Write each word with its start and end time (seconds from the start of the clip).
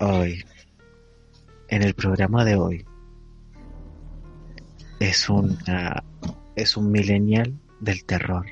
Hoy, 0.00 0.44
en 1.68 1.82
el 1.82 1.94
programa 1.94 2.44
de 2.44 2.56
hoy, 2.56 2.84
es 5.00 5.28
un, 5.28 5.56
es 6.56 6.76
un 6.76 6.90
millennial 6.90 7.54
del 7.80 8.04
terror. 8.04 8.46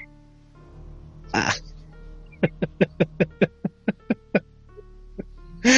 Ah. 1.32 1.52
Me 5.62 5.70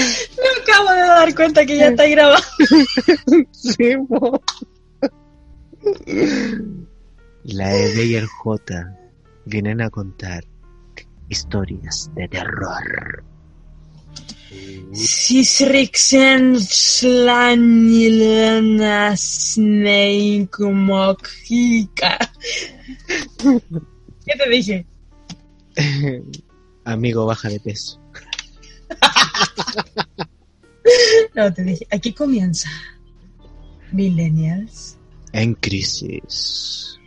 acabo 0.62 0.90
de 0.90 1.00
dar 1.00 1.34
cuenta 1.34 1.66
que 1.66 1.76
ya 1.76 1.88
está 1.88 2.06
grabando. 2.06 2.42
sí, 3.52 3.96
mo. 4.08 4.42
La 7.44 7.74
Eve 7.74 8.04
y 8.04 8.14
el 8.14 8.26
J 8.26 8.96
vienen 9.44 9.82
a 9.82 9.90
contar 9.90 10.44
historias 11.28 12.10
de 12.14 12.28
terror. 12.28 13.24
¿Qué 24.26 24.32
te 24.38 24.48
dije? 24.50 24.86
Amigo, 26.84 27.26
baja 27.26 27.48
de 27.48 27.60
peso. 27.60 28.00
No, 31.34 31.52
te 31.52 31.64
dije, 31.64 31.86
aquí 31.90 32.12
comienza. 32.12 32.68
Millennials. 33.90 34.98
En 35.32 35.54
crisis 35.54 36.98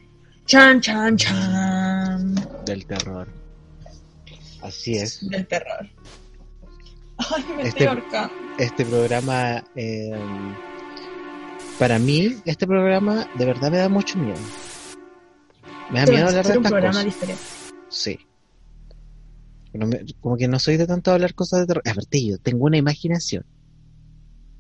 Chan, 0.47 0.79
chan, 0.81 1.17
chan. 1.17 2.35
del 2.65 2.85
terror. 2.85 3.27
Así 4.61 4.95
es. 4.95 5.29
Del 5.29 5.45
terror. 5.45 5.89
Ay, 7.17 7.43
me 7.55 7.63
Este- 7.63 7.67
estoy 7.69 7.87
ahorcando. 7.87 8.33
Este 8.57 8.85
programa, 8.85 9.63
eh, 9.75 10.11
para 11.79 11.99
mí, 11.99 12.29
este 12.45 12.65
programa 12.67 13.27
de 13.37 13.45
verdad 13.45 13.71
me 13.71 13.77
da 13.77 13.89
mucho 13.89 14.17
miedo. 14.17 14.37
Me 15.91 15.99
da 15.99 16.05
miedo 16.07 16.25
a 16.25 16.29
hablar 16.29 16.45
de 16.45 16.51
un 16.51 16.57
estas 16.57 16.71
programa 16.71 16.93
cosas. 17.03 17.05
diferente. 17.05 17.41
Sí. 17.89 18.19
Me- 19.73 20.05
como 20.19 20.37
que 20.37 20.47
no 20.47 20.57
soy 20.59 20.77
de 20.77 20.87
tanto 20.87 21.11
hablar 21.11 21.33
cosas 21.35 21.59
de 21.61 21.67
terror. 21.67 21.83
Aparte, 21.87 22.25
yo 22.25 22.37
tengo 22.39 22.65
una 22.65 22.77
imaginación 22.77 23.45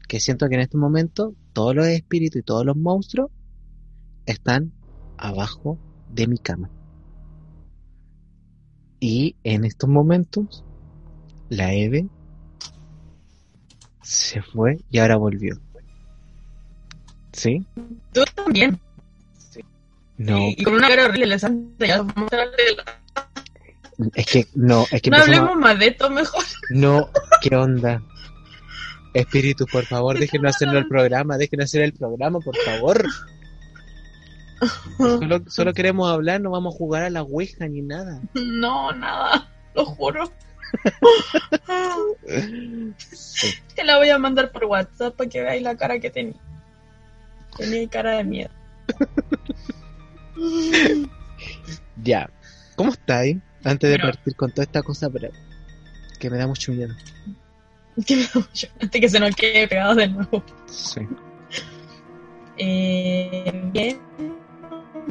que 0.07 0.19
siento 0.19 0.47
que 0.47 0.55
en 0.55 0.61
este 0.61 0.77
momento 0.77 1.33
todos 1.53 1.75
los 1.75 1.87
espíritus 1.87 2.39
y 2.41 2.43
todos 2.43 2.65
los 2.65 2.77
monstruos 2.77 3.31
están 4.25 4.71
abajo 5.17 5.79
de 6.13 6.27
mi 6.27 6.37
cama. 6.37 6.69
Y 8.99 9.35
en 9.43 9.65
estos 9.65 9.89
momentos, 9.89 10.63
la 11.49 11.73
Eve 11.73 12.07
se 14.07 14.41
fue 14.41 14.77
y 14.89 14.99
ahora 14.99 15.17
volvió. 15.17 15.57
¿Sí? 17.33 17.65
Tú 18.13 18.23
también. 18.35 18.79
No, 20.17 20.37
Y, 20.39 20.55
y 20.57 20.63
con 20.63 20.75
una 20.75 20.87
cara 20.87 21.05
horrible, 21.05 21.27
le 21.27 21.39
santa, 21.39 21.85
ya 21.85 22.05
es 24.15 24.25
que 24.25 24.47
no, 24.55 24.85
es 24.91 25.01
que 25.01 25.09
No 25.09 25.17
a- 25.17 25.21
hablemos 25.21 25.55
más 25.57 25.77
de 25.77 25.87
esto 25.87 26.09
mejor. 26.09 26.43
No, 26.69 27.09
¿qué 27.41 27.55
onda? 27.55 28.01
Espíritu, 29.13 29.65
por 29.71 29.85
favor, 29.85 30.17
déjenos 30.19 30.55
hacer 30.55 30.69
el 30.75 30.87
programa, 30.87 31.37
déjenos 31.37 31.65
hacer 31.65 31.81
el 31.83 31.93
programa, 31.93 32.39
por 32.39 32.55
favor. 32.65 33.05
Solo, 34.97 35.41
solo 35.47 35.73
queremos 35.73 36.09
hablar, 36.11 36.41
no 36.41 36.49
vamos 36.51 36.73
a 36.73 36.77
jugar 36.77 37.03
a 37.03 37.09
la 37.11 37.21
Ouija 37.23 37.67
ni 37.67 37.81
nada. 37.81 38.21
No, 38.33 38.91
nada, 38.93 39.47
lo 39.75 39.85
juro. 39.85 40.31
Te 43.75 43.83
la 43.83 43.97
voy 43.97 44.09
a 44.09 44.17
mandar 44.17 44.51
por 44.51 44.65
WhatsApp 44.65 45.15
para 45.15 45.29
que 45.29 45.41
veáis 45.41 45.61
la 45.63 45.75
cara 45.75 45.99
que 45.99 46.09
tenía. 46.09 46.35
Tenía 47.57 47.87
cara 47.89 48.11
de 48.17 48.23
miedo. 48.23 48.49
Ya, 52.03 52.29
¿cómo 52.75 52.91
estáis? 52.91 53.37
Antes 53.63 53.89
de 53.89 53.97
Pero- 53.97 54.11
partir 54.11 54.35
con 54.35 54.51
toda 54.51 54.63
esta 54.63 54.83
cosa, 54.83 55.09
que 56.19 56.29
me 56.29 56.37
da 56.37 56.47
mucho 56.47 56.71
miedo. 56.71 56.93
Que 58.05 58.15
me 58.15 58.23
da 58.23 58.29
mucho- 58.35 58.67
Antes 58.79 59.01
que 59.01 59.09
se 59.09 59.19
nos 59.19 59.35
quede 59.35 59.67
pegado 59.67 59.95
de 59.95 60.07
nuevo. 60.07 60.43
Sí. 60.67 61.01
Eh, 62.59 63.51
bien. 63.73 63.99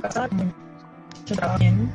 Casa, 0.02 0.28
mucho 0.28 1.34
trabajo 1.34 1.58
bien. 1.58 1.90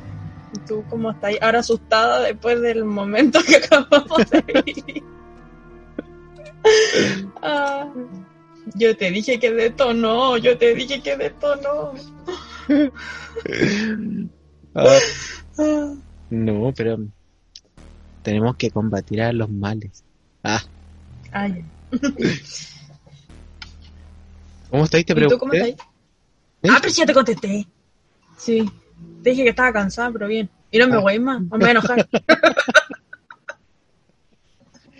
¿Y 0.54 0.58
tú 0.60 0.84
cómo 0.90 1.10
estás? 1.10 1.34
Ahora 1.40 1.60
asustada 1.60 2.20
después 2.20 2.60
del 2.60 2.84
momento 2.84 3.40
que 3.46 3.56
acabamos 3.64 4.30
de 4.30 4.62
vivir. 4.64 5.02
Ah, 7.42 7.88
yo 8.74 8.96
te 8.96 9.10
dije 9.10 9.38
que 9.40 9.50
detonó, 9.52 10.36
yo 10.36 10.56
te 10.58 10.74
dije 10.74 11.02
que 11.02 11.16
detonó. 11.16 11.92
Ah, 14.74 14.98
Ah, 15.58 15.92
no, 16.30 16.72
pero 16.74 16.98
tenemos 18.22 18.56
que 18.56 18.70
combatir 18.70 19.20
a 19.20 19.32
los 19.34 19.50
males. 19.50 20.02
Ah. 20.42 20.62
¿cómo 24.70 24.84
estáis? 24.84 25.04
Te 25.04 25.12
¿Y 25.12 25.16
tú 25.28 25.38
cómo 25.38 25.50
pregunté. 25.50 25.70
estás? 25.70 25.86
Ah, 26.70 26.78
pero 26.80 26.90
sí, 26.94 27.00
ya 27.00 27.06
te 27.06 27.12
contesté. 27.12 27.66
Sí. 28.38 28.70
Te 29.22 29.30
dije 29.30 29.44
que 29.44 29.50
estaba 29.50 29.72
cansada, 29.72 30.10
pero 30.10 30.26
bien. 30.26 30.50
Y 30.70 30.78
no 30.78 30.88
me 30.88 30.98
voy 30.98 31.18
más, 31.18 31.42
no 31.42 31.58
me 31.58 31.58
voy 31.58 31.68
a 31.68 31.70
enojar. 31.70 32.08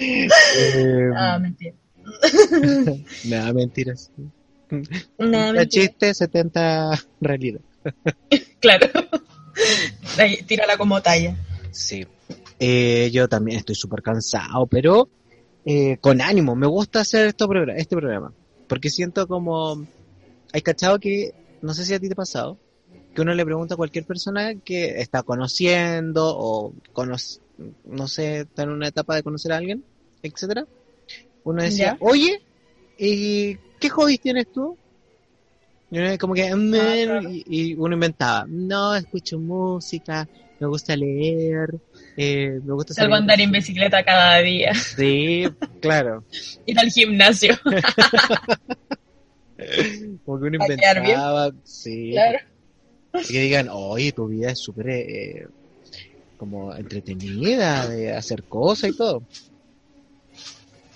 Eh, 0.05 1.11
Ah, 1.15 1.39
mentira. 1.39 1.75
nada, 3.25 3.53
mentiras. 3.53 4.11
Nada, 5.19 5.53
mentira. 5.53 5.67
chiste, 5.67 6.15
70 6.15 6.99
realidad. 7.21 7.61
Claro. 8.61 8.87
Ahí, 10.19 10.43
tírala 10.45 10.77
como 10.77 11.03
talla. 11.03 11.37
Sí. 11.73 12.07
Eh, 12.61 13.11
yo 13.13 13.29
también 13.29 13.59
estoy 13.59 13.75
súper 13.75 14.03
cansado, 14.03 14.67
pero 14.67 15.09
eh, 15.65 15.97
con 16.01 16.21
ánimo. 16.21 16.55
Me 16.55 16.67
gusta 16.67 17.01
hacer 17.01 17.27
esto 17.29 17.49
este 17.77 17.97
programa. 17.97 18.33
Porque 18.69 18.89
siento 18.89 19.27
como... 19.27 19.85
Hay 20.53 20.63
cachado 20.63 21.01
que, 21.01 21.35
no 21.61 21.75
sé 21.75 21.85
si 21.85 21.95
a 21.95 21.99
ti 21.99 22.07
te 22.07 22.13
ha 22.13 22.17
pasado, 22.17 22.59
que 23.15 23.23
uno 23.23 23.35
le 23.35 23.45
pregunta 23.45 23.75
a 23.75 23.77
cualquier 23.77 24.05
persona 24.05 24.53
que 24.65 25.01
está 25.01 25.23
conociendo 25.23 26.25
o 26.37 26.73
conoce, 26.93 27.41
no 27.85 28.09
sé, 28.09 28.41
está 28.41 28.63
en 28.65 28.71
una 28.71 28.89
etapa 28.89 29.15
de 29.17 29.23
conocer 29.23 29.53
a 29.53 29.57
alguien, 29.59 29.85
etcétera. 30.23 30.65
Uno 31.45 31.63
decía, 31.63 31.93
Ya. 31.93 31.97
oye, 32.01 32.41
¿y 32.99 33.57
qué 33.81 33.89
hobbies 33.91 34.21
tienes 34.21 34.47
tú? 34.53 34.77
Y 35.91 35.99
uno 35.99 36.17
como 36.19 36.33
que, 36.33 36.55
"Mm, 36.55 36.71
claro. 36.73 37.21
y, 37.31 37.43
y 37.47 37.75
uno 37.75 37.95
inventaba, 37.95 38.47
no, 38.49 38.95
escucho 38.95 39.39
música, 39.39 40.27
me 40.59 40.67
gusta 40.67 40.97
leer, 40.97 41.69
eh, 42.17 42.59
me 42.65 42.73
gusta 42.73 42.95
Salgo 42.95 43.15
a 43.15 43.19
andar 43.19 43.39
en 43.41 43.53
bicicleta 43.53 44.03
cada 44.05 44.39
día. 44.39 44.73
Sí, 44.97 45.45
claro. 45.83 46.25
Ir 46.67 46.79
al 46.79 46.89
gimnasio. 46.91 47.59
Como 50.25 50.41
que 50.41 50.47
uno 50.47 50.57
inventaba, 50.65 51.51
sí. 51.65 52.13
Claro. 52.13 52.39
Y 53.15 53.33
que 53.33 53.41
digan, 53.41 53.69
oye, 53.71 54.13
tu 54.13 54.29
vida 54.29 54.51
es 54.51 54.59
súper 54.59 54.89
eh, 54.91 55.49
como 56.37 56.75
entretenida, 56.75 57.87
de 57.89 58.13
hacer 58.13 58.45
cosas 58.45 58.91
y 58.91 58.97
todo. 58.97 59.23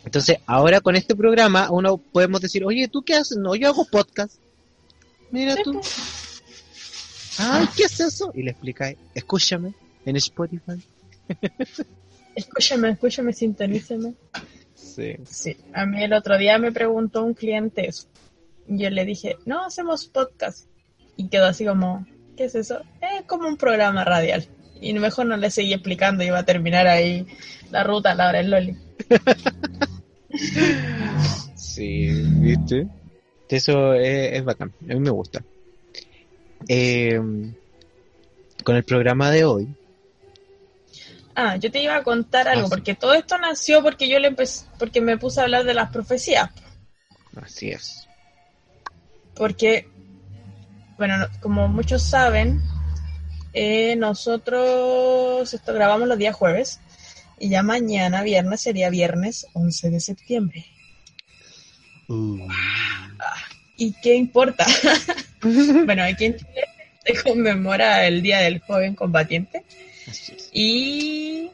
Entonces, 0.04 0.38
ahora 0.46 0.80
con 0.80 0.96
este 0.96 1.14
programa, 1.16 1.70
uno 1.70 1.98
podemos 1.98 2.40
decir, 2.40 2.64
oye, 2.64 2.88
¿tú 2.88 3.02
qué 3.02 3.14
haces? 3.14 3.36
No, 3.38 3.54
yo 3.54 3.68
hago 3.68 3.84
podcast. 3.84 4.36
Mira 5.30 5.56
tú. 5.62 5.80
Ay, 7.38 7.66
¿qué 7.76 7.84
es 7.84 8.00
eso? 8.00 8.30
Y 8.34 8.42
le 8.42 8.52
explica, 8.52 8.94
escúchame 9.14 9.74
en 10.04 10.16
Spotify. 10.16 10.80
Escúchame, 12.36 12.90
escúchame, 12.90 13.32
sintoníceme. 13.32 14.12
Sí. 14.74 15.16
Sí, 15.24 15.56
a 15.72 15.86
mí 15.86 16.04
el 16.04 16.12
otro 16.12 16.36
día 16.36 16.58
me 16.58 16.70
preguntó 16.70 17.24
un 17.24 17.32
cliente 17.32 17.88
eso. 17.88 18.08
Yo 18.68 18.90
le 18.90 19.06
dije, 19.06 19.36
no, 19.46 19.64
hacemos 19.64 20.06
podcast. 20.06 20.66
Y 21.16 21.28
quedó 21.28 21.46
así 21.46 21.64
como, 21.64 22.06
¿Qué 22.36 22.44
es 22.44 22.54
eso? 22.54 22.80
Es 23.00 23.24
como 23.26 23.48
un 23.48 23.56
programa 23.56 24.04
radial. 24.04 24.46
Y 24.80 24.92
mejor 24.94 25.24
no 25.26 25.36
le 25.38 25.50
seguí 25.50 25.72
explicando, 25.72 26.22
iba 26.22 26.38
a 26.38 26.44
terminar 26.44 26.86
ahí 26.86 27.26
la 27.70 27.82
ruta 27.82 28.12
a 28.12 28.14
la 28.14 28.28
hora 28.28 28.38
del 28.38 28.50
Loli. 28.50 28.76
Sí, 31.54 32.08
¿viste? 32.40 32.86
Eso 33.48 33.94
es, 33.94 34.32
es 34.34 34.44
bacán, 34.44 34.72
a 34.82 34.94
mí 34.94 35.00
me 35.00 35.10
gusta. 35.10 35.42
Eh, 36.68 37.20
con 38.64 38.76
el 38.76 38.84
programa 38.84 39.30
de 39.30 39.44
hoy, 39.44 39.68
Ah, 41.38 41.56
yo 41.56 41.70
te 41.70 41.82
iba 41.82 41.94
a 41.96 42.02
contar 42.02 42.48
algo, 42.48 42.62
Ah, 42.62 42.68
sí. 42.68 42.70
porque 42.70 42.94
todo 42.94 43.12
esto 43.12 43.36
nació 43.36 43.82
porque 43.82 44.08
yo 44.08 44.18
le 44.18 44.28
empecé, 44.28 44.64
porque 44.78 45.02
me 45.02 45.18
puse 45.18 45.40
a 45.40 45.42
hablar 45.42 45.64
de 45.64 45.74
las 45.74 45.90
profecías. 45.90 46.48
así 47.42 47.68
es. 47.70 48.08
Porque, 49.34 49.86
bueno, 50.98 51.19
no- 51.19 51.28
como 51.40 51.69
muchos 51.69 52.02
saben, 52.02 52.60
eh, 53.52 53.96
nosotros 53.96 55.52
esto 55.52 55.72
grabamos 55.75 56.08
los 56.08 56.19
días 56.19 56.34
jueves 56.34 56.81
y 57.38 57.48
ya 57.50 57.62
mañana, 57.62 58.22
viernes, 58.22 58.60
sería 58.62 58.90
viernes 58.90 59.46
11 59.52 59.90
de 59.90 60.00
septiembre. 60.00 60.66
¿Y 63.76 63.93
qué 64.00 64.14
importa? 64.14 64.66
bueno, 65.87 66.02
aquí 66.04 66.26
en 66.26 66.37
Chile 66.37 66.64
se 67.04 67.22
conmemora 67.22 68.06
el 68.06 68.22
Día 68.22 68.38
del 68.40 68.60
Joven 68.60 68.94
Combatiente 68.94 69.64
y 70.52 71.50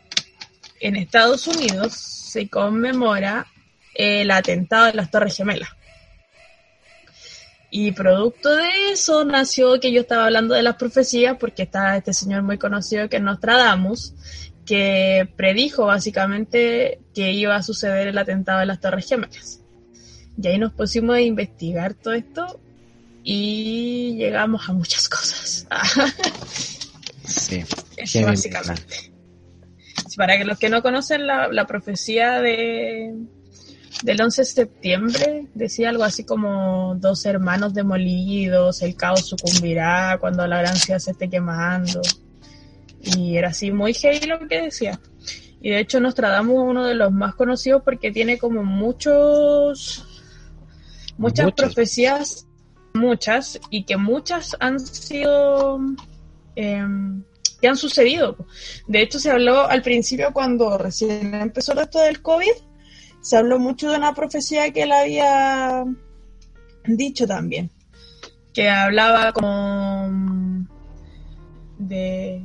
en 0.81 0.97
Estados 0.97 1.47
Unidos 1.47 1.95
se 1.95 2.49
conmemora 2.49 3.47
el 3.95 4.31
atentado 4.31 4.87
de 4.87 4.95
las 4.95 5.11
Torres 5.11 5.37
Gemelas. 5.37 5.69
Y 7.75 7.93
producto 7.93 8.55
de 8.55 8.93
eso 8.93 9.25
nació 9.25 9.81
que 9.81 9.93
yo 9.93 10.03
estaba 10.03 10.27
hablando 10.27 10.55
de 10.55 10.63
las 10.63 10.77
profecías 10.77 11.39
porque 11.41 11.63
está 11.63 11.97
este 11.97 12.13
señor 12.13 12.43
muy 12.43 12.59
conocido 12.59 13.09
que 13.09 13.17
es 13.17 13.23
Nostradamus, 13.23 14.13
que 14.67 15.27
predijo 15.37 15.87
básicamente 15.87 17.01
que 17.15 17.33
iba 17.33 17.57
a 17.57 17.63
suceder 17.63 18.09
el 18.09 18.19
atentado 18.19 18.61
de 18.61 18.67
las 18.67 18.79
Torres 18.79 19.09
Gemelas. 19.09 19.63
Y 20.37 20.47
ahí 20.49 20.59
nos 20.59 20.75
pusimos 20.75 21.17
a 21.17 21.23
investigar 21.23 21.95
todo 21.95 22.13
esto 22.13 22.61
y 23.25 24.17
llegamos 24.19 24.69
a 24.69 24.75
muchas 24.75 25.09
cosas. 25.09 25.67
Sí. 27.25 27.65
Eso 27.97 28.23
básicamente. 28.27 29.13
Para 30.19 30.37
que 30.37 30.45
los 30.45 30.59
que 30.59 30.69
no 30.69 30.83
conocen 30.83 31.27
la, 31.27 31.49
la 31.49 31.67
profecía 31.67 32.43
de 32.43 33.15
del 34.03 34.21
11 34.21 34.43
de 34.43 34.47
septiembre, 34.47 35.47
decía 35.55 35.91
algo 35.91 36.05
así 36.05 36.25
como 36.25 36.95
dos 36.97 37.25
hermanos 37.27 37.75
demolidos, 37.75 38.83
el 38.83 38.97
caos 38.97 39.27
sucumbirá 39.29 40.17
cuando 40.21 40.47
la 40.47 40.59
gran 40.59 40.77
ciudad 40.77 40.99
se 40.99 41.13
esté 41.13 41.29
quemando. 41.29 42.01
Y 43.01 43.37
era 43.37 43.49
así 43.49 43.71
muy 43.71 43.95
heavy 43.95 44.27
lo 44.27 44.47
que 44.49 44.63
decía. 44.63 45.01
Y 45.61 45.71
de 45.71 45.81
hecho 45.81 46.01
Nostradamus 46.01 46.55
es 46.65 46.71
uno 46.71 46.85
de 46.85 46.95
los 46.95 47.13
más 47.13 47.35
conocidos 47.35 47.83
porque 47.85 48.11
tiene 48.11 48.39
como 48.39 48.65
muchos 48.65 50.07
muchas 51.19 51.45
Muchas. 51.47 51.55
profecías, 51.55 52.47
muchas, 52.95 53.61
y 53.71 53.85
que 53.85 53.97
muchas 53.97 54.57
han 54.61 54.81
sido 54.81 55.79
em, 56.57 57.23
que 57.61 57.69
han 57.69 57.77
sucedido. 57.77 58.37
De 58.89 59.03
hecho, 59.03 59.19
se 59.21 59.31
habló 59.31 59.67
al 59.67 59.83
principio 59.83 60.33
cuando 60.33 60.77
recién 60.79 61.35
empezó 61.35 61.81
esto 61.81 62.01
del 62.01 62.21
COVID, 62.21 62.53
se 63.23 63.37
habló 63.39 63.59
mucho 63.59 63.91
de 63.91 63.97
una 63.97 64.15
profecía 64.15 64.71
que 64.73 64.83
él 64.83 64.93
había 64.93 65.85
dicho 66.85 67.27
también, 67.27 67.71
que 68.53 68.69
hablaba 68.69 69.33
como 69.33 70.09
mm, 70.11 70.67
de... 71.79 72.45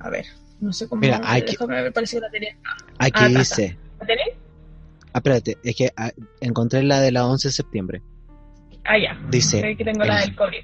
A 0.00 0.10
ver, 0.10 0.26
no 0.60 0.72
sé 0.72 0.88
cómo... 0.88 1.00
Mira, 1.00 1.20
déjame 1.44 1.82
ver, 1.82 1.92
parece 1.92 2.16
que 2.16 2.20
la 2.20 2.30
tenía. 2.30 2.56
Aquí 2.98 3.20
Ah, 3.24 3.28
dice, 3.28 3.78
¿La 4.00 4.06
tenés? 4.06 4.28
ah, 5.12 5.18
espérate, 5.18 5.58
es 5.62 5.74
que 5.76 5.92
ah, 5.96 6.10
encontré 6.40 6.82
la 6.82 7.00
de 7.00 7.10
la 7.12 7.26
11 7.26 7.48
de 7.48 7.52
septiembre. 7.52 8.02
Ah, 8.84 8.98
ya. 8.98 9.18
Dice, 9.30 9.64
Aquí 9.66 9.84
tengo 9.84 10.04
la 10.04 10.20
el- 10.20 10.26
del 10.26 10.36
COVID. 10.36 10.58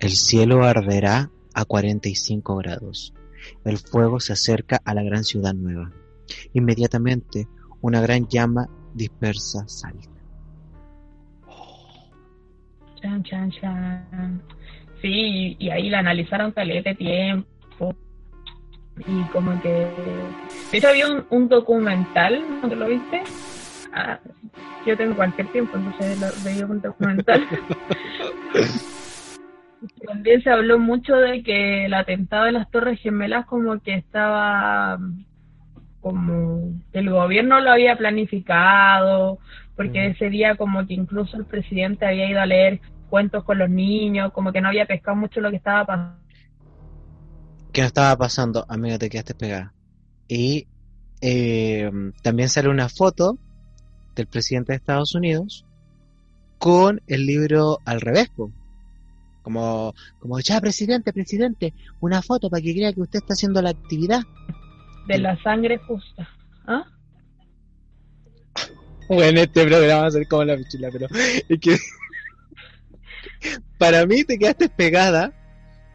El 0.00 0.10
cielo 0.10 0.64
arderá 0.64 1.30
a 1.54 1.64
45 1.64 2.56
grados. 2.56 3.14
El 3.64 3.78
fuego 3.78 4.18
se 4.20 4.32
acerca 4.32 4.80
a 4.84 4.92
la 4.94 5.02
gran 5.02 5.24
ciudad 5.24 5.54
nueva. 5.54 5.92
Inmediatamente, 6.52 7.46
una 7.84 8.00
gran 8.00 8.26
llama 8.28 8.66
dispersa 8.94 9.68
salta. 9.68 10.08
Chan, 12.98 13.22
chan, 13.24 13.50
chan. 13.50 14.40
Sí, 15.02 15.54
y, 15.58 15.68
ahí 15.68 15.90
la 15.90 15.98
analizaron 15.98 16.52
caleta 16.52 16.88
de 16.90 16.96
tiempo. 16.96 17.94
Y 19.06 19.22
como 19.24 19.60
que... 19.60 19.86
De 20.72 20.78
hecho, 20.78 20.88
había 20.88 21.08
un, 21.08 21.26
un 21.28 21.48
documental, 21.48 22.42
¿no 22.62 22.70
te 22.70 22.76
lo 22.76 22.86
viste? 22.86 23.22
Ah, 23.92 24.18
yo 24.86 24.96
tengo 24.96 25.14
cualquier 25.14 25.48
tiempo, 25.48 25.76
entonces 25.76 26.18
lo 26.18 26.28
veía 26.42 26.64
un 26.64 26.80
documental. 26.80 27.46
También 30.06 30.42
se 30.42 30.48
habló 30.48 30.78
mucho 30.78 31.16
de 31.16 31.42
que 31.42 31.84
el 31.84 31.92
atentado 31.92 32.46
de 32.46 32.52
las 32.52 32.70
Torres 32.70 32.98
Gemelas 33.00 33.44
como 33.44 33.78
que 33.80 33.92
estaba 33.92 34.98
como 36.04 36.70
el 36.92 37.08
gobierno 37.08 37.62
lo 37.62 37.72
había 37.72 37.96
planificado, 37.96 39.38
porque 39.74 40.08
ese 40.08 40.28
día 40.28 40.54
como 40.54 40.86
que 40.86 40.92
incluso 40.92 41.38
el 41.38 41.46
presidente 41.46 42.04
había 42.04 42.28
ido 42.28 42.42
a 42.42 42.46
leer 42.46 42.82
cuentos 43.08 43.42
con 43.42 43.56
los 43.56 43.70
niños, 43.70 44.30
como 44.34 44.52
que 44.52 44.60
no 44.60 44.68
había 44.68 44.84
pescado 44.84 45.16
mucho 45.16 45.40
lo 45.40 45.48
que 45.48 45.56
estaba 45.56 45.86
pasando. 45.86 46.18
¿Qué 47.72 47.80
no 47.80 47.86
estaba 47.86 48.14
pasando? 48.18 48.66
Amiga, 48.68 48.98
te 48.98 49.08
quedaste 49.08 49.34
pegada. 49.34 49.72
Y 50.28 50.66
eh, 51.22 51.90
también 52.22 52.50
sale 52.50 52.68
una 52.68 52.90
foto 52.90 53.38
del 54.14 54.26
presidente 54.26 54.72
de 54.72 54.76
Estados 54.76 55.14
Unidos 55.14 55.64
con 56.58 57.00
el 57.06 57.24
libro 57.24 57.78
al 57.86 58.02
revés, 58.02 58.28
po. 58.28 58.52
Como, 59.40 59.94
como, 60.18 60.38
ya, 60.40 60.60
presidente, 60.60 61.14
presidente, 61.14 61.72
una 62.00 62.20
foto 62.20 62.50
para 62.50 62.60
que 62.60 62.74
crea 62.74 62.92
que 62.92 63.00
usted 63.00 63.20
está 63.20 63.32
haciendo 63.32 63.62
la 63.62 63.70
actividad. 63.70 64.20
De 65.06 65.18
la 65.18 65.40
sangre 65.42 65.78
justa. 65.78 66.28
¿Ah? 66.66 66.84
Bueno, 69.08 69.40
este 69.40 69.66
programa 69.66 70.02
va 70.02 70.06
a 70.06 70.10
ser 70.10 70.26
como 70.26 70.44
la 70.44 70.56
pichula, 70.56 70.88
pero 70.90 71.06
es 71.48 71.60
que 71.60 71.76
para 73.78 74.06
mí 74.06 74.24
te 74.24 74.38
quedaste 74.38 74.68
pegada 74.68 75.32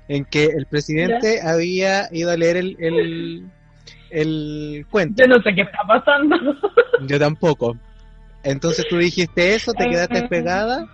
en 0.08 0.26
que 0.26 0.46
el 0.46 0.66
presidente 0.66 1.42
había 1.42 2.08
ido 2.12 2.32
a 2.32 2.38
leer 2.38 2.58
el, 2.58 2.78
el, 2.80 3.50
el 4.10 4.86
cuento. 4.90 5.24
Yo 5.24 5.28
no 5.28 5.42
sé 5.42 5.54
qué 5.56 5.62
está 5.62 5.80
pasando. 5.88 6.36
Yo 7.08 7.20
tampoco. 7.20 7.78
Entonces 8.44 8.86
tú 8.90 8.98
dijiste 8.98 9.56
eso, 9.56 9.74
te 9.74 9.90
quedaste 9.90 10.28
pegada 10.28 10.88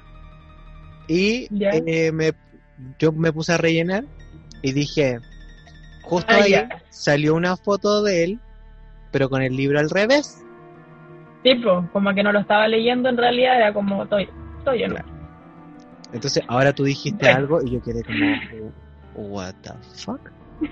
y 1.07 1.47
eh, 1.61 2.11
me, 2.11 2.33
yo 2.97 3.11
me 3.11 3.31
puse 3.31 3.53
a 3.53 3.57
rellenar 3.57 4.03
y 4.63 4.71
dije, 4.71 5.19
justo 6.05 6.31
Ah, 6.33 6.41
ahí 6.43 6.51
ya. 6.51 6.69
salió 6.89 7.35
una 7.35 7.57
foto 7.57 8.01
de 8.03 8.23
él, 8.23 8.39
pero 9.11 9.29
con 9.29 9.41
el 9.41 9.55
libro 9.55 9.79
al 9.79 9.89
revés. 9.89 10.43
tipo, 11.43 11.87
como 11.93 12.13
que 12.13 12.23
no 12.23 12.31
lo 12.31 12.39
estaba 12.39 12.67
leyendo 12.67 13.09
en 13.09 13.17
realidad, 13.17 13.57
era 13.57 13.73
como, 13.73 14.03
estoy, 14.03 14.27
estoy 14.59 14.83
en 14.83 14.95
Entonces 16.13 16.43
ahora 16.47 16.73
tú 16.73 16.83
dijiste 16.83 17.27
algo 17.29 17.61
y 17.63 17.71
yo 17.71 17.81
quedé 17.83 18.03
como, 18.03 18.71
what 19.15 19.53
the 19.61 19.71
fuck? 20.03 20.19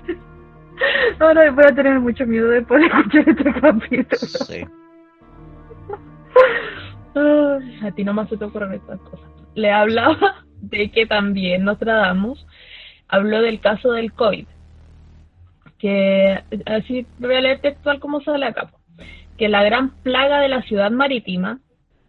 Ahora 1.20 1.48
voy 1.52 1.64
a 1.64 1.72
tener 1.74 2.00
mucho 2.00 2.26
miedo 2.26 2.48
después 2.48 2.80
de 2.80 2.86
escuchar 2.88 3.28
este 3.28 3.60
capítulo. 3.60 4.18
Sí. 4.44 4.64
Ay, 7.14 7.80
a 7.86 7.92
ti 7.92 8.02
nomás 8.04 8.28
se 8.28 8.36
te 8.36 8.44
ocurren 8.44 8.72
estas 8.74 8.98
cosas. 9.00 9.28
Le 9.54 9.70
hablaba 9.70 10.44
de 10.62 10.90
que 10.90 11.06
también 11.06 11.62
Nostradamus 11.64 12.44
habló 13.08 13.40
del 13.40 13.60
caso 13.60 13.92
del 13.92 14.12
COVID. 14.12 14.46
Que, 15.84 16.42
así 16.64 17.06
voy 17.18 17.34
a 17.34 17.42
leer 17.42 17.60
textual 17.60 18.00
como 18.00 18.22
sale 18.22 18.46
acá. 18.46 18.70
Que 19.36 19.50
la 19.50 19.62
gran 19.62 19.90
plaga 20.02 20.40
de 20.40 20.48
la 20.48 20.62
ciudad 20.62 20.90
marítima 20.90 21.58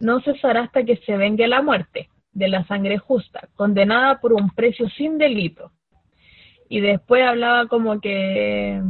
no 0.00 0.22
cesará 0.22 0.62
hasta 0.62 0.84
que 0.84 0.96
se 0.96 1.18
vengue 1.18 1.46
la 1.46 1.60
muerte 1.60 2.08
de 2.32 2.48
la 2.48 2.64
sangre 2.64 2.96
justa, 2.96 3.50
condenada 3.54 4.18
por 4.18 4.32
un 4.32 4.48
precio 4.48 4.88
sin 4.88 5.18
delito. 5.18 5.72
Y 6.70 6.80
después 6.80 7.22
hablaba 7.22 7.66
como 7.66 8.00
que 8.00 8.80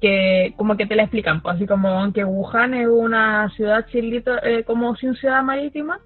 que 0.00 0.54
como 0.56 0.76
que 0.76 0.86
te 0.86 0.96
la 0.96 1.04
explican, 1.04 1.42
pues 1.42 1.54
así 1.54 1.64
como 1.64 1.90
aunque 1.90 2.24
Wuhan 2.24 2.74
es 2.74 2.88
una 2.88 3.48
ciudad 3.50 3.86
sin 3.92 4.12
eh, 4.42 4.64
como 4.66 4.96
sin 4.96 5.14
ciudad 5.14 5.44
marítima, 5.44 6.00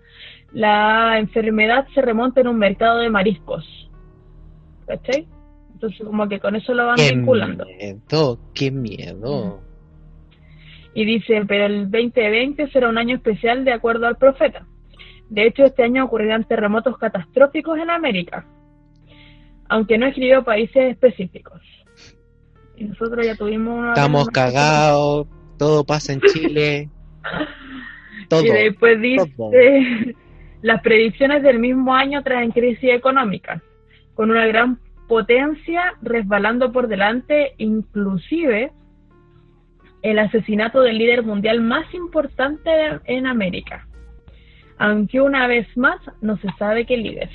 la 0.52 1.18
enfermedad 1.18 1.86
se 1.94 2.02
remonta 2.02 2.42
en 2.42 2.48
un 2.48 2.58
mercado 2.58 2.98
de 2.98 3.08
mariscos. 3.08 3.64
¿Cachai? 4.86 5.26
Entonces 5.76 6.06
como 6.06 6.26
que 6.26 6.40
con 6.40 6.56
eso 6.56 6.72
lo 6.72 6.86
van 6.86 6.96
Qué 6.96 7.12
vinculando. 7.14 7.66
miedo, 7.66 8.38
qué 8.54 8.70
miedo. 8.70 9.60
Y 10.94 11.04
dice, 11.04 11.44
pero 11.46 11.66
el 11.66 11.90
2020 11.90 12.70
será 12.70 12.88
un 12.88 12.96
año 12.96 13.16
especial 13.16 13.62
de 13.66 13.74
acuerdo 13.74 14.06
al 14.06 14.16
profeta. 14.16 14.66
De 15.28 15.46
hecho, 15.46 15.64
este 15.64 15.82
año 15.82 16.04
ocurrirán 16.06 16.44
terremotos 16.44 16.96
catastróficos 16.96 17.78
en 17.78 17.90
América. 17.90 18.46
aunque 19.68 19.98
no 19.98 20.06
escribió 20.06 20.44
países 20.44 20.92
específicos. 20.92 21.60
Y 22.76 22.84
nosotros 22.84 23.26
ya 23.26 23.34
tuvimos 23.34 23.78
una... 23.78 23.88
Estamos 23.90 24.28
cagados, 24.28 25.26
todo 25.58 25.84
pasa 25.84 26.12
en 26.14 26.20
Chile. 26.22 26.88
Todo. 28.28 28.44
Y 28.44 28.48
después 28.50 29.00
dice, 29.00 29.32
todo. 29.36 29.50
las 30.62 30.80
predicciones 30.82 31.42
del 31.42 31.58
mismo 31.58 31.94
año 31.94 32.22
traen 32.22 32.50
crisis 32.50 32.90
económica, 32.90 33.62
con 34.14 34.30
una 34.30 34.46
gran 34.46 34.80
potencia 35.08 35.94
resbalando 36.02 36.72
por 36.72 36.88
delante, 36.88 37.54
inclusive 37.58 38.72
el 40.02 40.18
asesinato 40.18 40.80
del 40.82 40.98
líder 40.98 41.22
mundial 41.22 41.60
más 41.60 41.92
importante 41.94 42.70
en 43.04 43.26
América. 43.26 43.86
Aunque 44.78 45.20
una 45.20 45.46
vez 45.46 45.66
más 45.76 45.98
no 46.20 46.36
se 46.38 46.48
sabe 46.58 46.86
qué 46.86 46.96
líder. 46.96 47.30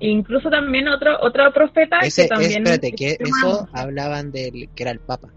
Incluso 0.00 0.50
también 0.50 0.88
otro 0.88 1.16
otro 1.20 1.52
profeta 1.52 2.00
Ese, 2.00 2.22
que 2.22 2.28
también 2.28 2.66
espérate, 2.66 2.92
que 2.92 3.10
es 3.12 3.20
eso 3.20 3.68
hablaban 3.72 4.32
del 4.32 4.68
que 4.74 4.82
era 4.82 4.92
el 4.92 5.00
Papa. 5.00 5.28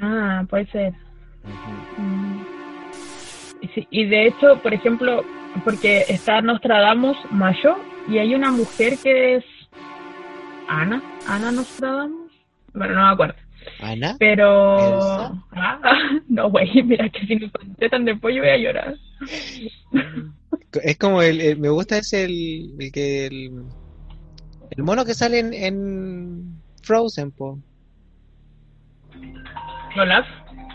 Ah, 0.00 0.44
puede 0.48 0.66
ser. 0.66 0.92
Mm. 1.96 2.42
Y, 3.60 3.68
sí, 3.68 3.86
y 3.90 4.06
de 4.06 4.28
hecho, 4.28 4.60
por 4.62 4.72
ejemplo, 4.72 5.24
porque 5.64 6.04
está 6.08 6.40
Nostradamus 6.40 7.16
Mayo 7.30 7.76
y 8.08 8.18
hay 8.18 8.34
una 8.34 8.50
mujer 8.50 8.98
que 9.02 9.36
es 9.36 9.44
Ana, 10.68 11.02
Ana 11.26 11.50
Nostradamus. 11.52 12.32
Bueno, 12.74 12.94
no 12.94 13.02
me 13.06 13.12
acuerdo. 13.12 13.34
Ana, 13.80 14.16
Pero. 14.18 14.76
Ah, 15.52 15.78
no, 16.28 16.50
güey, 16.50 16.82
mira 16.82 17.08
que 17.10 17.26
si 17.26 17.36
me 17.36 17.50
contestan 17.50 18.04
después 18.04 18.34
yo 18.34 18.42
voy 18.42 18.50
a 18.50 18.56
llorar. 18.56 18.94
es 20.82 20.98
como 20.98 21.22
el, 21.22 21.40
el- 21.40 21.58
me 21.58 21.68
gusta 21.68 21.98
ese 21.98 22.24
el, 22.24 22.74
el 22.78 22.92
que 22.92 23.26
el, 23.26 23.64
el 24.70 24.82
mono 24.84 25.04
que 25.04 25.14
sale 25.14 25.38
en, 25.40 25.52
en 25.54 26.60
Frozen, 26.82 27.30
po. 27.32 27.58
Olaf. 29.96 30.26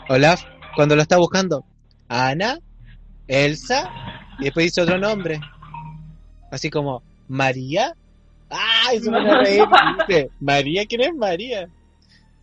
Olaf, 0.10 0.44
cuando 0.76 0.96
lo 0.96 1.02
está 1.02 1.18
buscando. 1.18 1.66
Ana, 2.10 2.58
Elsa, 3.28 3.90
y 4.40 4.46
después 4.46 4.66
dice 4.66 4.82
otro 4.82 4.98
nombre. 4.98 5.40
Así 6.52 6.70
como, 6.70 7.02
María. 7.28 7.94
¡Ay! 8.50 9.00
Se 9.00 9.10
pone 9.10 9.30
a 9.30 9.40
reír. 9.40 10.30
María, 10.40 10.86
¿quién 10.86 11.02
es 11.02 11.16
María? 11.16 11.68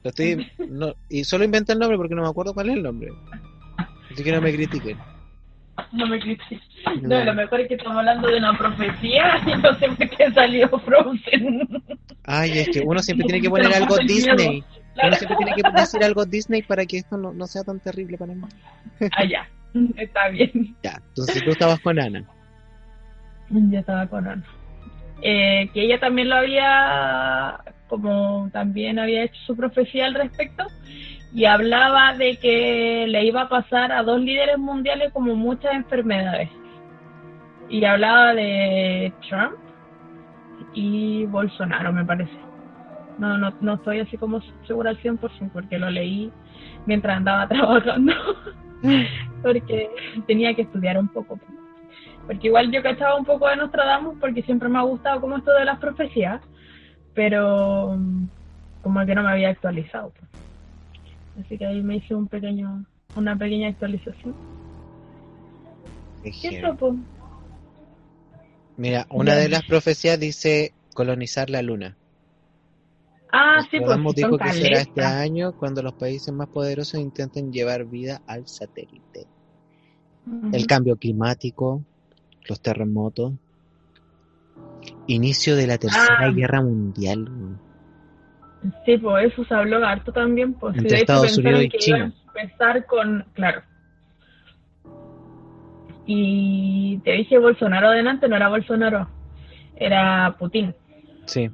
Lo 0.03 0.11
estoy, 0.11 0.51
no, 0.69 0.95
y 1.11 1.25
solo 1.25 1.45
inventé 1.45 1.75
el 1.75 1.79
nombre 1.79 1.99
porque 1.99 2.15
no 2.15 2.23
me 2.23 2.29
acuerdo 2.29 2.55
cuál 2.55 2.71
es 2.71 2.77
el 2.77 2.83
nombre. 2.83 3.11
Así 4.11 4.25
que 4.25 4.33
no 4.33 4.41
me 4.41 4.53
critiquen. 4.53 4.99
No 5.93 6.07
me 6.07 6.19
critiques. 6.19 6.61
No, 7.03 7.25
lo 7.25 7.35
mejor 7.35 7.61
es 7.61 7.69
que 7.69 7.75
estamos 7.75 7.99
hablando 7.99 8.29
de 8.29 8.39
una 8.39 8.57
profecía 8.57 9.41
y 9.47 9.61
no 9.61 9.75
sé 9.79 9.89
por 9.89 10.09
qué 10.11 10.33
salió 10.33 10.69
Frozen. 10.69 11.83
Ay, 12.25 12.59
es 12.59 12.69
que 12.71 12.81
uno 12.81 13.01
siempre 13.01 13.27
tiene 13.27 13.43
que 13.43 13.51
poner 13.51 13.73
algo 13.75 13.97
Disney. 13.99 14.65
Uno 15.03 15.17
siempre 15.17 15.37
tiene 15.37 15.53
que 15.55 15.63
decir 15.81 16.05
algo 16.05 16.25
Disney 16.25 16.63
para 16.63 16.87
que 16.87 16.99
esto 16.99 17.17
no, 17.17 17.33
no 17.33 17.47
sea 17.47 17.63
tan 17.63 17.81
terrible 17.81 18.19
para 18.19 18.35
mí. 18.35 18.43
Ah, 19.17 19.25
ya. 19.25 19.49
Está 19.97 20.29
bien. 20.29 20.77
Ya, 20.83 21.01
entonces 21.09 21.43
tú 21.45 21.51
estabas 21.51 21.81
con 21.81 21.99
Ana. 21.99 22.25
Ya 23.51 23.81
estaba 23.81 24.07
con 24.07 24.27
Ana. 24.27 24.45
Eh, 25.23 25.69
que 25.75 25.83
ella 25.83 26.01
también 26.01 26.29
lo 26.29 26.37
había, 26.37 27.61
como 27.89 28.49
también 28.53 28.99
había 28.99 29.25
hecho 29.25 29.41
su 29.47 29.57
profecía 29.57 30.07
al 30.07 30.15
respecto, 30.15 30.65
y 31.33 31.45
hablaba 31.45 32.15
de 32.15 32.37
que 32.39 33.07
le 33.09 33.25
iba 33.25 33.43
a 33.43 33.49
pasar 33.49 33.93
a 33.93 34.03
dos 34.03 34.21
líderes 34.21 34.59
mundiales 34.59 35.13
como 35.13 35.35
muchas 35.35 35.75
enfermedades. 35.75 36.49
Y 37.69 37.85
hablaba 37.85 38.35
de 38.35 39.13
Trump 39.29 39.55
y 40.75 41.25
Bolsonaro, 41.27 41.93
me 41.93 42.05
parece. 42.05 42.33
No, 43.19 43.37
no, 43.37 43.53
no 43.61 43.75
estoy 43.75 44.01
así 44.01 44.17
como 44.17 44.41
segura 44.67 44.91
al 44.91 44.99
100% 44.99 45.51
porque 45.53 45.79
lo 45.79 45.91
leí 45.91 46.33
mientras 46.87 47.19
andaba 47.19 47.47
trabajando, 47.49 48.15
porque 49.43 49.91
tenía 50.27 50.55
que 50.55 50.63
estudiar 50.63 50.99
un 50.99 51.09
poco. 51.09 51.39
Porque 52.31 52.47
igual 52.47 52.71
yo 52.71 52.81
cachaba 52.81 53.17
un 53.17 53.25
poco 53.25 53.49
de 53.49 53.57
Nostradamus 53.57 54.17
porque 54.21 54.45
siempre 54.45 54.69
me 54.69 54.79
ha 54.79 54.83
gustado 54.83 55.21
como 55.21 55.39
esto 55.39 55.53
de 55.53 55.65
las 55.65 55.81
profecías, 55.81 56.41
pero 57.13 57.97
mm, 57.99 58.29
como 58.85 59.05
que 59.05 59.17
no 59.17 59.25
me 59.25 59.33
había 59.33 59.49
actualizado. 59.49 60.13
pues. 60.17 60.31
Así 61.45 61.59
que 61.59 61.67
ahí 61.67 61.83
me 61.83 61.97
hice 61.97 62.15
un 62.15 62.29
pequeño, 62.29 62.85
una 63.17 63.37
pequeña 63.37 63.67
actualización. 63.71 64.37
Qué 66.23 66.31
eso, 66.31 66.77
pues. 66.77 66.95
Mira, 68.77 69.09
una 69.11 69.35
de 69.35 69.49
las 69.49 69.65
profecías 69.65 70.21
dice 70.21 70.73
colonizar 70.95 71.51
la 71.51 71.63
luna. 71.63 71.97
Ah, 73.33 73.59
sí, 73.69 73.81
pues 73.81 73.99
dijo 74.15 74.39
que 74.39 74.53
será 74.53 74.83
este 74.83 75.03
año 75.03 75.51
cuando 75.59 75.83
los 75.83 75.95
países 75.95 76.33
más 76.33 76.49
poderosos 76.49 77.01
intenten 77.01 77.53
llevar 77.53 77.87
vida 77.87 78.23
al 78.29 78.47
satélite. 78.47 79.27
El 80.53 80.69
cambio 80.69 80.95
climático, 80.95 81.83
los 82.49 82.61
terremotos, 82.61 83.33
inicio 85.07 85.57
de 85.57 85.67
la 85.67 85.79
tercera 85.79 86.17
Ah. 86.21 86.31
guerra 86.31 86.63
mundial. 86.63 87.29
Sí, 88.85 88.99
pues 88.99 89.33
eso 89.33 89.45
se 89.45 89.55
habló 89.55 89.85
harto 89.85 90.13
también. 90.13 90.53
Pues, 90.55 90.77
Entre 90.77 90.91
de 90.91 90.97
hecho, 90.97 91.03
Estados 91.13 91.27
pensaron 91.37 91.47
Unidos 91.55 91.65
y 91.65 91.69
que 91.71 91.79
China. 91.79 91.99
iba 91.99 92.07
a 92.07 92.43
empezar 92.43 92.87
con. 92.87 93.25
Claro. 93.35 93.63
Y 96.07 96.99
te 97.05 97.13
dije 97.13 97.39
Bolsonaro 97.39 97.89
adelante, 97.89 98.29
no 98.29 98.37
era 98.37 98.49
Bolsonaro, 98.49 99.09
era 99.77 100.35
Putin. 100.39 100.75
Sí, 101.27 101.49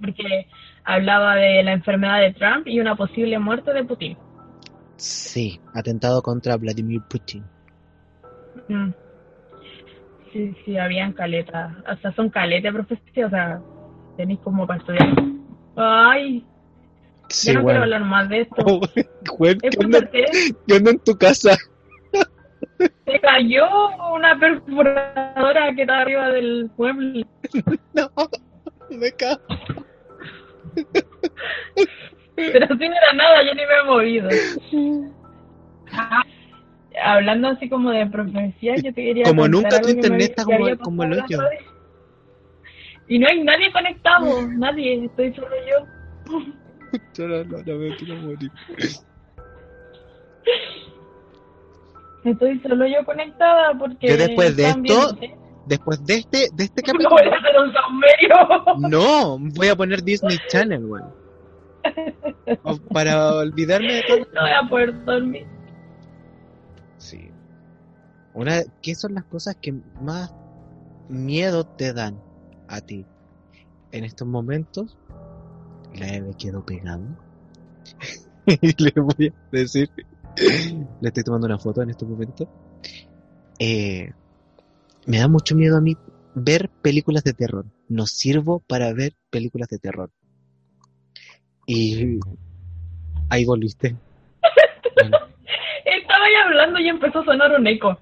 Porque 0.00 0.46
hablaba 0.84 1.34
de 1.36 1.62
la 1.64 1.72
enfermedad 1.72 2.20
de 2.20 2.32
Trump 2.34 2.66
y 2.68 2.78
una 2.78 2.94
posible 2.94 3.38
muerte 3.38 3.72
de 3.72 3.82
Putin. 3.84 4.16
sí, 4.96 5.60
atentado 5.74 6.22
contra 6.22 6.56
Vladimir 6.56 7.02
Putin. 7.08 7.42
Mm. 8.68 8.90
Sí, 10.36 10.54
sí, 10.66 10.76
habían 10.76 11.14
caletas. 11.14 11.72
O 11.90 11.96
sea, 11.96 12.12
son 12.12 12.28
caletas 12.28 12.74
profecía, 12.74 13.26
o 13.26 13.30
sea, 13.30 13.58
tenéis 14.18 14.38
como 14.40 14.66
para 14.66 14.80
estudiar. 14.80 15.08
Ay, 15.76 16.44
Sí, 17.28 17.48
yo 17.48 17.54
no 17.54 17.62
bueno. 17.62 17.80
quiero 17.80 17.96
hablar 17.96 18.08
más 18.08 18.28
de 18.28 18.40
esto. 18.42 18.56
Güey, 19.38 19.56
Es 19.62 19.76
¿qué 19.76 19.84
onda, 19.84 19.98
porque 20.00 20.24
qué 20.66 20.74
onda 20.74 20.90
en 20.90 20.98
tu 21.00 21.16
casa? 21.16 21.56
se 23.06 23.20
cayó 23.20 23.66
una 24.14 24.38
perforadora 24.38 25.74
que 25.74 25.82
está 25.82 26.00
arriba 26.00 26.28
del 26.28 26.70
mueble. 26.76 27.26
No, 27.94 28.10
me 28.90 29.10
cago. 29.12 29.40
Pero 32.36 32.66
sin 32.76 32.92
era 32.92 33.12
nada, 33.14 33.42
yo 33.42 33.54
ni 33.54 33.62
me 33.64 33.74
he 33.74 33.84
movido. 33.84 34.28
Hablando 37.02 37.48
así 37.48 37.68
como 37.68 37.90
de 37.90 38.06
profecía, 38.06 38.74
yo 38.76 38.82
te 38.92 38.94
quería 38.94 39.24
Como 39.24 39.46
nunca 39.48 39.80
tu 39.80 39.88
internet 39.88 40.30
está 40.30 40.44
como- 40.44 40.78
como 40.78 41.02
el 41.04 41.12
hoyo. 41.12 41.40
Y 43.08 43.18
no 43.18 43.28
hay 43.28 43.42
nadie 43.44 43.70
conectado, 43.72 44.24
nadie, 44.56 45.04
estoy 45.04 45.32
solo 45.34 45.48
yo. 45.70 45.86
Yo 47.14 47.28
no, 47.28 47.44
no, 47.44 47.58
no 47.58 47.74
me 47.78 47.94
quiero 47.96 48.14
morir. 48.16 48.50
Estoy 52.24 52.58
solo 52.60 52.86
yo 52.86 53.04
conectada 53.04 53.72
porque... 53.78 54.08
Yo 54.08 54.16
después 54.16 54.56
de 54.56 54.68
esto- 54.68 55.16
Después 55.66 56.04
de 56.06 56.14
este, 56.14 56.48
de 56.54 56.64
este 56.64 56.80
No 56.86 56.92
capítulo, 56.92 57.10
voy 57.10 57.22
a 57.28 57.36
hacer 57.36 57.60
un 57.60 57.72
saumerio. 57.72 58.88
no, 58.88 59.38
voy 59.56 59.68
a 59.68 59.76
poner 59.76 60.02
Disney 60.02 60.38
Channel, 60.48 60.86
güey. 60.86 61.02
Para 62.92 63.34
olvidarme 63.34 63.94
de 63.94 64.02
todo. 64.04 64.18
No 64.32 64.40
voy 64.42 64.50
a 64.50 64.68
poder 64.68 65.04
dormir. 65.04 65.46
Sí. 67.06 67.30
Una, 68.34 68.62
¿qué 68.82 68.96
son 68.96 69.14
las 69.14 69.24
cosas 69.26 69.56
que 69.62 69.72
más 70.00 70.34
miedo 71.08 71.64
te 71.64 71.92
dan 71.92 72.20
a 72.66 72.80
ti 72.80 73.06
en 73.92 74.02
estos 74.02 74.26
momentos? 74.26 74.98
La 75.94 76.12
Eve 76.12 76.32
quedó 76.36 76.66
pegado. 76.66 77.04
y 78.46 78.82
le 78.82 78.92
voy 79.00 79.28
a 79.28 79.56
decir, 79.56 79.88
le 81.00 81.08
estoy 81.08 81.22
tomando 81.22 81.46
una 81.46 81.58
foto 81.58 81.80
en 81.80 81.90
este 81.90 82.04
momento. 82.04 82.48
Eh, 83.60 84.10
me 85.06 85.18
da 85.18 85.28
mucho 85.28 85.54
miedo 85.54 85.76
a 85.76 85.80
mí 85.80 85.96
ver 86.34 86.68
películas 86.82 87.22
de 87.22 87.34
terror. 87.34 87.66
No 87.88 88.06
sirvo 88.06 88.58
para 88.66 88.92
ver 88.92 89.14
películas 89.30 89.68
de 89.68 89.78
terror. 89.78 90.10
Y 91.68 92.18
ahí 93.28 93.44
volviste. 93.44 93.94
Bueno, 94.96 95.18
hablando 96.66 96.80
y 96.80 96.88
empezó 96.88 97.20
a 97.20 97.24
sonar 97.24 97.52
un 97.52 97.66
eco. 97.66 97.98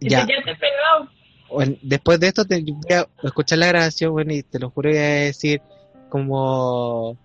Y 0.00 0.08
ya. 0.08 0.26
te 0.26 0.32
quedaste 0.32 0.56
pegado. 0.56 1.08
Bueno, 1.50 1.76
después 1.82 2.18
de 2.20 2.28
esto 2.28 2.44
te 2.44 2.62
voy 2.62 2.94
a 2.94 3.06
escuchar 3.22 3.58
la 3.58 3.66
grabación, 3.66 4.12
bueno, 4.12 4.32
y 4.32 4.42
te 4.42 4.58
lo 4.58 4.70
juro 4.70 4.88
voy 4.90 4.98
a 4.98 5.02
decir 5.02 5.60
como 6.08 7.16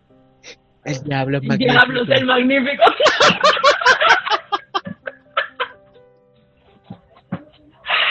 el 0.83 1.03
diablo 1.03 1.37
es 1.37 1.43
magnífico. 1.43 1.73
Diablos, 1.73 2.09
el 2.09 2.25
magnífico. 2.25 2.83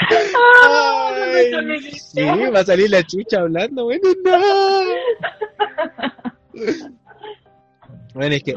Ay, 0.08 1.52
Ay, 1.54 1.90
sí, 1.92 2.22
va 2.22 2.60
a 2.60 2.64
salir 2.64 2.90
la 2.90 3.02
chucha 3.02 3.40
hablando, 3.40 3.84
bueno, 3.84 4.08
no. 4.24 4.40
Bueno, 8.14 8.34
es 8.34 8.42
que 8.42 8.54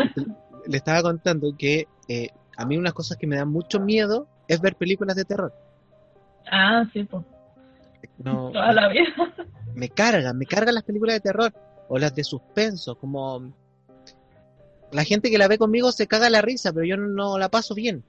le 0.68 0.78
estaba 0.78 1.02
contando 1.02 1.54
que 1.58 1.86
eh, 2.08 2.30
a 2.62 2.66
mí 2.66 2.78
unas 2.78 2.94
cosas 2.94 3.18
que 3.18 3.26
me 3.28 3.38
dan 3.38 3.50
mucho 3.50 3.80
miedo 3.80 4.28
es 4.48 4.60
ver 4.62 4.76
películas 4.76 5.16
de 5.16 5.26
terror. 5.26 5.54
Ah, 6.52 6.84
sí, 6.92 7.04
pues. 7.04 7.24
No, 8.18 8.50
Toda 8.54 8.74
la 8.74 8.90
vida. 8.90 9.08
me 9.76 9.90
cargan, 9.90 10.38
me 10.38 10.46
cargan 10.46 10.76
las 10.76 10.84
películas 10.84 11.16
de 11.16 11.22
terror 11.22 11.54
o 11.88 11.98
las 11.98 12.14
de 12.16 12.24
suspenso, 12.24 12.96
como 12.96 13.54
la 14.92 15.04
gente 15.04 15.30
que 15.32 15.38
la 15.38 15.48
ve 15.48 15.58
conmigo 15.58 15.92
se 15.92 16.08
caga 16.08 16.30
la 16.30 16.42
risa, 16.42 16.74
pero 16.74 16.86
yo 16.86 16.98
no 16.98 17.38
la 17.38 17.50
paso 17.50 17.74
bien, 17.76 18.04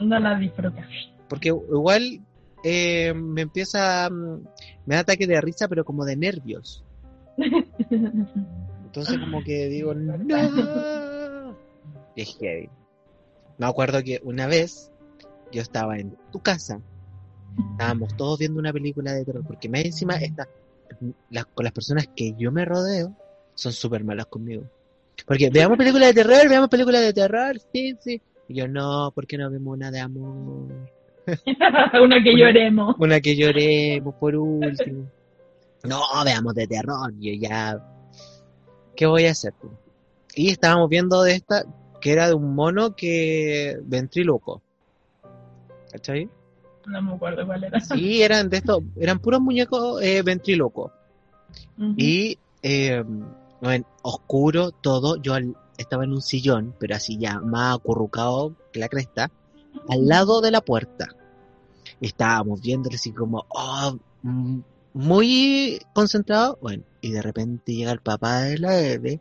No 0.00 0.18
la 0.18 0.34
disfrutas. 0.38 0.86
porque 1.28 1.48
igual 1.48 2.20
eh, 2.64 3.12
me 3.14 3.42
empieza, 3.42 4.08
mm, 4.10 4.40
me 4.86 4.94
da 4.96 5.00
ataque 5.02 5.26
de 5.26 5.40
risa, 5.40 5.68
pero 5.68 5.84
como 5.84 6.04
de 6.04 6.16
nervios. 6.16 6.84
Entonces 7.90 9.18
como 9.18 9.42
que 9.44 9.68
digo, 9.68 9.94
no. 9.94 11.54
Y 12.16 12.22
es 12.22 12.36
heavy. 12.38 12.68
Me 13.58 13.66
acuerdo 13.66 14.02
que 14.02 14.20
una 14.22 14.46
vez 14.46 14.90
yo 15.52 15.60
estaba 15.60 15.98
en 15.98 16.16
tu 16.32 16.40
casa, 16.40 16.80
estábamos 17.72 18.16
todos 18.16 18.38
viendo 18.38 18.60
una 18.60 18.72
película 18.72 19.12
de 19.12 19.24
terror, 19.24 19.44
porque 19.46 19.68
más 19.68 19.84
encima 19.84 20.16
esta, 20.16 20.48
las, 21.30 21.46
con 21.46 21.64
las 21.64 21.72
personas 21.72 22.08
que 22.14 22.34
yo 22.38 22.52
me 22.52 22.64
rodeo 22.64 23.14
son 23.54 23.72
súper 23.72 24.04
malas 24.04 24.26
conmigo. 24.26 24.64
Porque 25.26 25.50
veamos 25.50 25.76
películas 25.76 26.08
de 26.08 26.22
terror, 26.22 26.48
veamos 26.48 26.68
películas 26.68 27.02
de 27.02 27.12
terror, 27.12 27.58
sí, 27.72 27.96
sí. 28.00 28.22
Y 28.48 28.54
yo 28.54 28.68
no, 28.68 29.10
¿por 29.14 29.26
qué 29.26 29.36
no 29.36 29.50
vemos 29.50 29.74
una 29.76 29.90
de 29.90 30.00
amor? 30.00 30.68
Una 32.02 32.22
que 32.22 32.34
lloremos. 32.34 32.96
Una 32.98 33.20
que 33.20 33.36
lloremos 33.36 34.14
por 34.14 34.34
último. 34.34 35.10
No, 35.84 36.00
veamos 36.24 36.54
de 36.54 36.66
terror. 36.66 37.12
Yo 37.18 37.32
ya. 37.34 37.78
¿Qué 38.96 39.04
voy 39.04 39.26
a 39.26 39.32
hacer? 39.32 39.52
tú? 39.60 39.70
Y 40.34 40.50
estábamos 40.50 40.88
viendo 40.88 41.22
de 41.22 41.34
esta 41.34 41.64
que 42.00 42.12
era 42.12 42.28
de 42.28 42.34
un 42.34 42.54
mono 42.54 42.94
que. 42.94 43.78
ventríloco. 43.84 44.62
¿Cachai? 45.92 46.28
No 46.86 47.02
me 47.02 47.12
acuerdo 47.14 47.46
cuál 47.46 47.64
era. 47.64 47.80
Sí, 47.80 48.22
eran 48.22 48.48
de 48.48 48.58
estos. 48.58 48.82
Eran 48.96 49.18
puros 49.18 49.40
muñecos 49.40 50.02
eh, 50.02 50.22
ventrílocos. 50.22 50.92
Y. 51.96 52.38
Eh, 52.62 53.04
bueno, 53.60 53.86
oscuro 54.02 54.70
todo. 54.72 55.16
Yo 55.20 55.34
al- 55.34 55.56
estaba 55.76 56.04
en 56.04 56.12
un 56.12 56.22
sillón, 56.22 56.74
pero 56.78 56.96
así 56.96 57.18
ya 57.18 57.40
más 57.40 57.76
acurrucado 57.76 58.54
que 58.72 58.80
la 58.80 58.88
cresta, 58.88 59.30
al 59.88 60.06
lado 60.06 60.40
de 60.40 60.50
la 60.50 60.60
puerta. 60.60 61.08
Estábamos 62.00 62.60
viendo 62.60 62.88
así 62.92 63.12
como, 63.12 63.44
oh, 63.48 63.96
mm, 64.22 64.60
muy 64.94 65.80
concentrado. 65.94 66.58
Bueno, 66.60 66.82
y 67.00 67.12
de 67.12 67.22
repente 67.22 67.74
llega 67.74 67.92
el 67.92 68.00
papá 68.00 68.40
de 68.42 68.58
la 68.58 68.70
bebé 68.70 69.20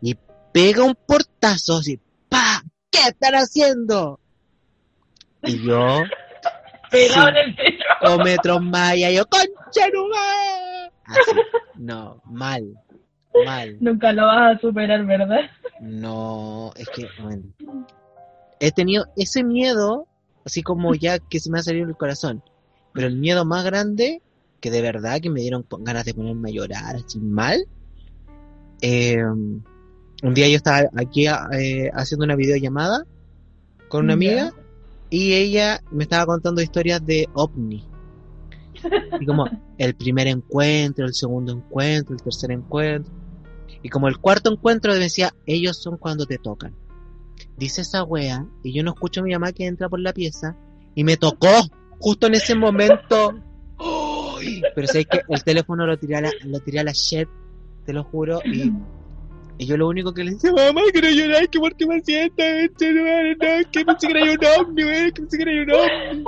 y 0.00 0.16
pega 0.56 0.84
un 0.84 0.94
portazo 0.94 1.76
así, 1.76 2.00
¡pa! 2.30 2.62
¿Qué 2.90 3.08
están 3.08 3.34
haciendo? 3.34 4.18
Y 5.42 5.62
yo, 5.62 6.02
Pegado 6.90 7.28
en 7.28 7.36
el 7.36 7.56
techo. 7.56 7.84
o 8.00 8.16
metros 8.24 8.62
más, 8.62 8.96
y 8.96 9.14
yo, 9.14 9.26
¡concha 9.26 9.86
no 9.92 10.06
Así, 11.04 11.30
no, 11.74 12.22
mal, 12.24 12.74
mal. 13.44 13.76
Nunca 13.80 14.14
lo 14.14 14.24
vas 14.24 14.56
a 14.56 14.58
superar, 14.58 15.04
¿verdad? 15.04 15.42
No, 15.78 16.72
es 16.74 16.88
que, 16.88 17.06
bueno, 17.22 17.42
he 18.58 18.72
tenido 18.72 19.04
ese 19.14 19.44
miedo, 19.44 20.08
así 20.46 20.62
como 20.62 20.94
ya 20.94 21.18
que 21.18 21.38
se 21.38 21.50
me 21.50 21.58
ha 21.58 21.62
salido 21.62 21.86
el 21.86 21.98
corazón, 21.98 22.42
pero 22.94 23.08
el 23.08 23.16
miedo 23.16 23.44
más 23.44 23.62
grande, 23.62 24.22
que 24.60 24.70
de 24.70 24.80
verdad 24.80 25.20
que 25.20 25.28
me 25.28 25.42
dieron 25.42 25.66
ganas 25.80 26.06
de 26.06 26.14
ponerme 26.14 26.48
a 26.48 26.54
llorar, 26.54 26.96
así 26.96 27.20
mal, 27.20 27.66
eh, 28.80 29.18
un 30.22 30.34
día 30.34 30.48
yo 30.48 30.56
estaba 30.56 30.88
aquí 30.96 31.26
eh, 31.26 31.90
haciendo 31.94 32.24
una 32.24 32.36
videollamada 32.36 33.04
con 33.88 34.04
una 34.04 34.14
amiga 34.14 34.52
y 35.10 35.34
ella 35.34 35.82
me 35.90 36.04
estaba 36.04 36.26
contando 36.26 36.62
historias 36.62 37.04
de 37.04 37.28
ovni. 37.34 37.84
Y 39.20 39.26
como 39.26 39.46
el 39.78 39.94
primer 39.94 40.26
encuentro, 40.26 41.06
el 41.06 41.14
segundo 41.14 41.52
encuentro, 41.52 42.14
el 42.14 42.22
tercer 42.22 42.50
encuentro. 42.50 43.12
Y 43.82 43.88
como 43.88 44.08
el 44.08 44.18
cuarto 44.18 44.52
encuentro 44.52 44.94
decía, 44.94 45.34
ellos 45.46 45.76
son 45.76 45.96
cuando 45.96 46.26
te 46.26 46.38
tocan. 46.38 46.74
Dice 47.56 47.82
esa 47.82 48.02
wea, 48.04 48.46
y 48.62 48.72
yo 48.72 48.82
no 48.82 48.92
escucho 48.92 49.20
a 49.20 49.24
mi 49.24 49.32
mamá 49.32 49.52
que 49.52 49.66
entra 49.66 49.88
por 49.88 50.00
la 50.00 50.12
pieza, 50.12 50.56
y 50.94 51.04
me 51.04 51.16
tocó 51.16 51.48
justo 51.98 52.26
en 52.26 52.34
ese 52.34 52.54
momento. 52.54 53.34
¡Ay! 53.78 54.62
Pero 54.74 54.88
sé 54.88 55.04
que 55.04 55.20
el 55.28 55.44
teléfono 55.44 55.86
lo 55.86 55.98
tiré 55.98 56.16
a 56.16 56.20
la, 56.22 56.30
lo 56.44 56.60
tiré 56.60 56.80
a 56.80 56.84
la 56.84 56.92
shit, 56.92 57.28
te 57.84 57.92
lo 57.92 58.04
juro, 58.04 58.40
y, 58.44 58.72
y 59.58 59.66
yo 59.66 59.76
lo 59.76 59.88
único 59.88 60.12
que 60.12 60.22
le 60.22 60.32
decía, 60.32 60.52
mamá, 60.52 60.82
quiero 60.92 61.08
llorar, 61.08 61.48
que 61.48 61.58
porque 61.58 61.86
me 61.86 62.00
sienta, 62.02 62.44
este, 62.60 62.92
no, 62.92 63.02
no, 63.02 63.70
que 63.70 63.84
pensé 63.84 64.08
que 64.08 64.20
era 64.20 64.32
un 64.32 64.66
ovni, 64.66 64.84
wey, 64.84 65.12
que 65.12 65.22
pensé 65.22 65.38
que 65.38 65.42
era 65.42 65.62
un 65.62 65.70
ovni. 65.70 66.24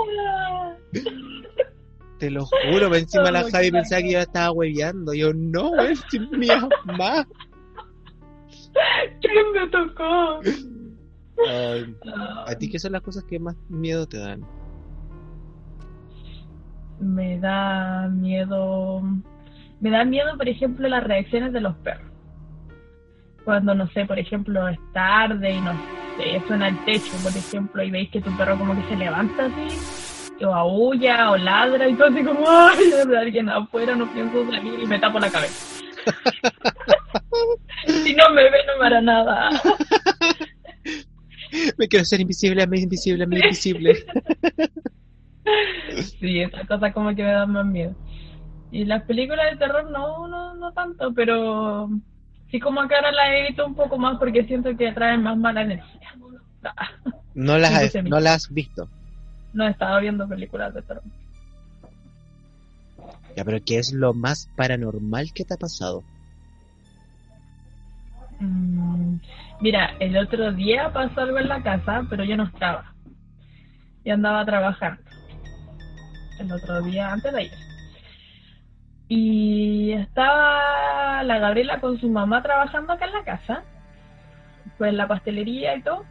Te 2.17 2.31
lo 2.31 2.45
juro, 2.45 2.93
encima 2.95 3.31
la 3.31 3.49
Javi 3.49 3.71
pensaba 3.71 4.01
que 4.01 4.11
yo 4.11 4.17
la 4.17 4.23
estaba 4.23 4.51
hueveando. 4.51 5.13
Yo, 5.13 5.31
no, 5.33 5.69
wey, 5.71 5.95
si 6.09 6.19
mi 6.19 6.47
mamá. 6.85 7.27
¿Quién 9.21 9.51
me 9.53 9.67
tocó? 9.69 10.39
Ay, 11.47 11.95
¿A 12.47 12.55
ti 12.55 12.69
qué 12.69 12.79
son 12.79 12.93
las 12.93 13.01
cosas 13.01 13.23
que 13.23 13.39
más 13.39 13.55
miedo 13.69 14.07
te 14.07 14.17
dan? 14.17 14.43
Me 16.99 17.39
da 17.39 18.09
miedo. 18.09 19.01
Me 19.79 19.89
da 19.91 20.03
miedo, 20.03 20.35
por 20.35 20.49
ejemplo, 20.49 20.89
las 20.89 21.03
reacciones 21.03 21.53
de 21.53 21.61
los 21.61 21.75
perros. 21.77 22.08
Cuando, 23.49 23.73
no 23.73 23.87
sé, 23.87 24.05
por 24.05 24.19
ejemplo, 24.19 24.67
es 24.67 24.77
tarde 24.93 25.51
y 25.51 25.59
no 25.59 25.73
sé, 26.17 26.39
suena 26.45 26.67
el 26.67 26.85
techo, 26.85 27.17
por 27.23 27.35
ejemplo, 27.35 27.81
y 27.81 27.89
veis 27.89 28.11
que 28.11 28.21
tu 28.21 28.29
perro 28.37 28.59
como 28.59 28.75
que 28.75 28.87
se 28.89 28.95
levanta 28.95 29.47
así, 29.47 30.45
o 30.45 30.53
aúlla, 30.53 31.31
o 31.31 31.37
ladra, 31.37 31.89
y 31.89 31.95
tú 31.95 32.03
así 32.03 32.23
como, 32.23 32.47
¡ay! 32.47 32.91
alguien 33.17 33.49
afuera, 33.49 33.95
no 33.95 34.05
pienso 34.13 34.45
salir, 34.51 34.79
y 34.79 34.85
me 34.85 34.99
tapo 34.99 35.19
la 35.19 35.31
cabeza. 35.31 35.81
si 37.87 38.13
no 38.13 38.29
me 38.35 38.43
ve, 38.43 38.57
no 38.67 38.79
me 38.79 38.85
hará 38.85 39.01
nada. 39.01 39.49
Me 41.79 41.87
quiero 41.87 42.05
ser 42.05 42.21
invisible, 42.21 42.67
me 42.67 42.81
invisible, 42.81 43.25
me 43.25 43.39
invisible. 43.39 44.05
Sí, 46.19 46.41
esas 46.41 46.67
cosas 46.67 46.93
como 46.93 47.15
que 47.15 47.23
me 47.23 47.31
dan 47.31 47.51
más 47.51 47.65
miedo. 47.65 47.95
Y 48.71 48.85
las 48.85 49.01
películas 49.05 49.49
de 49.49 49.57
terror 49.57 49.89
no, 49.89 50.27
no, 50.27 50.53
no 50.53 50.71
tanto, 50.73 51.11
pero 51.15 51.89
sí 52.51 52.59
como 52.59 52.87
que 52.87 52.95
ahora 52.95 53.11
las 53.11 53.29
evito 53.29 53.65
un 53.65 53.75
poco 53.75 53.97
más 53.97 54.17
porque 54.17 54.45
siento 54.45 54.75
que 54.75 54.91
traen 54.91 55.23
más 55.23 55.37
mala 55.37 55.61
energía. 55.61 56.15
No 57.35 57.57
las, 57.57 57.71
has, 57.71 58.03
no 58.03 58.19
las 58.19 58.35
has 58.35 58.53
visto. 58.53 58.89
No 59.53 59.65
he 59.65 59.71
estado 59.71 60.01
viendo 60.01 60.27
películas 60.27 60.73
de 60.73 60.81
terror. 60.81 61.03
Ya, 63.37 63.45
pero 63.45 63.59
¿qué 63.65 63.77
es 63.77 63.93
lo 63.93 64.13
más 64.13 64.49
paranormal 64.57 65.31
que 65.31 65.45
te 65.45 65.53
ha 65.53 65.57
pasado? 65.57 66.03
Mm, 68.39 69.17
mira, 69.61 69.95
el 69.99 70.17
otro 70.17 70.51
día 70.51 70.91
pasó 70.91 71.21
algo 71.21 71.39
en 71.39 71.47
la 71.47 71.63
casa, 71.63 72.05
pero 72.09 72.25
yo 72.25 72.35
no 72.35 72.43
estaba. 72.43 72.93
Yo 74.03 74.15
andaba 74.15 74.45
trabajando. 74.45 75.01
El 76.39 76.51
otro 76.51 76.81
día, 76.81 77.13
antes 77.13 77.31
de 77.31 77.39
ayer. 77.39 77.68
Y 79.09 79.91
estaba 79.93 81.23
la 81.23 81.39
Gabriela 81.39 81.81
con 81.81 81.99
su 81.99 82.07
mamá 82.09 82.43
trabajando 82.43 82.93
acá 82.93 83.05
en 83.05 83.13
la 83.13 83.23
casa, 83.23 83.63
pues 84.77 84.91
en 84.91 84.97
la 84.97 85.07
pastelería 85.07 85.75
y 85.75 85.81
todo. 85.81 86.05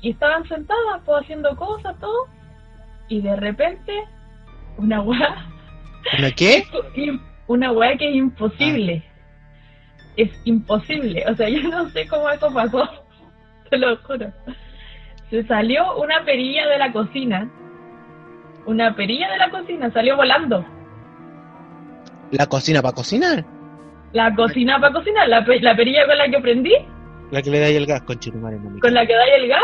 Y 0.00 0.10
estaban 0.10 0.46
sentadas, 0.48 1.02
pues 1.04 1.22
haciendo 1.22 1.54
cosas, 1.56 1.98
todo. 1.98 2.28
Y 3.08 3.20
de 3.20 3.34
repente, 3.34 3.92
una 4.78 5.02
weá 5.02 5.50
¿Una 6.18 6.30
qué? 6.30 6.64
una 7.46 7.72
weá 7.72 7.96
que 7.96 8.08
es 8.08 8.14
imposible. 8.14 9.02
Es 10.16 10.30
imposible. 10.44 11.24
O 11.28 11.34
sea, 11.34 11.48
yo 11.48 11.62
no 11.68 11.88
sé 11.90 12.06
cómo 12.06 12.30
eso 12.30 12.52
pasó. 12.52 12.88
Te 13.70 13.78
lo 13.78 13.96
juro. 13.98 14.32
Se 15.28 15.44
salió 15.44 15.96
una 15.98 16.24
perilla 16.24 16.68
de 16.68 16.78
la 16.78 16.92
cocina. 16.92 17.48
Una 18.66 18.94
perilla 18.94 19.30
de 19.30 19.38
la 19.38 19.50
cocina 19.50 19.90
salió 19.90 20.16
volando. 20.16 20.64
¿La 22.30 22.46
cocina 22.46 22.80
para 22.82 22.94
cocinar? 22.94 23.44
La 24.12 24.34
cocina 24.34 24.78
para 24.80 24.92
cocinar, 24.92 25.28
la, 25.28 25.44
pe- 25.44 25.60
la 25.60 25.76
perilla 25.76 26.06
con 26.06 26.18
la 26.18 26.28
que 26.30 26.40
prendí, 26.40 26.72
La 27.30 27.42
que 27.42 27.50
le 27.50 27.60
da 27.60 27.66
ahí 27.66 27.76
el 27.76 27.86
gas 27.86 28.02
con 28.02 28.18
Chitumare, 28.18 28.58
no 28.58 28.78
con 28.80 28.92
la 28.94 29.06
que 29.06 29.14
da 29.14 29.24
el 29.24 29.48
gas, 29.48 29.62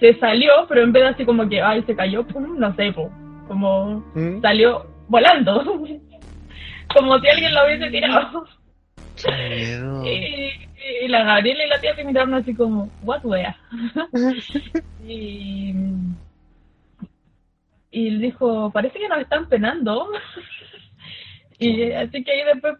se 0.00 0.18
salió, 0.18 0.52
pero 0.68 0.82
en 0.82 0.92
vez 0.92 1.02
de 1.04 1.08
así 1.10 1.24
como 1.24 1.48
que, 1.48 1.62
ay, 1.62 1.82
se 1.84 1.94
cayó, 1.94 2.26
pum, 2.26 2.58
no 2.58 2.74
sé, 2.74 2.92
pum, 2.92 3.08
como 3.48 4.04
¿Mm? 4.14 4.40
salió 4.42 4.86
volando. 5.08 5.62
como 6.94 7.18
si 7.20 7.28
alguien 7.28 7.54
la 7.54 7.64
hubiese 7.64 7.90
tirado. 7.90 8.44
Qué. 9.16 9.80
Y, 10.86 11.04
y 11.06 11.08
la 11.08 11.24
Gabriela 11.24 11.64
y 11.64 11.68
la 11.68 11.80
tía 11.80 11.94
se 11.96 12.04
miraron 12.04 12.34
así 12.34 12.54
como, 12.54 12.90
what 13.04 13.24
wea. 13.24 13.56
y, 15.06 15.72
y 17.90 18.18
dijo, 18.18 18.70
parece 18.70 18.98
que 18.98 19.08
nos 19.08 19.20
están 19.20 19.48
penando. 19.48 20.08
Y 21.58 21.92
así 21.92 22.24
que 22.24 22.32
ahí 22.32 22.44
después 22.52 22.76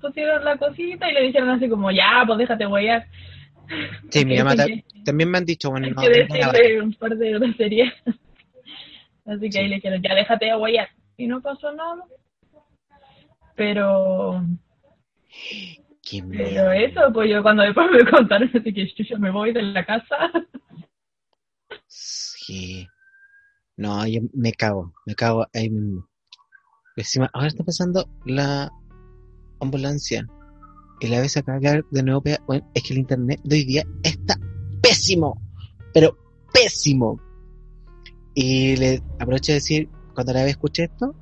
pusieron 0.00 0.44
la 0.44 0.56
cosita 0.56 1.10
y 1.10 1.14
le 1.14 1.22
dijeron 1.22 1.50
así 1.50 1.68
como, 1.68 1.90
ya, 1.90 2.22
pues 2.26 2.38
déjate 2.38 2.66
guayar. 2.66 3.06
Sí, 4.10 4.24
mi 4.24 4.36
mamá 4.38 4.56
que 4.56 4.84
también 5.04 5.30
me 5.30 5.38
han 5.38 5.44
dicho, 5.44 5.70
bueno, 5.70 5.86
hay 5.86 5.92
no, 5.92 6.02
que 6.02 6.08
decirle 6.08 6.82
un 6.82 6.94
par 6.94 7.16
de 7.16 7.30
groserías. 7.32 7.94
Así 9.26 9.50
que 9.50 9.52
Sí. 9.52 9.58
ahí 9.58 9.68
le 9.68 9.74
dijeron, 9.76 10.02
ya 10.02 10.14
déjate 10.14 10.54
guayar. 10.54 10.88
Y 11.18 11.26
no 11.26 11.42
pasó 11.42 11.70
nada. 11.72 12.02
Pero, 13.54 14.42
Qué 16.02 16.22
pero 16.22 16.72
eso, 16.72 17.12
pues 17.12 17.28
yo 17.30 17.42
cuando 17.42 17.62
después 17.62 17.90
me 17.90 18.10
contaron, 18.10 18.48
así 18.54 18.72
que 18.72 18.86
yo 18.86 19.04
ya 19.04 19.18
me 19.18 19.30
voy 19.30 19.52
de 19.52 19.62
la 19.62 19.84
casa. 19.84 20.30
Sí. 21.86 22.86
No, 23.76 24.06
yo 24.06 24.20
me 24.32 24.52
cago, 24.52 24.92
me 25.04 25.14
cago 25.14 25.46
ahí 25.52 25.68
mismo. 25.68 26.07
Encima, 26.98 27.30
ahora 27.32 27.46
está 27.46 27.62
pasando 27.62 28.08
la 28.24 28.72
ambulancia. 29.60 30.26
Y 31.00 31.06
la 31.06 31.20
vez 31.20 31.36
a 31.36 31.42
cagar 31.42 31.84
de 31.92 32.02
nuevo. 32.02 32.22
Bueno, 32.46 32.68
es 32.74 32.82
que 32.82 32.92
el 32.92 32.98
internet 32.98 33.40
de 33.44 33.56
hoy 33.56 33.64
día 33.64 33.84
está 34.02 34.36
pésimo. 34.82 35.40
Pero 35.94 36.18
pésimo. 36.52 37.20
Y 38.34 38.76
le 38.76 39.00
aprovecho 39.20 39.52
de 39.52 39.58
decir, 39.58 39.88
cuando 40.12 40.32
la 40.32 40.42
vez 40.42 40.50
escuche 40.50 40.84
esto, 40.84 41.14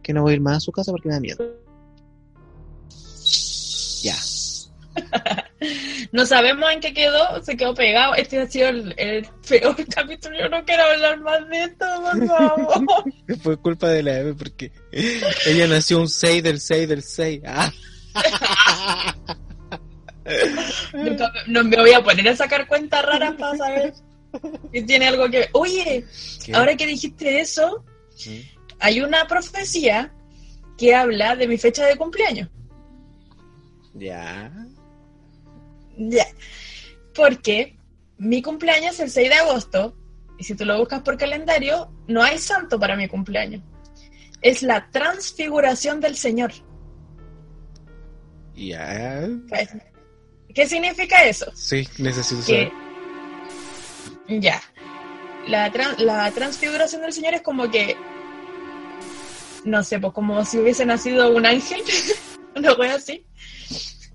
que 0.00 0.12
no 0.12 0.22
voy 0.22 0.32
a 0.32 0.34
ir 0.36 0.40
más 0.40 0.58
a 0.58 0.60
su 0.60 0.70
casa 0.70 0.92
porque 0.92 1.08
me 1.08 1.14
da 1.14 1.20
miedo. 1.20 1.44
Ya. 4.02 4.14
No 6.12 6.26
sabemos 6.26 6.70
en 6.72 6.80
qué 6.80 6.92
quedó, 6.94 7.42
se 7.42 7.56
quedó 7.56 7.74
pegado. 7.74 8.14
Este 8.14 8.40
ha 8.40 8.46
sido 8.46 8.68
el, 8.68 8.94
el 8.96 9.26
peor 9.48 9.76
capítulo. 9.94 10.38
Yo 10.38 10.48
no 10.48 10.64
quiero 10.64 10.82
hablar 10.84 11.20
más 11.20 11.48
de 11.48 11.64
esto, 11.64 11.86
por 12.02 12.26
favor. 12.26 13.04
Fue 13.42 13.56
culpa 13.56 13.88
de 13.88 14.02
la 14.02 14.18
Eve 14.18 14.34
porque 14.34 14.72
ella 14.92 15.66
nació 15.66 16.00
un 16.00 16.08
6 16.08 16.42
del 16.42 16.60
6 16.60 16.88
del 16.88 17.02
6. 17.02 17.40
Ah. 17.46 17.72
Nunca 20.92 21.32
no 21.46 21.62
me 21.62 21.76
voy 21.76 21.92
a 21.92 22.02
poner 22.02 22.28
a 22.28 22.36
sacar 22.36 22.66
cuentas 22.66 23.04
raras 23.04 23.34
para 23.38 23.56
saber 23.56 23.94
si 24.72 24.82
tiene 24.82 25.06
algo 25.08 25.30
que 25.30 25.38
ver. 25.40 25.50
Oye, 25.52 26.04
¿Qué? 26.44 26.52
ahora 26.54 26.76
que 26.76 26.86
dijiste 26.86 27.40
eso, 27.40 27.84
¿Mm? 28.26 28.30
hay 28.80 29.00
una 29.00 29.26
profecía 29.26 30.12
que 30.76 30.94
habla 30.94 31.36
de 31.36 31.46
mi 31.46 31.58
fecha 31.58 31.86
de 31.86 31.96
cumpleaños. 31.96 32.48
Ya. 33.94 34.50
Ya. 35.96 36.26
Porque 37.14 37.76
mi 38.18 38.42
cumpleaños 38.42 38.94
es 38.94 39.00
el 39.00 39.10
6 39.10 39.28
de 39.28 39.34
agosto. 39.34 39.96
Y 40.38 40.44
si 40.44 40.54
tú 40.54 40.64
lo 40.64 40.78
buscas 40.78 41.00
por 41.02 41.16
calendario, 41.16 41.90
no 42.08 42.22
hay 42.22 42.38
santo 42.38 42.78
para 42.78 42.96
mi 42.96 43.08
cumpleaños. 43.08 43.62
Es 44.42 44.62
la 44.62 44.90
transfiguración 44.90 46.00
del 46.00 46.16
Señor. 46.16 46.52
Ya. 48.54 49.28
¿Qué 50.54 50.66
significa 50.66 51.24
eso? 51.24 51.50
Sí, 51.54 51.86
necesito 51.98 52.42
Que, 52.46 52.70
saber. 54.26 54.40
ya. 54.40 54.62
La, 55.48 55.70
la 55.98 56.30
transfiguración 56.32 57.02
del 57.02 57.12
Señor 57.12 57.34
es 57.34 57.42
como 57.42 57.70
que, 57.70 57.96
no 59.64 59.82
sé, 59.84 59.98
pues 60.00 60.12
como 60.12 60.44
si 60.44 60.58
hubiese 60.58 60.84
nacido 60.86 61.30
un 61.34 61.46
ángel, 61.46 61.82
una 62.56 62.72
wea 62.74 62.94
así. 62.94 63.24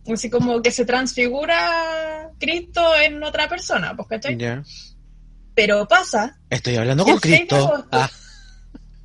Así 0.08 0.30
como 0.30 0.62
que 0.62 0.72
se 0.72 0.86
transfigura 0.86 2.30
Cristo 2.40 2.96
en 2.96 3.24
otra 3.24 3.48
persona, 3.48 3.96
pues, 3.96 4.08
¿cachai? 4.10 4.38
Ya. 4.38 4.64
Pero 5.54 5.88
pasa 5.88 6.40
Estoy 6.50 6.76
hablando 6.78 7.04
con 7.04 7.14
El 7.16 7.20
6 7.20 7.32
de 7.32 7.38
Cristo. 7.48 7.56
agosto. 7.68 7.88
Ah, 7.92 8.10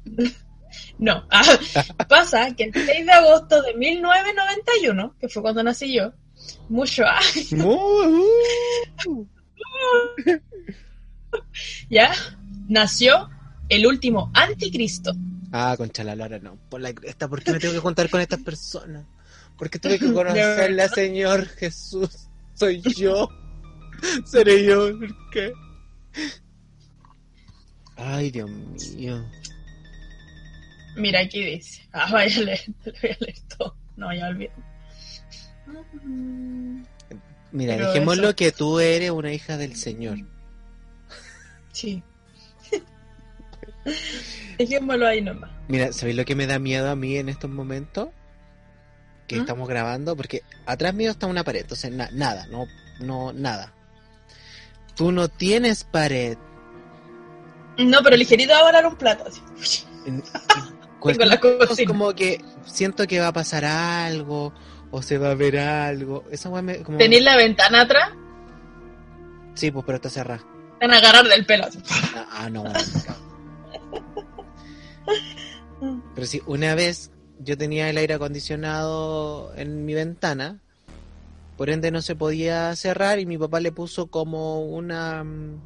No, 0.98 1.26
ah, 1.30 1.42
pasa 2.09 2.54
que 2.56 2.64
el 2.64 2.72
6 2.72 3.04
de 3.06 3.12
agosto 3.12 3.61
de 3.62 3.74
1991, 3.74 5.14
que 5.20 5.28
fue 5.28 5.42
cuando 5.42 5.62
nací 5.62 5.94
yo, 5.94 6.12
mucho 6.70 7.04
ah, 7.06 7.20
mu- 7.52 9.26
ya, 11.90 12.12
nació 12.68 13.28
el 13.68 13.87
último 13.87 14.30
anticristo. 14.35 15.12
ah, 15.52 15.74
concha 15.76 16.02
la 16.04 16.14
lora, 16.16 16.38
no. 16.38 16.56
Por 16.70 16.80
la 16.80 16.94
esta, 17.02 17.28
¿por 17.28 17.42
qué 17.42 17.52
me 17.52 17.59
tengo 17.59 17.74
que 17.74 17.80
contar 17.80 18.09
con 18.09 18.20
estas 18.20 18.40
personas? 18.40 19.04
Porque 19.59 19.79
tuve 19.79 19.99
que 19.99 20.12
conocerla, 20.12 20.88
Señor 20.95 21.47
Jesús. 21.47 22.29
Soy 22.55 22.81
yo. 22.83 23.29
Seré 24.25 24.64
yo. 24.64 24.99
¿Por 24.99 25.31
qué? 25.31 25.53
Ay, 27.97 28.31
Dios 28.31 28.51
mío. 28.51 29.25
Mira, 30.97 31.21
aquí 31.21 31.45
dice. 31.45 31.83
Ah, 31.92 32.09
vaya 32.12 32.40
a 32.40 32.45
leer, 32.45 32.61
lo 32.85 32.92
voy 32.92 33.11
a 33.11 33.16
leer 33.21 33.38
todo. 33.57 33.77
No, 33.97 34.12
ya 34.14 34.29
olvidé. 34.29 34.51
Mira, 37.53 37.75
Pero 37.77 37.92
dejémoslo 37.92 38.29
eso- 38.29 38.37
que 38.37 38.53
tú 38.53 38.81
eres 38.81 39.11
una 39.11 39.33
hija 39.33 39.57
del 39.57 39.77
Señor. 39.77 40.19
Sí. 41.73 42.03
Dejémoslo 44.59 45.07
ahí 45.07 45.23
nomás. 45.23 45.51
Mira, 45.69 45.92
¿sabéis 45.92 46.16
lo 46.16 46.25
que 46.25 46.35
me 46.35 46.47
da 46.47 46.59
miedo 46.59 46.90
a 46.90 46.97
mí 46.97 47.16
en 47.16 47.29
estos 47.29 47.51
momentos? 47.51 48.09
Que 49.26 49.36
¿Mm? 49.36 49.40
estamos 49.40 49.68
grabando, 49.68 50.16
porque 50.16 50.42
atrás 50.66 50.94
mío 50.94 51.10
está 51.10 51.26
una 51.26 51.42
pared, 51.44 51.62
entonces 51.62 51.90
na- 51.92 52.10
nada, 52.12 52.46
no, 52.48 52.66
no, 53.00 53.32
nada. 53.32 53.72
Tú 54.94 55.12
no 55.12 55.28
tienes 55.28 55.84
pared. 55.84 56.38
No, 57.78 57.98
pero 58.02 58.16
ligerito 58.16 58.52
va 58.52 58.60
a 58.60 58.64
volar 58.64 58.86
un 58.86 58.96
plato. 58.96 59.24
así. 59.26 59.84
La 61.18 61.38
cocina. 61.38 61.86
como 61.86 62.14
que 62.14 62.42
siento 62.64 63.06
que 63.06 63.20
va 63.20 63.28
a 63.28 63.32
pasar 63.32 63.64
algo, 63.64 64.52
o 64.90 65.02
se 65.02 65.18
va 65.18 65.30
a 65.30 65.34
ver 65.34 65.58
algo. 65.58 66.24
Esa 66.32 66.50
me, 66.62 66.82
como... 66.82 66.98
¿Tenéis 66.98 67.22
la 67.22 67.36
ventana 67.36 67.82
atrás? 67.82 68.10
Sí, 69.54 69.70
pues, 69.70 69.84
pero 69.86 69.96
está 69.96 70.10
cerrada. 70.10 70.42
Te 70.80 70.86
van 70.86 70.94
a 70.94 70.98
agarrar 70.98 71.24
del 71.28 71.46
pelo. 71.46 71.66
Ah, 71.90 72.26
ah, 72.32 72.50
no. 72.50 72.64
Pero 76.14 76.26
sí, 76.26 76.42
una 76.46 76.74
vez 76.74 77.10
yo 77.40 77.57
tenía 77.59 77.88
el 77.90 77.96
aire 77.99 78.14
acondicionado 78.14 79.53
en 79.57 79.85
mi 79.85 79.94
ventana, 79.94 80.61
por 81.57 81.70
ende 81.70 81.90
no 81.90 82.03
se 82.03 82.14
podía 82.14 82.75
cerrar 82.77 83.18
y 83.18 83.27
mi 83.27 83.38
papá 83.38 83.61
le 83.61 83.72
puso 83.72 84.09
como 84.09 84.64
una 84.66 85.25
mm, 85.25 85.61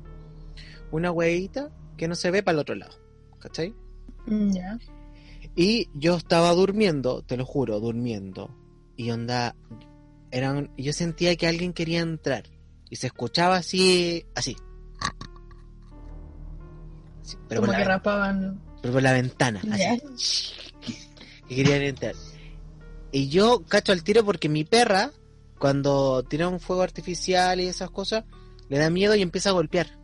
una 0.92 1.10
huevita 1.10 1.70
que 1.96 2.08
no 2.08 2.14
se 2.14 2.30
ve 2.30 2.42
para 2.42 2.54
el 2.54 2.60
otro 2.60 2.74
lado, 2.74 2.96
¿cachai? 3.38 3.74
Ya. 4.26 4.78
Y 5.56 5.88
yo 5.94 6.16
estaba 6.16 6.52
durmiendo, 6.52 7.22
te 7.22 7.36
lo 7.36 7.44
juro, 7.44 7.80
durmiendo. 7.80 8.56
Y 8.96 9.10
onda, 9.10 9.56
eran, 10.30 10.70
yo 10.76 10.92
sentía 10.92 11.34
que 11.36 11.46
alguien 11.48 11.72
quería 11.72 12.00
entrar. 12.00 12.44
Y 12.88 12.96
se 12.96 13.08
escuchaba 13.08 13.56
así, 13.56 14.24
así. 14.34 14.56
Pero, 17.48 17.60
por 17.60 17.68
Como 17.68 17.72
la, 17.72 17.78
que 17.78 17.84
rapaban. 17.84 18.60
pero 18.80 18.94
por 18.94 19.02
la 19.02 19.12
ventana, 19.12 19.60
así. 19.70 20.02
Que 21.50 21.56
querían 21.56 21.82
entrar. 21.82 22.14
Y 23.10 23.28
yo 23.28 23.64
cacho 23.66 23.90
al 23.90 24.04
tiro 24.04 24.24
porque 24.24 24.48
mi 24.48 24.62
perra, 24.62 25.10
cuando 25.58 26.22
tira 26.22 26.46
un 26.46 26.60
fuego 26.60 26.82
artificial 26.82 27.60
y 27.60 27.66
esas 27.66 27.90
cosas, 27.90 28.22
le 28.68 28.78
da 28.78 28.88
miedo 28.88 29.16
y 29.16 29.22
empieza 29.22 29.50
a 29.50 29.54
golpear. 29.54 29.98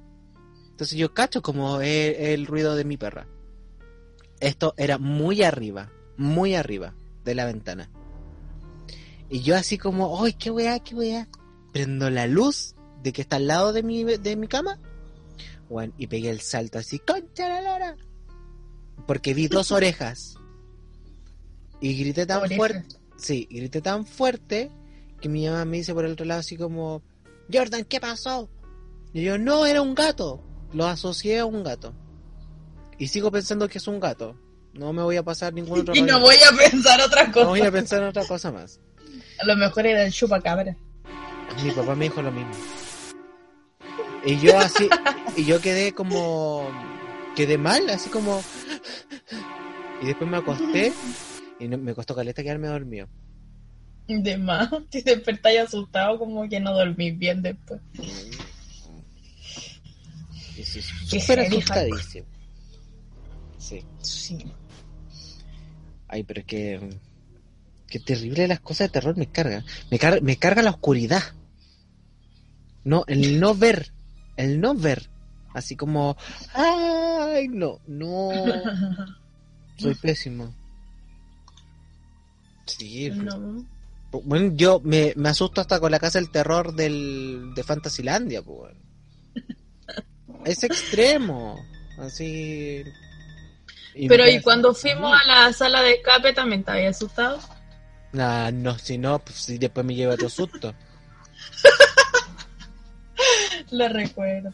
Entonces 0.70 0.98
yo 0.98 1.14
cacho 1.14 1.42
como 1.42 1.80
el 1.80 2.46
ruido 2.46 2.74
de 2.74 2.84
mi 2.84 2.96
perra. 2.96 3.28
Esto 4.40 4.74
era 4.76 4.98
muy 4.98 5.44
arriba, 5.44 5.92
muy 6.16 6.56
arriba 6.56 6.96
de 7.24 7.36
la 7.36 7.44
ventana. 7.44 7.92
Y 9.28 9.42
yo 9.42 9.54
así 9.54 9.78
como, 9.78 10.20
¡ay, 10.24 10.32
qué 10.32 10.50
weá, 10.50 10.80
qué 10.80 10.96
weá! 10.96 11.28
Prendo 11.72 12.10
la 12.10 12.26
luz 12.26 12.74
de 13.04 13.12
que 13.12 13.22
está 13.22 13.36
al 13.36 13.46
lado 13.46 13.72
de 13.72 13.84
mi, 13.84 14.02
de 14.02 14.34
mi 14.34 14.48
cama. 14.48 14.80
Y 15.96 16.08
pegué 16.08 16.30
el 16.30 16.40
salto 16.40 16.80
así, 16.80 16.98
¡concha 16.98 17.48
la 17.48 17.60
lora! 17.60 17.96
Porque 19.06 19.32
vi 19.32 19.46
dos 19.46 19.70
orejas. 19.70 20.40
Y 21.80 21.94
grité 21.94 22.26
tan 22.26 22.48
fuerte, 22.50 22.84
sí, 23.16 23.46
grité 23.50 23.80
tan 23.80 24.06
fuerte 24.06 24.70
que 25.20 25.28
mi 25.28 25.46
mamá 25.46 25.64
me 25.64 25.78
dice 25.78 25.94
por 25.94 26.04
el 26.04 26.12
otro 26.12 26.24
lado 26.24 26.40
así 26.40 26.56
como, 26.56 27.02
Jordan, 27.52 27.84
¿qué 27.84 28.00
pasó? 28.00 28.48
Y 29.12 29.22
yo, 29.22 29.38
no, 29.38 29.66
era 29.66 29.82
un 29.82 29.94
gato. 29.94 30.42
Lo 30.72 30.86
asocié 30.86 31.38
a 31.38 31.46
un 31.46 31.62
gato. 31.62 31.94
Y 32.98 33.08
sigo 33.08 33.30
pensando 33.30 33.68
que 33.68 33.78
es 33.78 33.88
un 33.88 34.00
gato. 34.00 34.38
No 34.72 34.92
me 34.92 35.02
voy 35.02 35.16
a 35.16 35.22
pasar 35.22 35.54
ningún 35.54 35.80
otro 35.80 35.94
Y 35.96 36.02
no 36.02 36.20
voy 36.20 36.36
a 36.36 36.54
pensar 36.56 37.00
otra 37.00 37.30
cosa. 37.30 37.44
No 37.44 37.50
voy 37.50 37.62
a 37.62 37.70
pensar 37.70 38.02
en 38.02 38.08
otra 38.08 38.26
cosa 38.26 38.52
más. 38.52 38.80
A 39.40 39.46
lo 39.46 39.56
mejor 39.56 39.86
era 39.86 40.04
el 40.04 40.12
chupacabra. 40.12 40.76
Mi 41.62 41.70
papá 41.70 41.94
me 41.94 42.06
dijo 42.06 42.20
lo 42.20 42.30
mismo. 42.30 42.52
Y 44.24 44.38
yo 44.40 44.58
así, 44.58 44.88
y 45.36 45.44
yo 45.44 45.60
quedé 45.60 45.92
como, 45.92 46.68
quedé 47.36 47.58
mal, 47.58 47.88
así 47.90 48.10
como, 48.10 48.42
y 50.02 50.06
después 50.06 50.28
me 50.28 50.38
acosté 50.38 50.92
y 51.58 51.68
no- 51.68 51.78
me 51.78 51.94
costó 51.94 52.14
caleta 52.14 52.42
quedarme 52.42 52.68
dormido. 52.68 53.08
De 54.08 54.36
más. 54.36 54.70
Te 54.90 55.02
despertáis 55.02 55.60
asustado, 55.60 56.18
como 56.18 56.48
que 56.48 56.60
no 56.60 56.72
dormís 56.72 57.18
bien 57.18 57.42
después. 57.42 57.80
Y 60.56 60.62
sí, 60.62 60.80
súper 60.82 61.40
asustadísimo. 61.40 62.26
Sí. 63.58 63.84
Sí. 64.00 64.38
Ay, 66.08 66.22
pero 66.22 66.40
es 66.40 66.46
que. 66.46 66.98
Qué 67.88 68.00
terrible 68.00 68.48
las 68.48 68.60
cosas 68.60 68.88
de 68.88 68.92
terror 68.92 69.16
me 69.16 69.26
carga. 69.26 69.64
Me, 69.90 69.98
car- 69.98 70.22
me 70.22 70.36
carga 70.36 70.62
la 70.62 70.70
oscuridad. 70.70 71.22
No, 72.84 73.04
el 73.06 73.38
no 73.40 73.54
ver. 73.54 73.92
El 74.36 74.60
no 74.60 74.74
ver. 74.74 75.08
Así 75.52 75.76
como. 75.76 76.16
Ay, 76.54 77.48
no, 77.48 77.80
no. 77.86 78.30
Soy 79.78 79.94
pésimo. 79.94 80.54
Sí, 82.66 83.10
No. 83.10 83.64
Bueno, 84.24 84.52
yo 84.54 84.80
me, 84.82 85.12
me 85.16 85.28
asusto 85.28 85.60
hasta 85.60 85.78
con 85.78 85.90
la 85.90 85.98
casa 85.98 86.18
del 86.18 86.30
terror 86.30 86.74
del, 86.74 87.52
de 87.54 87.62
Fantasylandia, 87.62 88.42
pues. 88.42 88.74
Es 90.44 90.62
extremo. 90.62 91.58
Así. 91.98 92.84
Y 93.94 94.08
Pero 94.08 94.28
y 94.28 94.40
cuando 94.40 94.74
fuimos 94.74 95.12
a 95.12 95.26
la 95.26 95.52
sala 95.52 95.82
de 95.82 95.94
escape 95.94 96.32
también 96.32 96.62
te 96.62 96.70
había 96.70 96.90
asustado. 96.90 97.40
Nah, 98.12 98.50
no, 98.50 98.78
si 98.78 98.98
no, 98.98 99.18
pues 99.18 99.36
si 99.36 99.58
después 99.58 99.84
me 99.84 99.94
lleva 99.94 100.14
otro 100.14 100.28
susto. 100.28 100.74
Lo 103.70 103.88
recuerdo. 103.88 104.52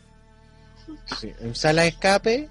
Sí, 1.20 1.33
en 1.40 1.55
sala 1.55 1.83
de 1.83 1.88
escape. 1.88 2.48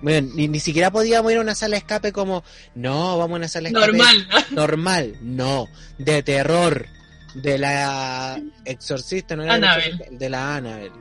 Bueno, 0.00 0.28
ni, 0.34 0.48
ni 0.48 0.60
siquiera 0.60 0.90
podíamos 0.90 1.32
ir 1.32 1.38
a 1.38 1.40
una 1.40 1.54
sala 1.54 1.72
de 1.72 1.78
escape 1.78 2.12
como, 2.12 2.44
no, 2.74 3.18
vamos 3.18 3.36
a 3.36 3.38
una 3.38 3.48
sala 3.48 3.68
de 3.68 3.74
escape 3.74 3.96
Normal. 3.96 4.28
normal, 4.50 5.16
no, 5.22 5.68
de 5.98 6.22
terror, 6.22 6.86
de 7.34 7.58
la 7.58 8.40
exorcista, 8.64 9.36
no 9.36 9.42
era 9.42 9.54
de 9.54 9.60
la 9.60 9.66
Annabelle. 9.66 9.88
exorcista, 9.88 10.18
de 10.18 10.30
la 10.30 10.56
Annabelle. 10.56 10.92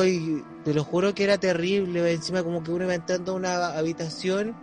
Ay, 0.00 0.42
te 0.64 0.74
lo 0.74 0.84
juro 0.84 1.14
que 1.14 1.24
era 1.24 1.38
terrible, 1.38 2.12
encima 2.12 2.42
como 2.42 2.62
que 2.62 2.70
uno 2.70 2.84
iba 2.84 2.94
entrando 2.94 3.32
a 3.32 3.34
una 3.34 3.66
habitación 3.76 4.56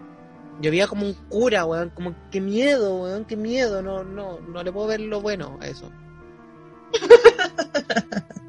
y 0.61 0.67
había 0.67 0.87
como 0.87 1.05
un 1.05 1.13
cura, 1.13 1.65
weón, 1.65 1.89
como 1.91 2.15
qué 2.31 2.41
miedo, 2.41 3.03
weón, 3.03 3.25
qué 3.25 3.35
miedo, 3.35 3.81
no, 3.81 4.03
no, 4.03 4.39
no 4.39 4.63
le 4.63 4.71
puedo 4.71 4.87
ver 4.87 4.99
lo 4.99 5.21
bueno 5.21 5.57
a 5.61 5.67
eso. 5.67 5.91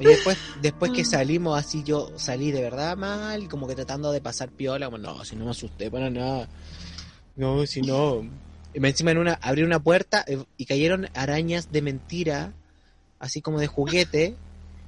Y 0.00 0.06
después, 0.06 0.38
después 0.62 0.92
que 0.92 1.04
salimos 1.04 1.58
así, 1.58 1.82
yo 1.84 2.10
salí 2.16 2.50
de 2.52 2.62
verdad 2.62 2.96
mal, 2.96 3.48
como 3.48 3.68
que 3.68 3.74
tratando 3.74 4.10
de 4.12 4.22
pasar 4.22 4.48
piola, 4.48 4.86
como, 4.86 4.96
no, 4.96 5.22
si 5.26 5.36
no 5.36 5.44
me 5.44 5.50
asusté 5.50 5.90
para 5.90 6.08
nada. 6.08 6.48
No, 7.36 7.66
si 7.66 7.82
no. 7.82 8.22
Y 8.72 8.80
me 8.80 8.88
encima 8.88 9.10
en 9.10 9.18
una, 9.18 9.34
abrí 9.34 9.62
una 9.62 9.78
puerta 9.78 10.24
eh, 10.26 10.42
y 10.56 10.64
cayeron 10.64 11.10
arañas 11.14 11.70
de 11.70 11.82
mentira, 11.82 12.54
así 13.18 13.42
como 13.42 13.60
de 13.60 13.66
juguete. 13.66 14.36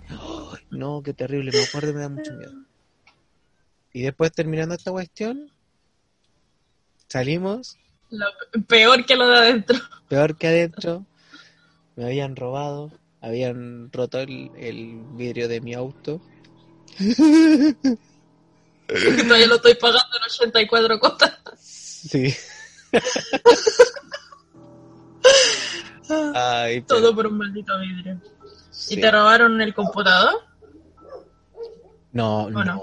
Ay, 0.08 0.62
no, 0.70 1.02
qué 1.02 1.12
terrible, 1.12 1.52
me 1.52 1.62
acuerdo 1.62 1.90
y 1.90 1.94
me 1.94 2.00
da 2.00 2.08
mucho 2.08 2.32
miedo. 2.32 2.54
Y 3.92 4.00
después 4.00 4.32
terminando 4.32 4.74
esta 4.74 4.92
cuestión, 4.92 5.50
salimos, 7.08 7.76
Lo 8.08 8.26
peor 8.66 9.04
que 9.04 9.16
lo 9.16 9.28
de 9.28 9.36
adentro. 9.36 9.78
peor 10.08 10.38
que 10.38 10.46
adentro, 10.46 11.04
me 11.96 12.06
habían 12.06 12.34
robado, 12.34 12.90
habían 13.22 13.90
roto 13.92 14.18
el, 14.20 14.50
el 14.56 15.00
vidrio 15.14 15.48
de 15.48 15.60
mi 15.60 15.72
auto. 15.74 16.20
Que 16.98 17.74
todavía 19.24 19.46
lo 19.46 19.54
estoy 19.56 19.74
pagando 19.76 20.16
en 20.18 20.22
84 20.24 21.00
cosas. 21.00 21.38
Sí. 21.58 22.34
Ay, 26.34 26.80
pero- 26.82 27.00
Todo 27.00 27.14
por 27.14 27.26
un 27.28 27.38
maldito 27.38 27.78
vidrio. 27.78 28.20
sí. 28.70 28.94
¿Y 28.94 29.00
te 29.00 29.10
robaron 29.10 29.60
el 29.60 29.72
computador? 29.74 30.34
No, 32.12 32.44
¿O 32.44 32.50
no. 32.50 32.64
no? 32.64 32.82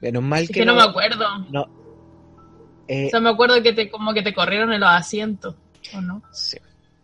Menos 0.00 0.22
mal 0.22 0.42
Es 0.44 0.48
que, 0.48 0.60
que 0.60 0.64
no 0.66 0.74
me 0.76 0.82
acuerdo. 0.82 1.24
No. 1.50 1.66
Eh, 2.86 3.06
O 3.06 3.10
sea, 3.10 3.20
me 3.20 3.30
acuerdo 3.30 3.60
que 3.62 3.72
te 3.72 3.90
como 3.90 4.14
que 4.14 4.22
te 4.22 4.32
corrieron 4.32 4.72
en 4.72 4.80
los 4.80 4.88
asientos, 4.90 5.56
¿o 5.94 6.00
no? 6.00 6.22
sí. 6.32 6.56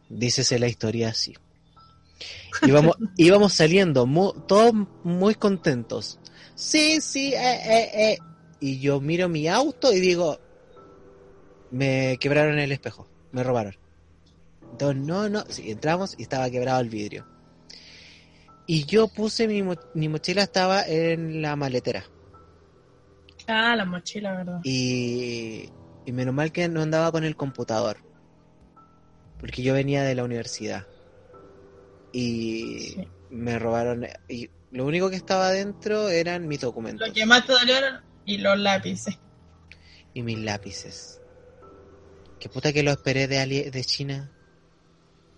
Dícese 0.09 0.59
la 0.61 0.69
historia 0.69 1.09
así. 1.09 1.35
Íbamos, 2.63 2.97
íbamos 3.17 3.53
saliendo 3.53 4.07
mu- 4.07 4.33
todos 4.47 4.73
muy 5.03 5.35
contentos. 5.35 6.19
Sí, 6.55 7.01
sí, 7.01 7.35
eh, 7.35 7.61
eh, 7.65 7.91
eh. 8.13 8.19
Y 8.61 8.81
yo 8.81 9.01
miro 9.01 9.29
mi 9.29 9.49
auto 9.49 9.93
y 9.93 10.01
digo, 10.01 10.39
me 11.71 12.17
quebraron 12.21 12.59
el 12.59 12.73
espejo, 12.73 13.09
me 13.33 13.43
robaron. 13.43 13.75
Entonces, 14.71 15.03
no, 15.03 15.29
no, 15.29 15.45
sí, 15.49 15.71
entramos 15.71 16.15
y 16.19 16.23
estaba 16.23 16.51
quebrado 16.51 16.81
el 16.81 16.89
vidrio. 16.89 17.27
Y 18.67 18.85
yo 18.87 19.09
puse 19.09 19.47
mi, 19.47 19.63
mo- 19.63 19.77
mi 19.93 20.09
mochila, 20.09 20.43
estaba 20.43 20.83
en 20.87 21.43
la 21.43 21.55
maletera. 21.57 22.05
Ah, 23.47 23.77
la 23.77 23.85
mochila, 23.85 24.35
¿verdad? 24.37 24.61
Y, 24.65 25.69
y 26.05 26.13
menos 26.13 26.35
mal 26.35 26.51
que 26.51 26.69
no 26.69 26.81
andaba 26.81 27.13
con 27.13 27.25
el 27.25 27.37
computador. 27.37 27.99
Porque 29.39 29.63
yo 29.63 29.75
venía 29.75 30.03
de 30.03 30.15
la 30.15 30.25
universidad. 30.25 30.87
Y 32.17 32.93
Sí. 32.95 33.09
me 33.31 33.59
robaron. 33.59 34.07
Y 34.29 34.49
lo 34.71 34.87
único 34.87 35.11
que 35.11 35.17
estaba 35.17 35.49
adentro 35.49 36.09
eran 36.09 36.47
mis 36.47 36.61
documentos 36.61 37.09
Lo 37.09 37.13
que 37.13 37.27
más 37.27 37.45
te 37.47 37.53
dolieron 37.53 38.01
y 38.25 38.39
los 38.39 38.57
lápices. 38.59 39.19
y 40.15 40.23
mis 40.23 40.39
lápices. 40.39 41.21
Qué 42.39 42.49
puta 42.49 42.73
que 42.73 42.85
lo 42.85 42.93
esperé 42.93 43.27
de, 43.27 43.39
Ali- 43.41 43.71
de 43.71 43.85
China. 43.85 44.31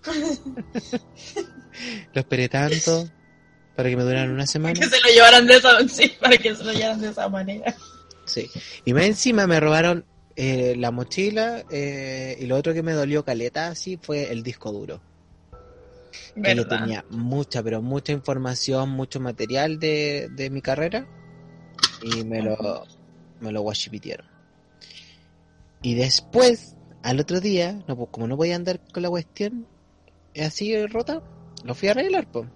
lo 2.12 2.20
esperé 2.20 2.48
tanto 2.48 3.08
para 3.74 3.88
que 3.90 3.96
me 3.96 4.02
duraran 4.02 4.30
una 4.30 4.46
semana. 4.46 4.74
Que 4.78 4.86
se 4.86 5.00
lo 5.00 5.08
llevaran 5.08 5.46
de 5.46 5.56
esa, 5.56 5.88
sí, 5.88 6.12
para 6.20 6.36
que 6.38 6.54
se 6.54 6.64
lo 6.64 6.72
llevaran 6.72 7.00
de 7.00 7.08
esa 7.10 7.28
manera. 7.28 7.74
Sí. 8.26 8.50
Y 8.84 8.92
más 8.92 9.04
encima 9.04 9.46
me 9.46 9.60
robaron 9.60 10.04
eh, 10.34 10.74
la 10.76 10.90
mochila 10.90 11.64
eh, 11.70 12.36
y 12.40 12.46
lo 12.46 12.56
otro 12.56 12.74
que 12.74 12.82
me 12.82 12.92
dolió 12.92 13.24
caleta 13.24 13.68
así 13.68 13.98
fue 14.00 14.30
el 14.32 14.42
disco 14.42 14.72
duro. 14.72 15.00
Que 16.42 16.54
yo 16.54 16.66
tenía 16.66 17.04
mucha, 17.10 17.62
pero 17.62 17.82
mucha 17.82 18.12
información, 18.12 18.90
mucho 18.90 19.20
material 19.20 19.78
de, 19.78 20.28
de 20.32 20.50
mi 20.50 20.60
carrera 20.60 21.06
y 22.02 22.24
me 22.24 22.42
lo, 22.42 22.86
me 23.40 23.52
lo. 23.52 23.64
Y 25.82 25.94
después, 25.94 26.74
al 27.02 27.20
otro 27.20 27.40
día, 27.40 27.84
no, 27.86 27.96
pues, 27.96 28.08
como 28.10 28.26
no 28.26 28.36
podía 28.36 28.56
andar 28.56 28.80
con 28.92 29.02
la 29.02 29.10
cuestión 29.10 29.66
así 30.40 30.86
rota, 30.86 31.22
lo 31.64 31.74
fui 31.74 31.88
a 31.88 31.92
arreglar, 31.92 32.30
pues. 32.30 32.46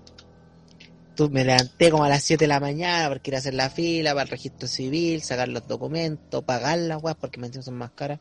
Tú, 1.17 1.29
me 1.29 1.45
levanté 1.45 1.91
como 1.91 2.05
a 2.05 2.09
las 2.09 2.23
7 2.23 2.45
de 2.45 2.49
la 2.49 2.61
mañana 2.61 3.09
porque 3.09 3.31
ir 3.31 3.35
a 3.35 3.39
hacer 3.39 3.55
la 3.55 3.69
fila 3.69 4.13
para 4.13 4.23
el 4.23 4.29
registro 4.29 4.69
civil, 4.69 5.23
sacar 5.23 5.49
los 5.49 5.67
documentos, 5.67 6.45
pagar 6.45 6.79
las 6.79 7.03
weas 7.03 7.17
porque 7.17 7.39
me 7.39 7.49
encima 7.49 7.63
son 7.63 7.75
más 7.75 7.91
caras. 7.91 8.21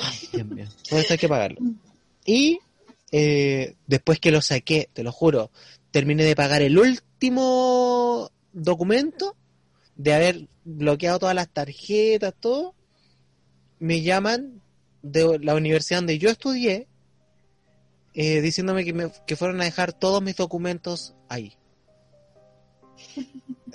Ay, 0.00 0.28
Dios 0.32 0.46
mío. 0.46 0.66
Todo 0.88 1.00
esto 1.00 1.14
hay 1.14 1.18
que 1.18 1.28
pagarlo. 1.28 1.58
Y 2.24 2.60
eh, 3.12 3.76
después 3.86 4.18
que 4.20 4.30
lo 4.30 4.42
saqué, 4.42 4.90
te 4.92 5.02
lo 5.02 5.12
juro, 5.12 5.50
terminé 5.90 6.24
de 6.24 6.36
pagar 6.36 6.62
el 6.62 6.78
último 6.78 8.30
documento 8.52 9.36
de 9.96 10.14
haber 10.14 10.48
bloqueado 10.64 11.20
todas 11.20 11.34
las 11.34 11.48
tarjetas, 11.48 12.34
todo. 12.38 12.74
Me 13.78 14.02
llaman 14.02 14.62
de 15.02 15.38
la 15.40 15.54
universidad 15.54 15.98
donde 15.98 16.18
yo 16.18 16.30
estudié 16.30 16.88
eh, 18.14 18.40
diciéndome 18.40 18.84
que, 18.84 18.94
me, 18.94 19.10
que 19.26 19.36
fueron 19.36 19.60
a 19.60 19.64
dejar 19.64 19.92
todos 19.92 20.22
mis 20.22 20.36
documentos 20.36 21.14
ahí. 21.28 21.56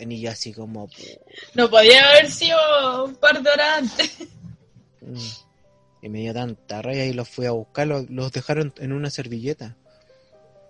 Y 0.04 0.20
yo 0.20 0.32
así 0.32 0.52
como... 0.52 0.90
No 1.54 1.70
podía 1.70 2.10
haber 2.10 2.32
sido 2.32 3.06
un 3.06 3.16
par 3.18 3.40
de 3.40 3.50
horas 3.52 3.78
antes. 3.78 4.18
mm. 5.02 5.51
Y 6.02 6.10
me 6.10 6.20
dio 6.20 6.34
tanta 6.34 6.82
rabia 6.82 7.06
y 7.06 7.14
los 7.14 7.30
fui 7.30 7.46
a 7.46 7.52
buscar, 7.52 7.88
los, 7.88 8.10
los 8.10 8.32
dejaron 8.32 8.74
en 8.78 8.92
una 8.92 9.10
servilleta. 9.10 9.78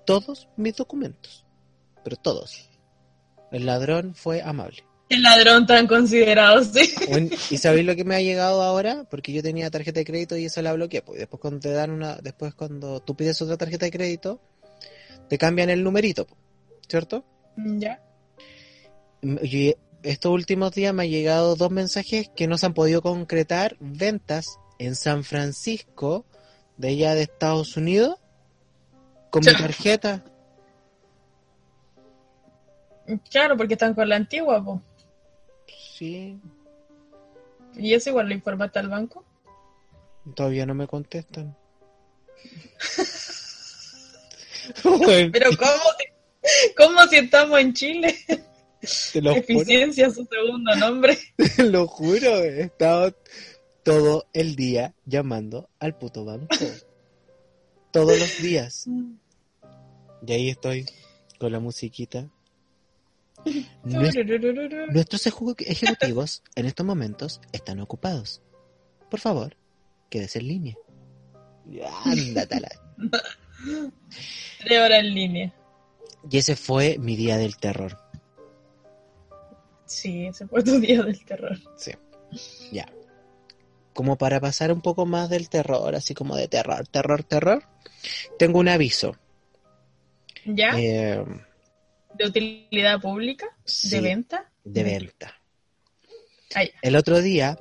Todos 0.06 0.50
mis 0.58 0.76
documentos. 0.76 1.46
Pero 2.04 2.17
todos. 2.17 2.70
El 3.52 3.65
ladrón 3.65 4.15
fue 4.15 4.41
amable. 4.41 4.84
El 5.12 5.24
ladrón 5.24 5.65
tan 5.65 5.88
considerado, 5.88 6.63
sí. 6.63 6.89
¿Y 7.50 7.58
sabéis 7.58 7.86
lo 7.86 7.98
que 7.98 8.06
me 8.06 8.15
ha 8.15 8.22
llegado 8.22 8.62
ahora? 8.62 9.06
Porque 9.10 9.34
yo 9.34 9.44
tenía 9.44 9.70
tarjeta 9.70 10.00
de 10.00 10.06
crédito 10.06 10.38
y 10.38 10.46
eso 10.46 10.62
la 10.62 10.72
bloqueé. 10.72 11.02
Pues 11.02 11.20
después 11.20 11.41
cuando 11.41 11.60
te 11.60 11.72
dan 11.72 11.91
una, 11.91 12.15
después 12.15 12.54
cuando 12.54 13.02
tú 13.02 13.13
pides 13.13 13.41
otra 13.41 13.58
tarjeta 13.58 13.86
de 13.86 13.91
crédito, 13.91 14.39
te 15.28 15.38
cambian 15.38 15.70
el 15.70 15.84
numerito, 15.84 16.28
¿cierto? 16.88 17.26
Ya. 17.58 18.02
Y 19.44 19.76
estos 20.02 20.32
últimos 20.32 20.72
días 20.72 20.94
me 20.94 21.04
han 21.04 21.10
llegado 21.10 21.58
dos 21.58 21.72
mensajes 21.72 22.30
que 22.34 22.48
no 22.48 22.58
se 22.58 22.67
han 22.67 22.74
podido 22.74 23.02
concretar 23.02 23.76
ventas 23.82 24.61
en 24.82 24.96
San 24.96 25.24
Francisco, 25.24 26.26
de 26.78 26.89
allá 26.89 27.13
de 27.13 27.22
Estados 27.22 27.78
Unidos, 27.78 28.17
con 29.30 29.46
mi 29.46 29.54
tarjeta. 29.54 30.24
Claro, 33.30 33.56
porque 33.58 33.76
están 33.76 33.94
con 33.94 34.10
la 34.10 34.15
antigua, 34.15 34.63
po. 34.63 34.82
Sí, 35.98 36.39
Y 37.76 37.94
eso 37.94 38.10
igual 38.10 38.30
lo 38.30 38.34
informaste 38.34 38.80
al 38.80 38.89
banco. 38.89 39.24
todavía 40.36 40.65
no 40.65 40.74
me 40.74 40.88
contestan. 40.88 41.56
Pero 44.84 45.50
¿cómo 45.58 45.84
si, 45.98 46.06
cómo 46.76 47.04
si 47.08 47.17
estamos 47.17 47.60
en 47.60 47.74
Chile? 47.74 48.15
Te 49.13 49.22
lo 49.22 49.36
juro, 49.36 49.41
Eficiencia 49.41 50.10
su 50.10 50.26
segundo 50.26 50.76
nombre. 50.76 51.15
te 51.56 51.63
lo 51.65 51.86
juro, 51.88 52.38
he 52.38 52.63
estado 52.63 53.13
todo 53.84 54.26
el 54.34 54.56
día 54.56 54.94
llamando 55.06 55.70
al 55.80 55.98
puto 55.98 56.26
banco. 56.26 56.56
Todos 57.91 58.17
los 58.20 58.41
días. 58.41 58.86
Y 60.26 60.32
ahí 60.32 60.50
estoy 60.50 60.86
con 61.39 61.52
la 61.52 61.60
musiquita. 61.60 62.30
Nues- 63.84 64.13
Nuestros 64.94 65.26
ejecu- 65.26 65.56
ejecutivos 65.65 66.44
en 66.56 66.67
estos 66.67 66.86
momentos 66.86 67.41
están 67.52 67.80
ocupados. 67.80 68.41
Por 69.10 69.20
favor, 69.20 69.56
quédese 70.10 70.39
en 70.39 70.48
línea. 70.48 70.76
Ándatala. 72.06 72.70
Tres 74.60 74.80
horas 74.80 75.00
en 75.00 75.13
línea. 75.13 75.54
Y 76.30 76.38
ese 76.38 76.56
fue 76.56 76.98
mi 77.00 77.15
día 77.15 77.38
del 77.38 77.58
terror. 77.58 77.98
Sí, 79.86 80.28
ese 80.28 80.48
fue 80.48 80.63
tu 80.63 80.80
día 80.80 81.02
del 81.04 81.26
terror. 81.26 81.58
Sí. 81.78 81.91
Ya. 82.72 82.88
Como 83.93 84.17
para 84.17 84.39
pasar 84.39 84.71
un 84.71 84.82
poco 84.82 85.06
más 85.06 85.30
del 85.30 85.49
terror, 85.49 85.95
así 85.95 86.13
como 86.13 86.36
de 86.36 86.47
terror, 86.47 86.88
terror, 86.88 87.23
terror, 87.23 87.63
tengo 88.39 88.60
un 88.60 88.69
aviso. 88.69 89.15
¿Ya? 90.45 90.80
eh, 90.80 91.23
¿De 92.13 92.25
utilidad 92.25 92.99
pública? 93.01 93.47
sí, 93.65 93.89
¿De 93.89 94.01
venta? 94.01 94.51
de 94.63 94.84
venta. 94.84 95.36
Ah. 96.56 96.63
El 96.82 96.95
otro 96.95 97.21
día 97.21 97.58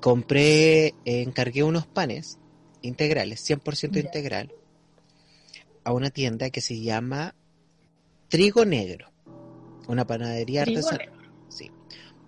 compré, 0.00 0.88
eh, 0.88 0.94
encargué 1.04 1.62
unos 1.62 1.86
panes 1.86 2.38
integrales, 2.82 3.40
100% 3.40 3.94
Ya. 3.98 4.00
integral, 4.06 4.52
a 5.84 5.92
una 5.92 6.10
tienda 6.10 6.50
que 6.50 6.60
se 6.60 6.80
llama 6.80 7.34
Trigo 8.28 8.64
Negro, 8.64 9.10
una 9.88 10.06
panadería 10.06 10.62
artesanal. 10.62 11.10
Sí, 11.48 11.70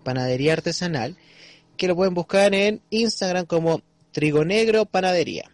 panadería 0.05 0.53
artesanal, 0.55 1.17
que 1.77 1.89
lo 1.89 1.97
pueden 1.97 2.15
buscar 2.15 2.55
en 2.55 2.81
Instagram 2.91 3.47
como 3.47 3.83
Trigo 4.13 4.45
Negro 4.45 4.85
Panadería. 4.87 5.51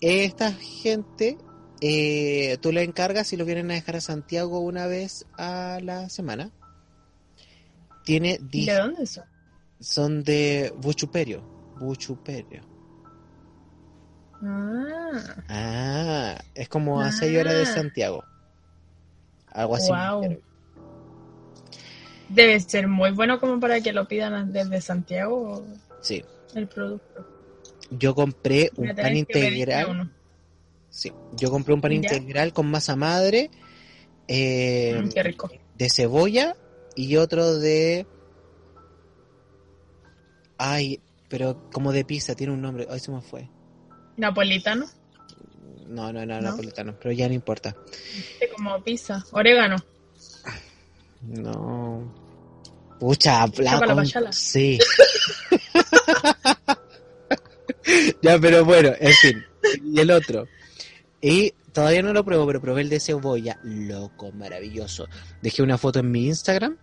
Esta 0.00 0.52
gente, 0.52 1.38
eh, 1.80 2.58
tú 2.60 2.72
la 2.72 2.82
encargas 2.82 3.32
y 3.32 3.36
lo 3.36 3.44
vienen 3.44 3.70
a 3.70 3.74
dejar 3.74 3.96
a 3.96 4.00
Santiago 4.00 4.60
una 4.60 4.86
vez 4.86 5.26
a 5.38 5.78
la 5.82 6.08
semana. 6.08 6.50
Tiene 8.04 8.38
¿Y 8.40 8.44
di- 8.48 8.66
de 8.66 8.74
dónde 8.74 9.06
son? 9.06 9.24
son 9.80 10.22
de 10.24 10.72
Buchuperio. 10.78 11.42
Buchuperio. 11.78 12.62
Ah, 14.42 15.44
Ah, 15.48 16.38
es 16.54 16.68
como 16.68 17.00
a 17.00 17.10
6 17.12 17.38
horas 17.38 17.54
de 17.54 17.62
Ah. 17.62 17.66
Santiago. 17.74 18.24
Algo 19.52 19.76
así. 19.76 19.88
Guau. 19.88 20.38
Debe 22.34 22.58
ser 22.60 22.88
muy 22.88 23.10
bueno 23.12 23.38
como 23.40 23.60
para 23.60 23.80
que 23.80 23.92
lo 23.92 24.06
pidan 24.06 24.52
desde 24.52 24.80
Santiago 24.80 25.64
Sí. 26.00 26.24
el 26.54 26.66
producto. 26.68 27.26
Yo 27.90 28.14
compré 28.14 28.70
Voy 28.76 28.88
un 28.90 28.96
pan 28.96 29.16
integral. 29.16 30.10
Sí. 30.90 31.12
Yo 31.36 31.50
compré 31.50 31.74
un 31.74 31.80
pan 31.80 31.90
¿Ya? 31.92 31.96
integral 31.96 32.52
con 32.52 32.70
masa 32.70 32.96
madre. 32.96 33.50
eh, 34.26 35.02
Mm, 35.04 35.08
qué 35.10 35.22
rico. 35.22 35.50
de 35.76 35.90
cebolla 35.90 36.56
y 36.96 37.16
otro 37.16 37.58
de. 37.58 38.06
Ay, 40.56 41.00
pero 41.28 41.68
como 41.72 41.92
de 41.92 42.04
pizza, 42.04 42.34
tiene 42.34 42.52
un 42.52 42.62
nombre. 42.62 42.86
Ay, 42.90 43.00
se 43.00 43.10
me 43.10 43.20
fue. 43.20 43.48
Napolitano, 44.16 44.86
No, 45.88 46.12
no, 46.12 46.24
no, 46.24 46.36
¿No? 46.40 46.50
napolitano, 46.50 46.94
pero 46.98 47.12
ya 47.12 47.28
no 47.28 47.34
importa. 47.34 47.76
este 48.32 48.48
como 48.56 48.82
pizza. 48.82 49.22
Orégano. 49.32 49.76
No. 51.22 52.14
Pucha. 52.98 53.46
Chocolate 53.46 53.94
pachala. 53.94 54.32
Sí. 54.32 54.78
ya, 58.22 58.38
pero 58.38 58.64
bueno, 58.64 58.92
en 58.98 59.12
fin. 59.14 59.44
Y 59.84 60.00
el 60.00 60.10
otro. 60.10 60.46
Y 61.20 61.52
todavía 61.72 62.02
no 62.02 62.12
lo 62.12 62.24
pruebo, 62.24 62.46
pero 62.46 62.60
probé 62.60 62.82
el 62.82 62.88
de 62.88 63.00
cebolla. 63.00 63.58
Loco, 63.62 64.32
maravilloso. 64.32 65.06
Dejé 65.42 65.62
una 65.62 65.78
foto 65.78 66.00
en 66.00 66.10
mi 66.10 66.26
Instagram. 66.26 66.76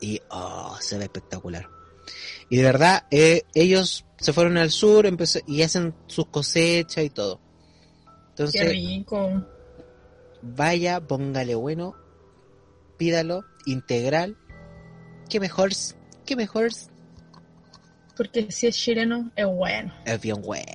Y, 0.00 0.20
oh, 0.30 0.76
se 0.80 0.98
ve 0.98 1.04
espectacular. 1.04 1.68
Y 2.48 2.58
de 2.58 2.62
verdad, 2.62 3.06
eh, 3.10 3.42
ellos 3.54 4.04
se 4.18 4.32
fueron 4.32 4.56
al 4.58 4.70
sur 4.70 5.06
empecé- 5.06 5.42
y 5.46 5.62
hacen 5.62 5.94
sus 6.06 6.26
cosechas 6.26 7.04
y 7.04 7.10
todo. 7.10 7.38
Qué 7.38 8.42
Entonces, 8.42 8.68
rico. 8.70 9.44
vaya, 10.42 11.00
póngale 11.00 11.54
bueno, 11.54 11.94
pídalo, 12.98 13.44
integral. 13.64 14.36
¿Qué 15.28 15.40
mejor? 15.40 15.70
¿Qué 16.24 16.36
mejor? 16.36 16.68
Porque 18.16 18.50
si 18.50 18.66
es 18.66 18.76
chileno, 18.76 19.30
es 19.36 19.46
bueno. 19.46 19.94
Es 20.04 20.20
bien 20.20 20.40
bueno. 20.42 20.66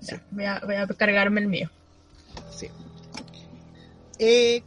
Sí. 0.00 0.14
Ya, 0.16 0.22
voy, 0.30 0.44
a, 0.44 0.60
voy 0.64 0.74
a 0.76 0.86
cargarme 0.88 1.40
el 1.40 1.46
mío. 1.46 1.70
Sí. 2.54 2.68
Eh, 4.18 4.62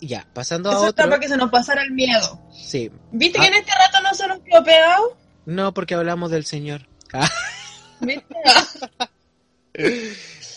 ya, 0.00 0.26
pasando 0.32 0.70
a 0.70 0.74
Eso 0.74 0.88
está 0.88 1.02
otro. 1.02 1.10
para 1.10 1.20
que 1.20 1.28
se 1.28 1.36
nos 1.36 1.50
pasara 1.50 1.82
el 1.82 1.90
miedo. 1.92 2.40
Sí. 2.52 2.90
¿Viste 3.12 3.38
Ah. 3.38 3.42
que 3.42 3.48
en 3.48 3.54
este 3.54 3.70
rato 3.72 4.02
no 4.02 4.14
se 4.14 4.28
nos 4.28 4.38
quedó 4.40 4.62
pegado? 4.62 5.16
No, 5.46 5.74
porque 5.74 5.94
hablamos 5.94 6.30
del 6.30 6.44
Señor. 6.44 6.86
Ah, 7.12 7.28
¿Viste? 8.00 8.26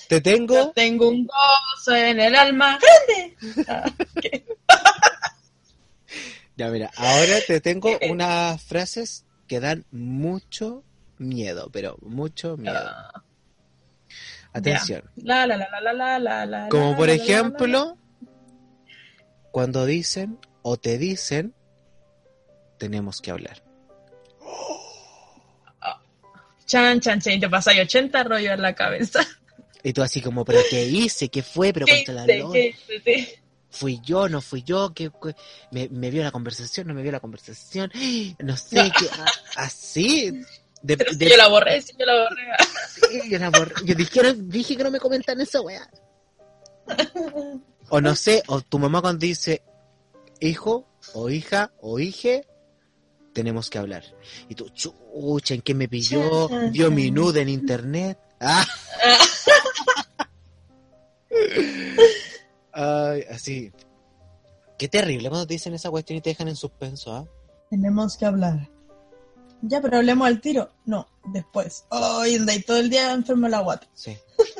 te 0.09 0.21
tengo. 0.21 0.53
Yo 0.55 0.71
tengo 0.71 1.09
un 1.09 1.25
gozo 1.25 1.95
en 1.95 2.19
el 2.19 2.35
alma 2.35 2.77
grande. 2.79 3.65
Ah. 3.67 3.91
Ya, 6.57 6.69
mira, 6.69 6.91
ahora 6.95 7.37
te 7.45 7.59
tengo 7.61 7.89
unas 8.09 8.61
frases 8.63 9.25
que 9.47 9.59
dan 9.59 9.85
mucho 9.91 10.83
miedo, 11.17 11.69
pero 11.71 11.97
mucho 12.01 12.57
miedo. 12.57 12.77
Ah, 12.77 13.23
Atención. 14.53 15.03
La, 15.17 15.45
la, 15.45 15.57
la, 15.57 15.67
la, 15.81 15.93
la, 15.93 16.19
la, 16.19 16.45
la, 16.45 16.69
Como 16.69 16.95
por 16.95 17.09
ejemplo, 17.09 17.97
cuando 19.51 19.85
dicen 19.85 20.39
o 20.61 20.77
te 20.77 20.97
dicen, 20.97 21.53
tenemos 22.77 23.19
que 23.21 23.31
hablar. 23.31 23.61
Chan, 26.65 26.99
chan, 26.99 27.19
chan, 27.19 27.33
y 27.33 27.39
te 27.39 27.49
pasáis 27.49 27.81
80 27.81 28.23
rollos 28.23 28.53
en 28.53 28.61
la 28.61 28.73
cabeza. 28.73 29.19
Y 29.83 29.93
tú 29.93 30.01
así 30.01 30.21
como, 30.21 30.45
pero 30.45 30.61
¿qué 30.69 30.85
hice? 30.85 31.29
¿Qué 31.29 31.43
fue? 31.43 31.71
¿Pero 31.73 31.85
¿Qué 31.85 32.01
hice? 32.01 32.25
¿Qué 32.25 32.75
hice? 32.95 33.39
¿Fui 33.75 33.99
yo? 34.03 34.29
¿No 34.29 34.41
fui 34.41 34.63
yo? 34.63 34.93
¿Qué, 34.93 35.11
qué- 35.21 35.35
me, 35.71 35.89
me 35.89 36.09
vio 36.09 36.23
la 36.23 36.31
conversación? 36.31 36.87
¿No 36.87 36.93
me 36.93 37.01
vio 37.01 37.11
la 37.11 37.19
conversación? 37.19 37.91
No 38.39 38.55
sé, 38.55 38.89
qué, 38.97 39.09
a- 39.09 39.63
así. 39.65 40.41
De, 40.81 40.95
si 41.17 41.29
yo 41.29 41.35
la 41.37 41.47
borré, 41.49 41.81
si 41.81 41.93
yo 41.97 42.05
la 42.05 42.13
borré. 42.23 42.43
sí, 42.93 43.29
yo, 43.29 43.39
la 43.39 43.49
borré. 43.49 43.73
Yo 43.85 43.95
dije, 43.95 44.33
dije 44.37 44.77
que 44.77 44.83
no 44.83 44.91
me 44.91 44.99
comentan 44.99 45.41
eso, 45.41 45.63
weá. 45.63 45.89
O 47.89 47.99
no 47.99 48.15
sé, 48.15 48.43
o 48.47 48.61
tu 48.61 48.77
mamá 48.79 49.01
cuando 49.01 49.25
dice, 49.25 49.61
hijo, 50.39 50.87
o 51.13 51.29
hija, 51.29 51.71
o 51.81 51.99
hije, 51.99 52.45
tenemos 53.33 53.69
que 53.71 53.79
hablar. 53.79 54.03
Y 54.47 54.55
tú, 54.55 54.69
chucha, 54.69 55.55
¿en 55.55 55.61
qué 55.61 55.73
me 55.73 55.89
pilló? 55.89 56.47
Vio 56.71 56.91
mi 56.91 57.09
nude 57.11 57.41
en 57.41 57.49
internet. 57.49 58.19
Ah. 58.39 58.65
Ay, 62.75 63.23
así. 63.31 63.71
Qué 64.77 64.89
terrible 64.89 65.29
cuando 65.29 65.47
te 65.47 65.53
dicen 65.53 65.73
esa 65.73 65.89
cuestión 65.89 66.17
y 66.17 66.21
te 66.21 66.31
dejan 66.31 66.49
en 66.49 66.57
suspenso, 66.57 67.13
¿ah? 67.13 67.25
Tenemos 67.69 68.17
que 68.17 68.25
hablar. 68.25 68.69
Ya, 69.61 69.81
pero 69.81 69.97
hablemos 69.97 70.27
al 70.27 70.41
tiro. 70.41 70.71
No, 70.85 71.07
después. 71.31 71.85
Ay, 71.89 72.35
anda 72.35 72.53
y 72.53 72.61
todo 72.61 72.77
el 72.77 72.89
día 72.89 73.13
enfermo 73.13 73.47
la 73.47 73.61
guata. 73.61 73.87
Sí. 73.93 74.17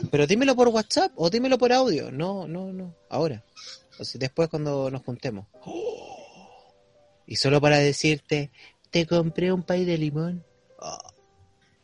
Pero 0.10 0.26
dímelo 0.26 0.56
por 0.56 0.70
WhatsApp 0.70 1.12
o 1.16 1.30
dímelo 1.30 1.58
por 1.58 1.74
audio. 1.74 2.10
No, 2.12 2.48
no, 2.48 2.72
no. 2.72 2.96
Ahora. 3.10 3.44
O 4.00 4.06
sea, 4.06 4.18
después 4.18 4.50
cuando 4.50 4.90
nos 4.90 5.04
juntemos. 5.04 5.48
Y 7.28 7.36
solo 7.36 7.60
para 7.60 7.78
decirte, 7.78 8.52
te 8.92 9.06
compré 9.06 9.52
un 9.52 9.64
pay 9.64 9.84
de 9.84 9.98
limón. 9.98 10.46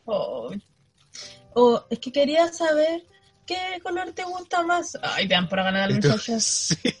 Oh. 0.06 0.50
Oh, 1.54 1.84
es 1.90 1.98
que 1.98 2.10
quería 2.10 2.50
saber 2.52 3.04
qué 3.46 3.80
color 3.82 4.12
te 4.12 4.24
gusta 4.24 4.62
más. 4.62 4.98
Ay, 5.02 5.28
te 5.28 5.34
dan 5.34 5.48
por 5.48 5.62
ganar 5.62 5.92
muchacho. 5.92 6.38
sí. 6.40 6.76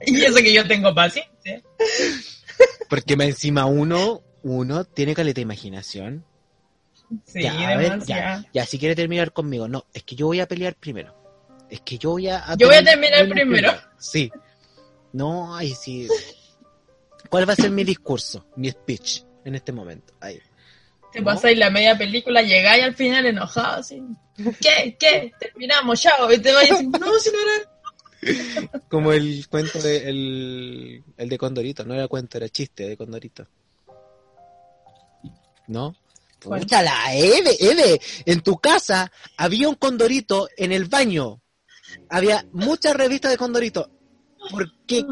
Y 0.00 0.24
eso 0.24 0.36
que 0.36 0.52
yo 0.52 0.66
tengo 0.66 0.94
paciencia. 0.94 1.62
Porque 2.88 3.14
encima 3.14 3.66
uno, 3.66 4.22
uno 4.42 4.84
tiene 4.84 5.14
caleta 5.14 5.36
de 5.36 5.42
imaginación. 5.42 6.24
Sí, 7.24 7.42
ya, 7.42 7.70
a 7.70 7.76
ver, 7.76 8.04
ya, 8.04 8.44
ya, 8.52 8.66
si 8.66 8.78
quiere 8.78 8.94
terminar 8.94 9.32
conmigo. 9.32 9.66
No, 9.66 9.86
es 9.92 10.02
que 10.04 10.14
yo 10.14 10.26
voy 10.26 10.40
a 10.40 10.46
pelear 10.46 10.74
primero. 10.76 11.14
Es 11.70 11.80
que 11.80 11.98
yo 11.98 12.10
voy 12.10 12.28
a... 12.28 12.54
Yo 12.56 12.68
voy 12.68 12.76
a 12.76 12.84
terminar 12.84 13.28
primero. 13.28 13.72
Sí. 13.98 14.30
No, 15.12 15.54
ay, 15.54 15.74
sí. 15.74 16.08
¿Cuál 17.28 17.48
va 17.48 17.54
a 17.54 17.56
ser 17.56 17.70
mi 17.70 17.84
discurso, 17.84 18.46
mi 18.56 18.70
speech 18.70 19.22
en 19.44 19.54
este 19.54 19.72
momento? 19.72 20.14
Ahí. 20.20 20.40
Te 21.12 21.20
¿No? 21.20 21.26
pasáis 21.26 21.58
la 21.58 21.70
media 21.70 21.96
película, 21.96 22.42
llegáis 22.42 22.84
al 22.84 22.94
final 22.94 23.26
enojado, 23.26 23.80
así. 23.80 24.02
¿Qué? 24.60 24.96
¿Qué? 24.98 25.32
Terminamos, 25.38 26.00
chao. 26.00 26.32
Y 26.32 26.38
te 26.38 26.52
decir, 26.52 26.88
no, 26.88 27.18
si 27.18 27.30
no 27.30 27.38
era. 27.40 28.80
Como 28.88 29.12
el 29.12 29.46
cuento 29.48 29.80
de 29.80 30.08
el, 30.08 31.04
el 31.16 31.28
de 31.28 31.38
Condorito, 31.38 31.84
no 31.84 31.94
era 31.94 32.08
cuento, 32.08 32.36
era 32.36 32.48
chiste 32.48 32.88
de 32.88 32.96
Condorito. 32.96 33.46
¿No? 35.66 35.94
¿Cuál? 36.42 36.60
Pucha 36.60 36.82
la 36.82 37.14
Eve, 37.14 37.56
Eve, 37.58 38.00
en 38.24 38.40
tu 38.40 38.58
casa 38.58 39.10
había 39.36 39.68
un 39.68 39.74
Condorito 39.74 40.48
en 40.56 40.72
el 40.72 40.86
baño. 40.86 41.40
Había 42.08 42.46
muchas 42.52 42.94
revistas 42.94 43.30
de 43.30 43.38
Condorito. 43.38 43.90
¿Por 44.50 44.72
qué? 44.86 45.04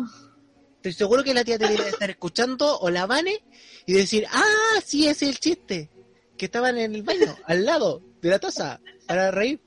Estoy 0.77 0.93
seguro 0.93 1.25
que 1.25 1.35
la 1.35 1.45
tía 1.45 1.59
te 1.59 1.69
debe 1.69 1.89
estar 1.89 2.09
escuchando 2.11 2.79
o 2.79 2.91
la 2.91 3.07
Vane 3.07 3.45
y 3.87 3.93
decir, 3.93 4.27
ah, 4.31 4.81
sí, 4.85 5.09
ese 5.09 5.27
es 5.27 5.31
el 5.33 5.41
chiste. 5.41 5.91
Que 6.37 6.47
estaban 6.47 6.77
en 6.79 6.95
el 6.95 7.03
baño, 7.03 7.37
al 7.45 7.65
lado 7.65 8.03
de 8.21 8.29
la 8.29 8.39
taza, 8.39 8.81
para 9.07 9.31
reír. 9.31 9.61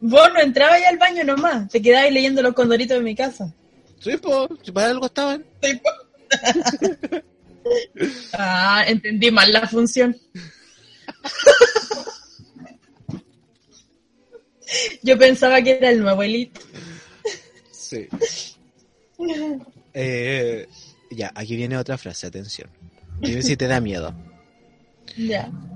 Vos 0.00 0.28
no 0.32 0.40
entrabas 0.40 0.80
ya 0.80 0.88
al 0.90 0.98
baño 0.98 1.24
nomás, 1.24 1.68
te 1.68 1.80
quedabas 1.80 2.12
leyendo 2.12 2.42
los 2.42 2.54
condoritos 2.54 2.98
de 2.98 3.04
mi 3.04 3.14
casa. 3.14 3.52
Sí, 4.00 4.16
pues, 4.18 4.48
si 4.62 4.72
para 4.72 4.88
algo 4.88 5.06
estaban. 5.06 5.44
Ah, 8.32 8.84
entendí 8.86 9.28
mal 9.32 9.52
la 9.52 9.66
función. 9.66 10.16
Yo 15.02 15.18
pensaba 15.18 15.60
que 15.62 15.72
era 15.72 15.90
el 15.90 16.00
nuevo 16.00 16.22
Elite. 16.22 16.60
Sí. 17.72 18.06
Eh, 19.94 20.68
ya, 21.10 21.32
aquí 21.34 21.56
viene 21.56 21.76
otra 21.76 21.98
frase, 21.98 22.28
atención. 22.28 22.70
Dime 23.20 23.42
si 23.42 23.56
te 23.56 23.66
da 23.66 23.80
miedo. 23.80 24.14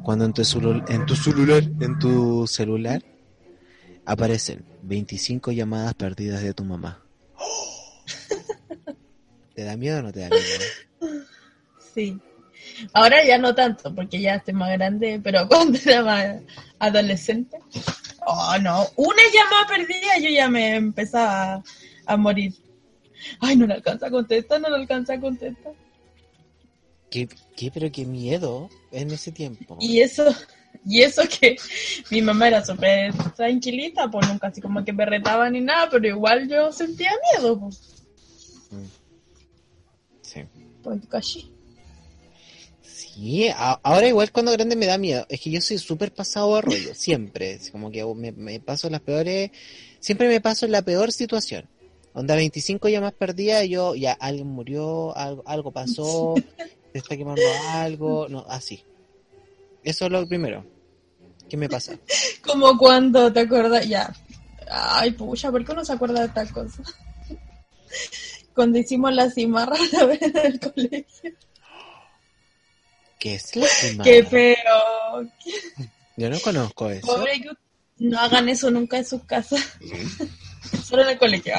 Cuando 0.03 0.25
en 0.25 0.33
tu, 0.33 0.43
celu- 0.43 0.85
en 0.89 1.07
tu 1.07 1.15
celular, 1.15 1.63
en 1.81 1.99
tu 1.99 2.47
celular 2.47 3.03
aparecen 4.05 4.65
25 4.83 5.53
llamadas 5.53 5.95
perdidas 5.95 6.43
de 6.43 6.55
tu 6.55 6.65
mamá. 6.65 7.05
¿Te 9.55 9.65
da 9.65 9.77
miedo 9.77 9.99
o 9.99 10.03
no 10.03 10.13
te 10.13 10.21
da 10.21 10.29
miedo? 10.31 11.25
Sí. 11.95 12.19
Ahora 12.93 13.25
ya 13.25 13.39
no 13.39 13.55
tanto, 13.55 13.95
porque 13.95 14.21
ya 14.21 14.37
estoy 14.37 14.55
más 14.55 14.71
grande, 14.73 15.21
pero 15.23 15.47
cuando 15.49 15.79
era 15.85 16.03
más 16.03 16.37
adolescente. 16.79 17.59
Oh, 18.27 18.57
no. 18.61 18.87
Una 18.97 19.23
llamada 19.33 19.67
perdida, 19.69 20.19
yo 20.21 20.29
ya 20.31 20.49
me 20.49 20.77
empezaba 20.77 21.55
a, 21.55 21.63
a 22.07 22.17
morir. 22.17 22.55
Ay, 23.41 23.57
no 23.57 23.67
le 23.67 23.75
alcanza 23.75 24.07
a 24.07 24.11
contestar, 24.11 24.61
no 24.61 24.71
le 24.71 24.77
alcanza 24.77 25.15
a 25.15 25.21
contestar. 25.21 25.73
¿Qué, 27.11 27.29
qué, 27.57 27.71
pero 27.73 27.91
qué 27.91 28.05
miedo 28.07 28.71
en 28.93 29.11
ese 29.11 29.33
tiempo? 29.33 29.77
Y 29.81 30.01
eso, 30.01 30.25
y 30.87 31.03
eso 31.03 31.23
que 31.41 31.57
mi 32.11 32.23
mamá 32.23 32.49
era 32.49 32.65
súper 32.65 33.13
tranquilita, 33.37 34.09
pues 34.11 34.29
nunca 34.29 34.47
así 34.49 34.61
como 34.61 34.85
que 34.85 34.93
me 34.93 35.05
retaba 35.05 35.51
ni 35.51 35.61
nada, 35.61 35.89
pero 35.91 36.07
igual 36.07 36.49
yo 36.49 36.71
sentía 36.73 37.11
miedo, 37.35 37.59
pues, 37.59 37.81
Sí. 40.23 40.43
pues 40.83 41.01
casi. 41.09 41.51
Sí, 42.83 43.49
a- 43.49 43.81
ahora 43.83 44.07
igual 44.09 44.31
cuando 44.31 44.53
grande 44.53 44.77
me 44.77 44.87
da 44.87 44.99
miedo. 44.99 45.27
Es 45.29 45.41
que 45.41 45.51
yo 45.51 45.61
soy 45.61 45.79
súper 45.79 46.13
pasado 46.13 46.55
a 46.55 46.61
rollo, 46.61 46.95
siempre. 46.95 47.53
Es 47.53 47.71
como 47.71 47.91
que 47.91 48.05
me, 48.15 48.31
me 48.33 48.61
paso 48.61 48.89
las 48.89 49.01
peores, 49.01 49.51
siempre 49.99 50.29
me 50.29 50.41
paso 50.41 50.67
en 50.67 50.73
la 50.73 50.83
peor 50.83 51.11
situación. 51.13 51.69
Onda 52.13 52.35
25 52.35 52.89
llamadas 52.89 53.15
perdidas, 53.15 53.67
yo 53.69 53.95
ya 53.95 54.13
alguien 54.13 54.47
murió, 54.49 55.17
algo, 55.17 55.43
algo 55.47 55.73
pasó, 55.73 56.35
se 56.93 56.99
está 56.99 57.17
quemando 57.17 57.43
algo, 57.69 58.29
no, 58.29 58.45
así. 58.49 58.85
Eso 59.83 60.07
es 60.07 60.11
lo 60.11 60.27
primero. 60.27 60.65
¿Qué 61.49 61.57
me 61.57 61.69
pasa? 61.69 61.99
Como 62.43 62.77
cuando 62.77 63.33
te 63.33 63.41
acuerdas, 63.41 63.87
ya. 63.87 64.13
Ay, 64.71 65.11
pucha, 65.13 65.51
¿por 65.51 65.65
qué 65.65 65.73
uno 65.73 65.85
se 65.85 65.93
acuerda 65.93 66.23
de 66.23 66.29
tal 66.29 66.51
cosa? 66.53 66.83
Cuando 68.55 68.79
hicimos 68.79 69.13
la 69.13 69.31
cimarra 69.31 69.77
una 69.93 70.05
vez 70.05 70.23
en 70.23 70.37
el 70.37 70.61
colegio. 70.61 71.33
¿Qué 73.19 73.35
es 73.35 73.57
la 73.57 73.67
cimarra? 73.67 74.11
Qué 74.11 74.25
feo. 74.25 74.57
Yo 76.17 76.31
no 76.31 76.41
conozco 76.41 76.91
eso. 76.91 77.07
Pobre 77.07 77.43
no 77.99 78.19
hagan 78.19 78.49
eso 78.49 78.71
nunca 78.71 78.99
en 78.99 79.05
sus 79.05 79.25
casas. 79.25 79.61
Solo 80.85 81.03
en 81.03 81.11
el 81.11 81.19
colegio. 81.19 81.55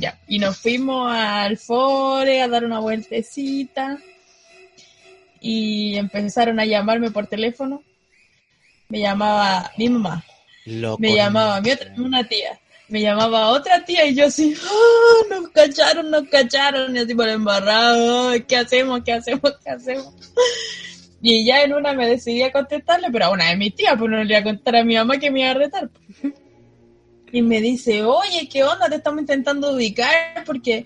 Ya. 0.00 0.18
Y 0.28 0.38
nos 0.38 0.58
fuimos 0.58 1.10
al 1.10 1.56
fore 1.58 2.42
a 2.42 2.48
dar 2.48 2.64
una 2.64 2.80
vueltecita. 2.80 3.98
Y 5.40 5.96
empezaron 5.96 6.60
a 6.60 6.64
llamarme 6.64 7.10
por 7.10 7.26
teléfono. 7.26 7.82
Me 8.88 9.00
llamaba 9.00 9.70
mi 9.76 9.88
mamá. 9.88 10.24
Me 10.98 11.14
llamaba 11.14 11.60
mi 11.60 11.70
otra, 11.72 11.92
una 11.96 12.22
tía. 12.24 12.58
Me 12.88 13.00
llamaba 13.00 13.48
otra 13.48 13.84
tía 13.84 14.04
y 14.06 14.14
yo 14.14 14.26
así, 14.26 14.54
¡ah! 14.62 15.26
nos 15.30 15.48
cacharon, 15.48 16.10
nos 16.10 16.28
cacharon, 16.28 16.94
y 16.94 16.98
así 16.98 17.14
por 17.14 17.28
embarrado, 17.28 18.28
"Ay, 18.28 18.42
¿qué 18.42 18.56
hacemos, 18.58 19.00
qué 19.02 19.12
hacemos, 19.14 19.54
qué 19.64 19.70
hacemos? 19.70 20.12
Y 21.24 21.46
ya 21.46 21.62
en 21.62 21.72
una 21.72 21.92
me 21.92 22.08
decidí 22.08 22.42
a 22.42 22.50
contestarle, 22.50 23.08
pero 23.12 23.26
a 23.26 23.30
una 23.30 23.48
de 23.48 23.56
mis 23.56 23.76
tías, 23.76 23.94
pues 23.96 24.10
no 24.10 24.24
le 24.24 24.28
iba 24.28 24.40
a 24.40 24.42
contar 24.42 24.74
a 24.74 24.84
mi 24.84 24.96
mamá 24.96 25.18
que 25.18 25.30
me 25.30 25.42
iba 25.42 25.52
a 25.52 25.54
retar. 25.54 25.88
Y 27.32 27.42
me 27.42 27.60
dice, 27.60 28.04
oye, 28.04 28.48
¿qué 28.50 28.62
onda? 28.62 28.88
Te 28.88 28.96
estamos 28.96 29.20
intentando 29.20 29.72
ubicar 29.72 30.44
porque 30.44 30.84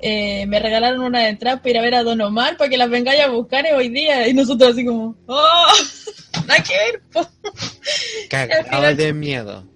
eh, 0.00 0.46
me 0.46 0.58
regalaron 0.60 1.00
una 1.00 1.28
entrada 1.28 1.58
para 1.58 1.70
ir 1.70 1.78
a 1.78 1.82
ver 1.82 1.94
a 1.96 2.02
Don 2.04 2.20
Omar 2.20 2.56
para 2.56 2.70
que 2.70 2.76
las 2.78 2.88
vengáis 2.88 3.20
a 3.22 3.28
buscar 3.28 3.64
hoy 3.74 3.88
día. 3.88 4.26
Y 4.28 4.34
nosotros 4.34 4.72
así 4.72 4.84
como, 4.84 5.16
¡oh! 5.26 5.66
Nada 6.46 6.62
que 6.62 6.72
ver, 6.76 7.02
po". 7.12 7.28
Cagado 8.28 8.64
final- 8.64 8.96
de 8.96 9.12
miedo. 9.12 9.66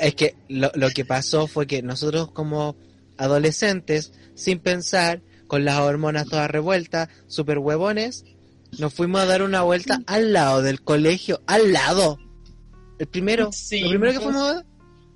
Es 0.00 0.14
que 0.14 0.34
lo, 0.48 0.70
lo 0.74 0.88
que 0.88 1.04
pasó 1.04 1.46
fue 1.46 1.66
que 1.66 1.82
nosotros 1.82 2.30
como 2.32 2.76
adolescentes, 3.18 4.12
sin 4.34 4.58
pensar, 4.58 5.20
con 5.46 5.64
las 5.66 5.78
hormonas 5.80 6.26
todas 6.28 6.50
revueltas, 6.50 7.08
super 7.26 7.58
huevones, 7.58 8.24
nos 8.78 8.94
fuimos 8.94 9.20
a 9.20 9.26
dar 9.26 9.42
una 9.42 9.62
vuelta 9.62 10.00
al 10.06 10.32
lado 10.32 10.62
del 10.62 10.80
colegio, 10.80 11.42
al 11.46 11.72
lado. 11.72 12.18
El 12.98 13.06
primero, 13.08 13.50
Sí, 13.52 13.80
lo 13.80 13.90
primero 13.90 14.12
que 14.12 14.20
fuimos 14.20 14.42
a 14.42 14.64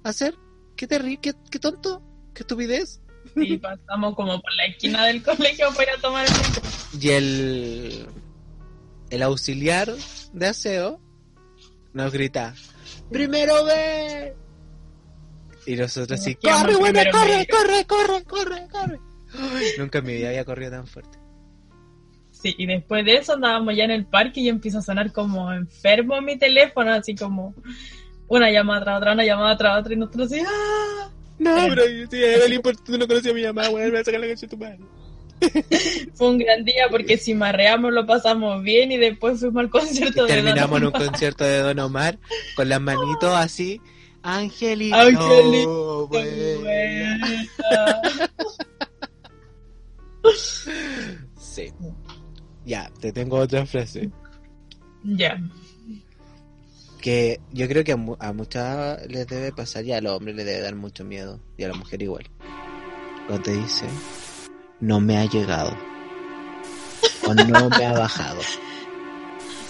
hacer, 0.04 0.34
qué 0.76 0.86
terrible, 0.86 1.18
qué, 1.20 1.32
qué 1.50 1.58
tonto, 1.58 2.02
qué 2.34 2.42
estupidez. 2.42 3.00
Y 3.36 3.56
pasamos 3.58 4.14
como 4.14 4.40
por 4.40 4.54
la 4.54 4.66
esquina 4.66 5.06
del 5.06 5.22
colegio 5.24 5.68
para 5.70 5.82
ir 5.92 5.98
a 5.98 6.00
tomar 6.00 6.26
el. 6.26 7.02
Y 7.02 7.10
el, 7.10 8.06
el 9.10 9.22
auxiliar 9.22 9.92
de 10.32 10.46
aseo 10.46 11.00
nos 11.92 12.12
grita, 12.12 12.54
primero 13.10 13.64
ve. 13.64 14.34
Y 15.66 15.76
nosotros 15.76 16.20
así, 16.20 16.36
Nos 16.42 16.60
corre, 16.60 16.76
buena, 16.76 17.10
corre, 17.10 17.28
medio". 17.30 17.46
corre, 17.50 17.86
corre, 17.86 18.24
corre, 18.24 18.68
corre. 18.68 19.00
Nunca 19.78 19.98
en 19.98 20.04
mi 20.04 20.12
vida 20.14 20.28
había 20.28 20.44
corrido 20.44 20.70
tan 20.72 20.86
fuerte. 20.86 21.18
Sí, 22.30 22.54
y 22.58 22.66
después 22.66 23.06
de 23.06 23.14
eso 23.14 23.32
andábamos 23.32 23.74
ya 23.74 23.84
en 23.84 23.90
el 23.90 24.04
parque 24.04 24.40
y 24.40 24.50
empieza 24.50 24.78
a 24.78 24.82
sonar 24.82 25.10
como 25.12 25.50
enfermo 25.50 26.20
mi 26.20 26.38
teléfono, 26.38 26.92
así 26.92 27.14
como 27.14 27.54
una 28.28 28.50
llamada 28.50 28.82
tras 28.84 28.98
otra, 28.98 29.12
una 29.12 29.24
llamada 29.24 29.56
tras 29.56 29.80
otra, 29.80 29.94
y 29.94 29.96
nosotros 29.96 30.32
así, 30.32 30.40
¡ah! 30.46 31.10
No, 31.38 31.56
Eh. 31.56 31.66
pero 31.68 31.82
sí, 32.10 32.22
Evelyn, 32.24 32.62
por 32.62 32.76
tú 32.76 32.96
no 32.96 33.06
conocías 33.06 33.32
a 33.32 33.36
mi 33.36 33.42
mamá, 33.44 33.68
weón, 33.70 33.88
me 33.88 33.94
va 33.94 34.00
a 34.00 34.04
sacar 34.04 34.20
la 34.20 34.26
cancha 34.28 34.46
de 34.46 34.48
tu 34.48 34.56
madre. 34.56 34.78
Fue 36.14 36.28
un 36.28 36.38
gran 36.38 36.64
día 36.64 36.84
porque 36.90 37.18
si 37.18 37.34
marreamos 37.34 37.92
lo 37.92 38.06
pasamos 38.06 38.62
bien 38.62 38.92
y 38.92 38.96
después 38.98 39.40
fuimos 39.40 39.60
al 39.64 39.68
concierto 39.70 40.24
de 40.26 40.36
Don 40.36 40.44
Terminamos 40.44 40.78
en 40.78 40.86
un 40.86 40.94
Omar. 40.94 41.08
concierto 41.08 41.44
de 41.44 41.58
Don 41.58 41.78
Omar 41.80 42.18
con 42.56 42.68
las 42.68 42.80
manitos 42.80 43.34
así. 43.34 43.80
Angelito. 44.22 44.96
Angelito. 44.96 46.10
Sí. 51.36 51.72
Ya, 52.64 52.90
te 53.00 53.12
tengo 53.12 53.36
otra 53.38 53.66
frase. 53.66 54.10
Ya. 55.02 55.38
Que 57.04 57.38
yo 57.52 57.68
creo 57.68 57.84
que 57.84 57.92
a, 57.92 57.96
mu- 57.96 58.16
a 58.18 58.32
muchas 58.32 59.06
les 59.08 59.26
debe 59.26 59.52
pasar 59.52 59.84
y 59.84 59.92
a 59.92 60.00
los 60.00 60.16
hombres 60.16 60.34
les 60.36 60.46
debe 60.46 60.62
dar 60.62 60.74
mucho 60.74 61.04
miedo. 61.04 61.38
Y 61.58 61.64
a 61.64 61.68
la 61.68 61.74
mujer 61.74 62.00
igual. 62.02 62.24
Cuando 63.26 63.42
te 63.44 63.52
dice, 63.52 63.84
no 64.80 65.00
me 65.00 65.18
ha 65.18 65.26
llegado. 65.26 65.76
O 67.26 67.34
no 67.34 67.68
me 67.68 67.84
ha 67.84 67.92
bajado. 67.92 68.40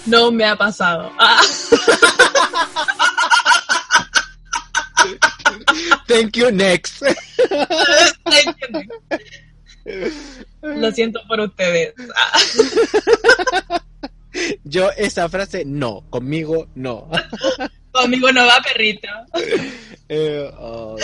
No 0.07 0.31
me 0.31 0.45
ha 0.45 0.55
pasado. 0.55 1.11
Ah, 1.19 1.41
Thank 6.07 6.37
you, 6.37 6.51
next. 6.51 7.03
lo 10.63 10.93
siento 10.93 11.21
por 11.27 11.41
ustedes. 11.41 11.95
Ah, 12.15 13.81
Yo 14.65 14.91
esa 14.97 15.29
frase, 15.29 15.65
no. 15.65 16.03
Conmigo, 16.11 16.67
no. 16.75 17.09
conmigo 17.93 18.33
no 18.33 18.45
va, 18.47 18.61
perrito. 18.63 19.09
Eh, 20.09 20.51
oh, 20.59 20.97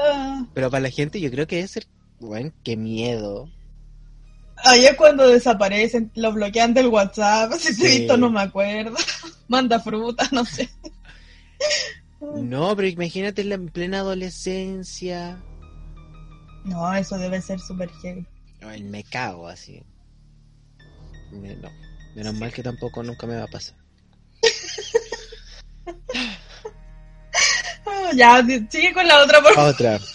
Ah. 0.00 0.46
Pero 0.54 0.70
para 0.70 0.82
la 0.82 0.90
gente 0.90 1.20
yo 1.20 1.28
creo 1.30 1.46
que 1.48 1.58
es 1.60 1.76
el... 1.76 1.86
Bueno, 2.20 2.52
qué 2.62 2.76
miedo. 2.76 3.50
Ahí 4.64 4.86
es 4.86 4.94
cuando 4.96 5.26
desaparecen, 5.28 6.10
lo 6.14 6.32
bloquean 6.32 6.72
del 6.72 6.86
WhatsApp. 6.86 7.52
Si 7.54 7.76
te 7.76 7.86
he 7.86 7.90
Sí. 7.90 7.98
visto, 8.00 8.16
no 8.16 8.30
me 8.30 8.40
acuerdo. 8.42 8.96
Manda 9.48 9.80
fruta, 9.80 10.28
no 10.30 10.44
sé. 10.44 10.68
No, 12.20 12.74
pero 12.76 12.86
imagínate 12.88 13.42
en 13.42 13.68
plena 13.70 13.98
adolescencia. 14.00 15.40
No, 16.64 16.94
eso 16.94 17.18
debe 17.18 17.40
ser 17.40 17.58
súper 17.60 17.90
heavy. 18.02 18.24
Me 18.84 19.02
cago 19.04 19.48
así. 19.48 19.82
No. 21.32 21.68
Menos 22.14 22.34
mal 22.34 22.52
que 22.52 22.62
tampoco 22.62 23.02
nunca 23.02 23.26
me 23.26 23.36
va 23.36 23.44
a 23.44 23.48
pasar. 23.48 23.76
Ah, 27.86 28.10
ya, 28.14 28.44
sigue 28.68 28.92
con 28.92 29.06
la 29.06 29.22
otra, 29.22 29.40
por 29.40 29.54
favor. 29.54 29.74
Otra. 29.74 29.98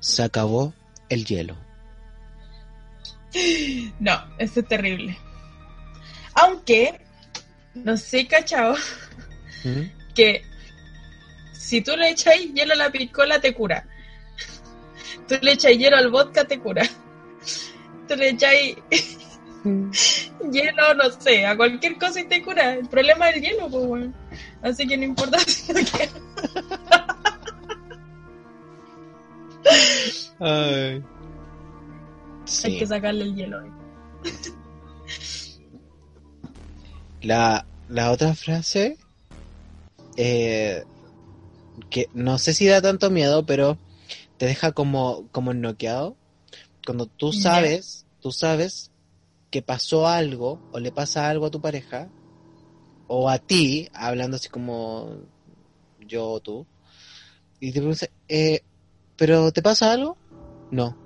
Se 0.00 0.22
acabó 0.22 0.72
el 1.08 1.24
hielo. 1.24 1.56
No, 4.00 4.24
eso 4.38 4.60
es 4.60 4.68
terrible. 4.68 5.18
Aunque, 6.34 7.00
no 7.74 7.96
sé, 7.96 8.26
cachao, 8.26 8.74
¿Mm? 9.64 9.82
que 10.14 10.42
si 11.52 11.82
tú 11.82 11.96
le 11.96 12.10
echas 12.10 12.34
hielo 12.54 12.72
a 12.72 12.76
la 12.76 12.90
piscola, 12.90 13.40
te 13.40 13.52
cura. 13.52 13.86
Tú 15.28 15.36
le 15.42 15.52
echas 15.52 15.72
hielo 15.72 15.96
al 15.98 16.10
vodka, 16.10 16.44
te 16.46 16.58
cura. 16.58 16.82
Tú 18.08 18.16
le 18.16 18.30
echas 18.30 18.52
hielo, 20.52 20.94
no 20.94 21.10
sé, 21.20 21.46
a 21.46 21.56
cualquier 21.56 21.98
cosa 21.98 22.20
y 22.20 22.24
te 22.28 22.42
cura. 22.42 22.74
El 22.74 22.88
problema 22.88 23.28
es 23.30 23.36
el 23.36 23.42
hielo, 23.42 23.68
pues, 23.68 23.86
bueno. 23.86 24.14
Así 24.62 24.86
que 24.86 24.96
no 24.96 25.04
importa 25.04 25.38
si 25.40 25.72
lo 25.72 25.80
que 25.80 26.08
Ay. 30.40 31.02
hay 32.64 32.78
que 32.78 32.86
sacarle 32.86 33.24
el 33.24 33.34
hielo. 33.34 33.60
eh. 33.64 33.70
La, 37.22 37.66
la 37.88 38.12
otra 38.12 38.34
frase, 38.34 38.96
eh, 40.16 40.84
que 41.90 42.08
no 42.14 42.38
sé 42.38 42.54
si 42.54 42.66
da 42.66 42.80
tanto 42.80 43.10
miedo, 43.10 43.44
pero 43.44 43.76
te 44.36 44.46
deja 44.46 44.72
como, 44.72 45.26
como 45.32 45.52
noqueado. 45.52 46.16
Cuando 46.88 47.04
tú 47.04 47.34
sabes, 47.34 48.06
tú 48.18 48.32
sabes 48.32 48.90
que 49.50 49.60
pasó 49.60 50.08
algo 50.08 50.58
o 50.72 50.80
le 50.80 50.90
pasa 50.90 51.28
algo 51.28 51.44
a 51.44 51.50
tu 51.50 51.60
pareja, 51.60 52.08
o 53.08 53.28
a 53.28 53.36
ti, 53.36 53.86
hablando 53.92 54.38
así 54.38 54.48
como 54.48 55.14
yo 55.98 56.30
o 56.30 56.40
tú, 56.40 56.66
y 57.60 57.72
te 57.72 57.80
preguntas, 57.80 58.08
eh, 58.26 58.62
¿pero 59.18 59.52
te 59.52 59.60
pasa 59.60 59.92
algo? 59.92 60.16
No. 60.70 60.96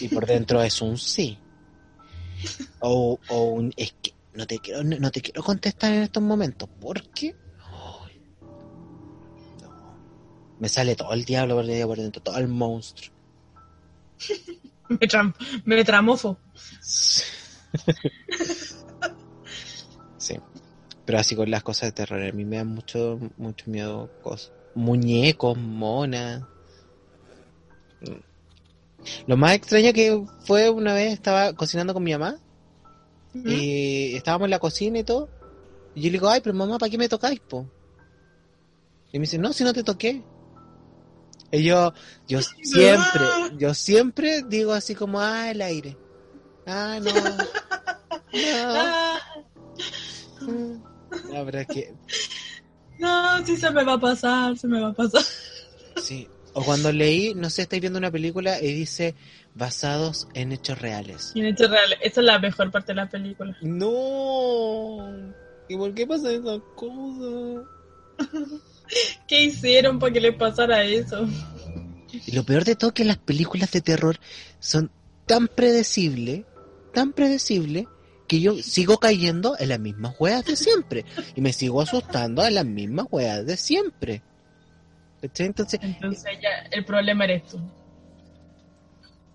Y 0.00 0.06
por 0.06 0.24
dentro 0.24 0.62
es 0.62 0.80
un 0.80 0.96
sí. 0.96 1.36
O, 2.78 3.18
o 3.28 3.42
un 3.46 3.72
es 3.76 3.92
que 4.00 4.12
no 4.34 4.46
te 4.46 4.60
quiero 4.60 4.84
no, 4.84 5.10
te 5.10 5.20
quiero 5.20 5.42
contestar 5.42 5.94
en 5.94 6.02
estos 6.04 6.22
momentos 6.22 6.68
porque 6.80 7.34
ay, 7.58 8.22
no. 9.60 9.96
me 10.60 10.68
sale 10.68 10.94
todo 10.94 11.12
el 11.12 11.24
diablo 11.24 11.56
por 11.56 11.96
dentro 11.96 12.22
todo 12.22 12.38
el 12.38 12.46
monstruo 12.46 13.12
Me, 14.90 15.06
tram- 15.08 15.34
me 15.64 15.84
tramofo. 15.84 16.36
sí 20.18 20.36
pero 21.04 21.18
así 21.18 21.34
con 21.34 21.50
las 21.50 21.62
cosas 21.62 21.88
de 21.88 21.92
terror 21.92 22.22
a 22.22 22.32
mí 22.32 22.44
me 22.44 22.56
dan 22.56 22.68
mucho 22.68 23.18
mucho 23.36 23.70
miedo 23.70 24.10
cosas 24.22 24.52
muñecos 24.74 25.56
monas 25.58 26.42
Mm. 28.02 29.26
lo 29.26 29.36
más 29.36 29.52
extraño 29.54 29.92
que 29.92 30.24
fue 30.46 30.70
una 30.70 30.94
vez 30.94 31.12
estaba 31.12 31.52
cocinando 31.52 31.92
con 31.92 32.02
mi 32.02 32.12
mamá 32.12 32.36
Y 33.34 34.16
estábamos 34.16 34.46
en 34.46 34.50
la 34.50 34.58
cocina 34.58 34.98
y 34.98 35.04
todo. 35.04 35.28
Y 35.94 36.00
yo 36.00 36.06
le 36.06 36.12
digo, 36.12 36.28
ay, 36.28 36.40
pero 36.42 36.54
mamá, 36.54 36.78
¿para 36.78 36.90
qué 36.90 36.96
me 36.98 37.08
tocáis, 37.08 37.38
po? 37.40 37.64
Y 39.12 39.18
me 39.18 39.22
dice, 39.24 39.38
no, 39.38 39.52
si 39.52 39.62
no 39.64 39.72
te 39.72 39.84
toqué. 39.84 40.22
Y 41.52 41.64
yo, 41.64 41.92
yo 42.28 42.40
siempre, 42.62 43.22
yo 43.58 43.74
siempre 43.74 44.42
digo 44.42 44.72
así 44.72 44.94
como, 44.94 45.20
ah, 45.20 45.50
el 45.50 45.62
aire. 45.62 45.96
Ah, 46.66 46.98
no. 47.02 47.10
No. 48.32 48.74
Ah, 48.76 49.18
Mm. 50.42 50.82
La 51.32 51.42
verdad 51.42 51.62
es 51.62 51.66
que, 51.68 51.94
no, 52.98 53.44
sí 53.44 53.56
se 53.56 53.70
me 53.70 53.84
va 53.84 53.94
a 53.94 54.00
pasar, 54.00 54.56
se 54.56 54.66
me 54.66 54.80
va 54.80 54.88
a 54.88 54.92
pasar. 54.92 55.22
sí. 56.02 56.28
O 56.52 56.64
cuando 56.64 56.90
leí, 56.90 57.32
no 57.34 57.48
sé, 57.48 57.62
estáis 57.62 57.80
viendo 57.80 58.00
una 58.00 58.10
película 58.10 58.60
y 58.60 58.72
dice, 58.72 59.14
basados 59.54 60.26
en 60.34 60.50
hechos 60.50 60.80
reales. 60.80 61.30
Y 61.36 61.40
en 61.40 61.46
hechos 61.46 61.70
reales, 61.70 61.98
esa 62.02 62.20
es 62.20 62.26
la 62.26 62.40
mejor 62.40 62.72
parte 62.72 62.90
de 62.92 62.96
la 62.96 63.08
película. 63.08 63.56
No. 63.62 65.32
¿Y 65.68 65.76
por 65.76 65.94
qué 65.94 66.08
pasa 66.08 66.32
esa 66.32 66.58
cosa? 66.74 67.62
¿Qué 69.26 69.42
hicieron 69.42 69.98
para 69.98 70.12
que 70.12 70.20
le 70.20 70.32
pasara 70.32 70.84
eso? 70.84 71.26
Y 72.26 72.32
lo 72.32 72.44
peor 72.44 72.64
de 72.64 72.74
todo 72.74 72.88
es 72.90 72.94
que 72.94 73.04
las 73.04 73.18
películas 73.18 73.70
de 73.70 73.80
terror 73.80 74.18
son 74.58 74.90
tan 75.26 75.46
predecibles, 75.48 76.44
tan 76.92 77.12
predecibles, 77.12 77.86
que 78.26 78.40
yo 78.40 78.56
sigo 78.56 78.98
cayendo 78.98 79.56
en 79.58 79.68
las 79.70 79.80
mismas 79.80 80.14
hueas 80.18 80.44
de 80.44 80.56
siempre. 80.56 81.04
Y 81.34 81.40
me 81.40 81.52
sigo 81.52 81.80
asustando 81.80 82.44
en 82.44 82.54
las 82.54 82.64
mismas 82.66 83.06
hueas 83.10 83.44
de 83.46 83.56
siempre. 83.56 84.22
Entonces, 85.22 85.78
Entonces 85.82 86.32
ya 86.40 86.48
el 86.70 86.84
problema 86.84 87.24
eres 87.24 87.44
tú. 87.46 87.60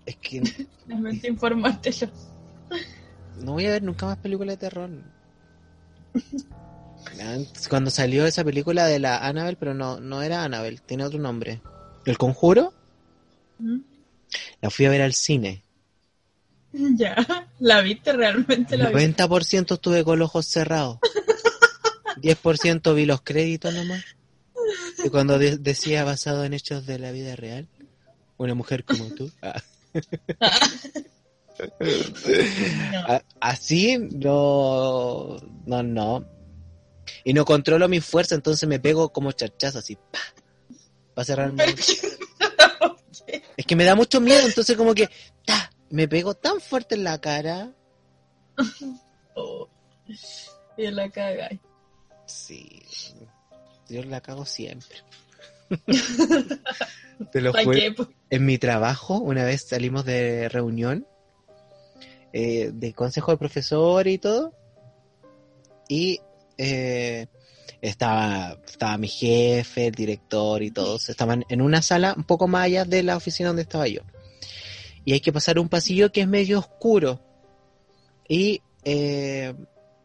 es 0.04 0.16
que 0.16 0.42
Realmente 0.86 1.28
informártelo. 1.28 2.10
no 3.40 3.52
voy 3.52 3.66
a 3.66 3.70
ver 3.70 3.82
nunca 3.82 4.06
más 4.06 4.18
películas 4.18 4.54
de 4.54 4.68
terror. 4.68 4.90
Cuando 7.68 7.90
salió 7.90 8.26
esa 8.26 8.44
película 8.44 8.86
de 8.86 8.98
la 8.98 9.18
Annabelle, 9.26 9.56
pero 9.58 9.74
no, 9.74 10.00
no 10.00 10.22
era 10.22 10.44
Annabelle, 10.44 10.78
tiene 10.84 11.04
otro 11.04 11.18
nombre. 11.18 11.60
¿El 12.04 12.18
conjuro? 12.18 12.72
¿Mm? 13.58 13.78
La 14.60 14.70
fui 14.70 14.84
a 14.86 14.90
ver 14.90 15.02
al 15.02 15.14
cine. 15.14 15.62
Ya, 16.72 17.16
¿la 17.58 17.80
viste 17.80 18.12
realmente? 18.12 18.76
La 18.76 18.90
viste? 18.90 19.16
90% 19.24 19.74
estuve 19.74 20.04
con 20.04 20.18
los 20.18 20.26
ojos 20.26 20.46
cerrados. 20.46 20.98
10% 22.20 22.94
vi 22.94 23.06
los 23.06 23.22
créditos 23.22 23.72
nomás. 23.72 24.04
Y 25.02 25.08
cuando 25.08 25.38
de- 25.38 25.56
decía 25.56 26.04
basado 26.04 26.44
en 26.44 26.52
hechos 26.52 26.84
de 26.84 26.98
la 26.98 27.12
vida 27.12 27.34
real, 27.36 27.66
una 28.36 28.54
mujer 28.54 28.84
como 28.84 29.06
tú. 29.14 29.30
ah. 29.42 29.62
No. 32.92 32.98
A- 33.08 33.22
Así 33.40 33.96
no, 33.98 35.38
no, 35.64 35.82
no. 35.82 36.24
Y 37.24 37.32
no 37.32 37.44
controlo 37.44 37.88
mi 37.88 38.00
fuerza, 38.00 38.34
entonces 38.34 38.68
me 38.68 38.80
pego 38.80 39.12
como 39.12 39.32
charchazo 39.32 39.78
así. 39.78 39.96
Pa, 39.96 40.18
para 41.14 41.24
cerrarme. 41.24 41.64
Es 43.56 43.64
que 43.64 43.74
me 43.74 43.84
da 43.84 43.94
mucho 43.94 44.20
miedo, 44.20 44.46
entonces 44.46 44.76
como 44.76 44.94
que 44.94 45.08
ta, 45.44 45.70
me 45.88 46.06
pego 46.06 46.34
tan 46.34 46.60
fuerte 46.60 46.94
en 46.94 47.04
la 47.04 47.18
cara. 47.18 47.72
Oh. 49.34 49.68
Y 50.76 50.90
la 50.90 51.08
caga. 51.10 51.48
Sí. 52.26 52.82
Yo 53.88 54.02
la 54.04 54.20
cago 54.20 54.44
siempre. 54.44 54.98
Te 57.32 57.40
lo 57.40 57.52
¿Para 57.52 57.64
juro. 57.64 57.80
Pues, 57.96 58.08
En 58.30 58.44
mi 58.44 58.58
trabajo, 58.58 59.14
una 59.18 59.44
vez 59.44 59.62
salimos 59.62 60.04
de 60.04 60.48
reunión 60.48 61.06
eh, 62.32 62.70
de 62.74 62.92
consejo 62.92 63.30
de 63.30 63.38
profesor 63.38 64.06
y 64.06 64.18
todo. 64.18 64.52
Y 65.88 66.20
eh, 66.58 67.26
estaba, 67.80 68.58
estaba 68.66 68.98
mi 68.98 69.08
jefe, 69.08 69.88
el 69.88 69.94
director 69.94 70.62
y 70.62 70.70
todos. 70.70 71.08
Estaban 71.08 71.44
en 71.48 71.60
una 71.60 71.82
sala 71.82 72.14
un 72.16 72.24
poco 72.24 72.48
más 72.48 72.64
allá 72.64 72.84
de 72.84 73.02
la 73.02 73.16
oficina 73.16 73.48
donde 73.48 73.62
estaba 73.62 73.88
yo. 73.88 74.02
Y 75.04 75.12
hay 75.12 75.20
que 75.20 75.32
pasar 75.32 75.58
un 75.58 75.68
pasillo 75.68 76.10
que 76.10 76.22
es 76.22 76.28
medio 76.28 76.58
oscuro. 76.58 77.20
Y 78.28 78.60
eh, 78.84 79.54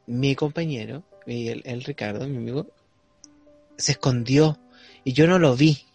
mi 0.06 0.36
compañero, 0.36 1.04
el, 1.26 1.62
el 1.66 1.84
Ricardo, 1.84 2.28
mi 2.28 2.38
amigo, 2.38 2.68
se 3.78 3.94
escondió 3.94 4.60
y 5.04 5.14
yo 5.14 5.28
no 5.28 5.40
lo 5.40 5.56
vi. 5.56 5.86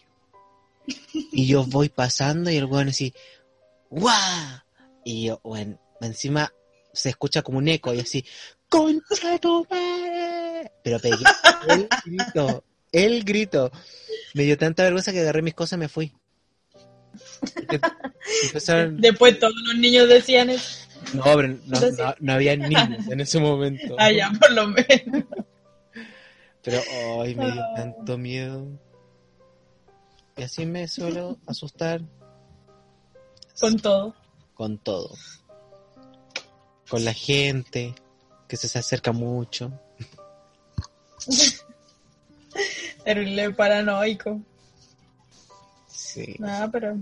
Y 1.31 1.47
yo 1.47 1.65
voy 1.65 1.89
pasando 1.89 2.49
y 2.49 2.57
el 2.57 2.65
weón 2.65 2.89
así, 2.89 3.13
¡guau! 3.89 4.61
Y 5.03 5.29
bueno, 5.43 5.79
encima 6.01 6.51
se 6.93 7.09
escucha 7.09 7.41
como 7.41 7.57
un 7.59 7.67
eco 7.67 7.93
y 7.93 7.99
así, 7.99 8.25
¡concha 8.69 9.37
tu 9.39 9.65
madre! 9.69 10.06
Pero 10.87 10.99
pegué 10.99 11.17
el 11.69 11.89
grito, 12.05 12.63
el 12.93 13.23
grito. 13.25 13.71
Me 14.33 14.43
dio 14.43 14.57
tanta 14.57 14.83
vergüenza 14.83 15.11
que 15.11 15.19
agarré 15.19 15.41
mis 15.41 15.53
cosas 15.53 15.75
y 15.77 15.79
me 15.81 15.89
fui. 15.89 16.13
Empezaron- 18.43 18.97
Después 19.01 19.37
todos 19.39 19.53
los 19.67 19.75
niños 19.77 20.07
decían 20.07 20.49
eso. 20.49 20.87
No, 21.13 21.23
pero 21.23 21.47
no, 21.49 21.79
no, 21.97 22.15
no 22.19 22.33
había 22.33 22.55
niños 22.55 23.07
en 23.09 23.19
ese 23.21 23.39
momento. 23.39 23.95
Ah, 23.99 24.11
ya, 24.11 24.31
por 24.39 24.51
lo 24.51 24.67
menos. 24.67 25.23
Pero, 26.63 26.81
ay, 27.21 27.35
me 27.35 27.51
dio 27.51 27.63
tanto 27.75 28.17
miedo. 28.17 28.65
Y 30.37 30.43
así 30.43 30.65
me 30.65 30.87
suelo 30.87 31.37
asustar 31.47 32.01
Con 33.59 33.77
todo. 33.79 34.15
con 34.53 34.77
todo. 34.77 35.13
Con 36.89 37.03
la 37.05 37.13
gente 37.13 37.93
que 38.47 38.55
se, 38.57 38.67
se 38.67 38.79
acerca 38.79 39.11
mucho. 39.11 39.71
Terrible 43.03 43.51
paranoico. 43.51 44.41
Sí. 45.87 46.35
Nada, 46.39 46.69
pero 46.71 46.97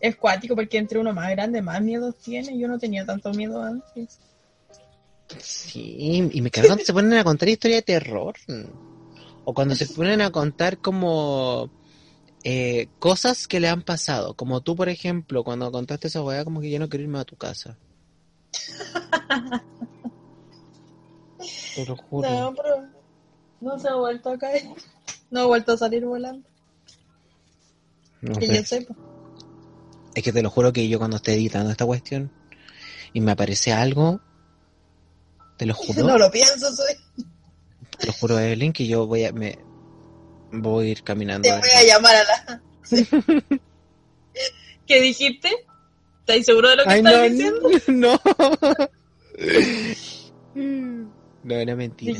es 0.00 0.16
cuático 0.16 0.54
porque 0.54 0.78
entre 0.78 0.98
uno 0.98 1.12
más 1.12 1.30
grande 1.30 1.62
más 1.62 1.82
miedos 1.82 2.16
tiene. 2.16 2.58
Yo 2.58 2.68
no 2.68 2.78
tenía 2.78 3.04
tanto 3.04 3.32
miedo 3.32 3.62
antes. 3.62 4.18
Sí, 5.38 6.28
y 6.32 6.40
me 6.40 6.50
cargan 6.50 6.70
cuando 6.70 6.84
se 6.84 6.92
ponen 6.92 7.12
a 7.14 7.24
contar 7.24 7.48
historias 7.48 7.78
de 7.78 7.82
terror. 7.82 8.34
O 9.44 9.54
cuando 9.54 9.74
se 9.74 9.86
ponen 9.86 10.20
a 10.20 10.30
contar 10.30 10.78
como 10.78 11.70
eh, 12.42 12.88
cosas 12.98 13.46
que 13.46 13.60
le 13.60 13.68
han 13.68 13.82
pasado. 13.82 14.34
Como 14.34 14.60
tú, 14.60 14.74
por 14.76 14.88
ejemplo, 14.88 15.44
cuando 15.44 15.70
contaste 15.70 16.08
esa 16.08 16.22
weá, 16.22 16.44
como 16.44 16.60
que 16.60 16.70
ya 16.70 16.78
no 16.78 16.88
quiero 16.88 17.04
irme 17.04 17.18
a 17.18 17.24
tu 17.24 17.36
casa. 17.36 17.76
Te 21.74 21.86
lo 21.86 21.96
juro. 21.96 22.28
No, 22.30 22.54
pero 22.54 22.84
no 23.60 23.78
se 23.78 23.88
ha 23.88 23.94
vuelto 23.94 24.30
a 24.30 24.38
caer. 24.38 24.62
No 25.30 25.40
ha 25.40 25.46
vuelto 25.46 25.72
a 25.72 25.76
salir 25.76 26.04
volando. 26.04 26.48
No 28.20 28.38
Que 28.38 28.46
sé. 28.46 28.54
yo 28.56 28.64
sepa. 28.64 28.94
Es 30.14 30.22
que 30.24 30.32
te 30.32 30.42
lo 30.42 30.50
juro 30.50 30.72
que 30.72 30.88
yo 30.88 30.98
cuando 30.98 31.16
esté 31.16 31.34
editando 31.34 31.70
esta 31.70 31.86
cuestión 31.86 32.30
y 33.12 33.20
me 33.20 33.32
aparece 33.32 33.72
algo, 33.72 34.20
te 35.56 35.66
lo 35.66 35.74
juro, 35.74 36.02
No 36.06 36.18
lo 36.18 36.30
pienso, 36.30 36.70
soy. 36.74 36.94
te 37.98 38.06
lo 38.06 38.12
juro, 38.12 38.38
Evelyn, 38.38 38.72
que 38.72 38.86
yo 38.86 39.06
voy 39.06 39.24
a, 39.24 39.32
me, 39.32 39.58
voy 40.52 40.88
a 40.88 40.90
ir 40.90 41.02
caminando. 41.02 41.48
Te 41.48 41.56
voy 41.58 41.70
a 41.70 41.84
llamar 41.84 42.16
a 42.16 42.24
la. 42.24 42.62
¿Qué 44.86 45.00
dijiste? 45.00 45.48
¿Estás 46.26 46.44
seguro 46.46 46.68
de 46.70 46.76
lo 46.76 46.82
que 46.84 46.90
Ay, 46.90 46.98
estás 46.98 47.14
no, 47.14 47.22
diciendo? 47.22 47.70
no. 47.88 48.20
No, 51.42 51.54
era 51.54 51.74
mentira. 51.74 52.18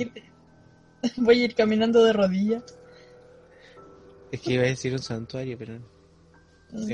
Voy 1.16 1.42
a 1.42 1.44
ir 1.44 1.54
caminando 1.54 2.04
de 2.04 2.12
rodillas. 2.12 2.64
Es 4.30 4.40
que 4.40 4.52
iba 4.54 4.62
a 4.62 4.66
decir 4.66 4.92
un 4.92 5.00
santuario, 5.00 5.58
pero 5.58 5.78
no. 5.78 5.86
Mm. 6.72 6.88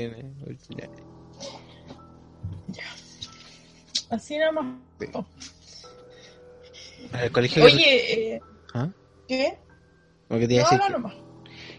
Ya. 2.67 2.83
Así 4.09 4.37
nada 4.37 4.51
más. 4.51 4.81
En 7.13 7.19
el 7.19 7.31
colegio. 7.31 7.63
Oye, 7.63 8.33
eh, 8.35 8.41
¿Ah? 8.73 8.89
¿qué? 9.27 9.59
No, 10.29 10.39
que- 10.39 10.47
nomás. 10.89 11.13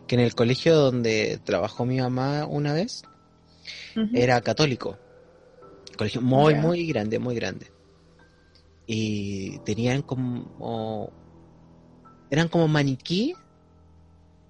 que 0.06 0.14
en 0.14 0.20
el 0.20 0.34
colegio 0.34 0.74
donde 0.76 1.38
trabajó 1.44 1.84
mi 1.84 1.98
mamá 1.98 2.46
una 2.46 2.72
vez 2.72 3.02
era 4.14 4.40
católico. 4.40 4.96
Colegio 5.96 6.20
muy, 6.20 6.54
muy 6.54 6.86
grande, 6.86 7.18
muy 7.18 7.34
grande. 7.34 7.66
Y 8.90 9.58
tenían 9.60 10.00
como. 10.00 11.12
Eran 12.30 12.48
como 12.48 12.66
maniquí 12.68 13.34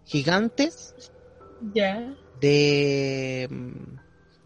gigantes 0.05 0.95
de. 2.41 3.49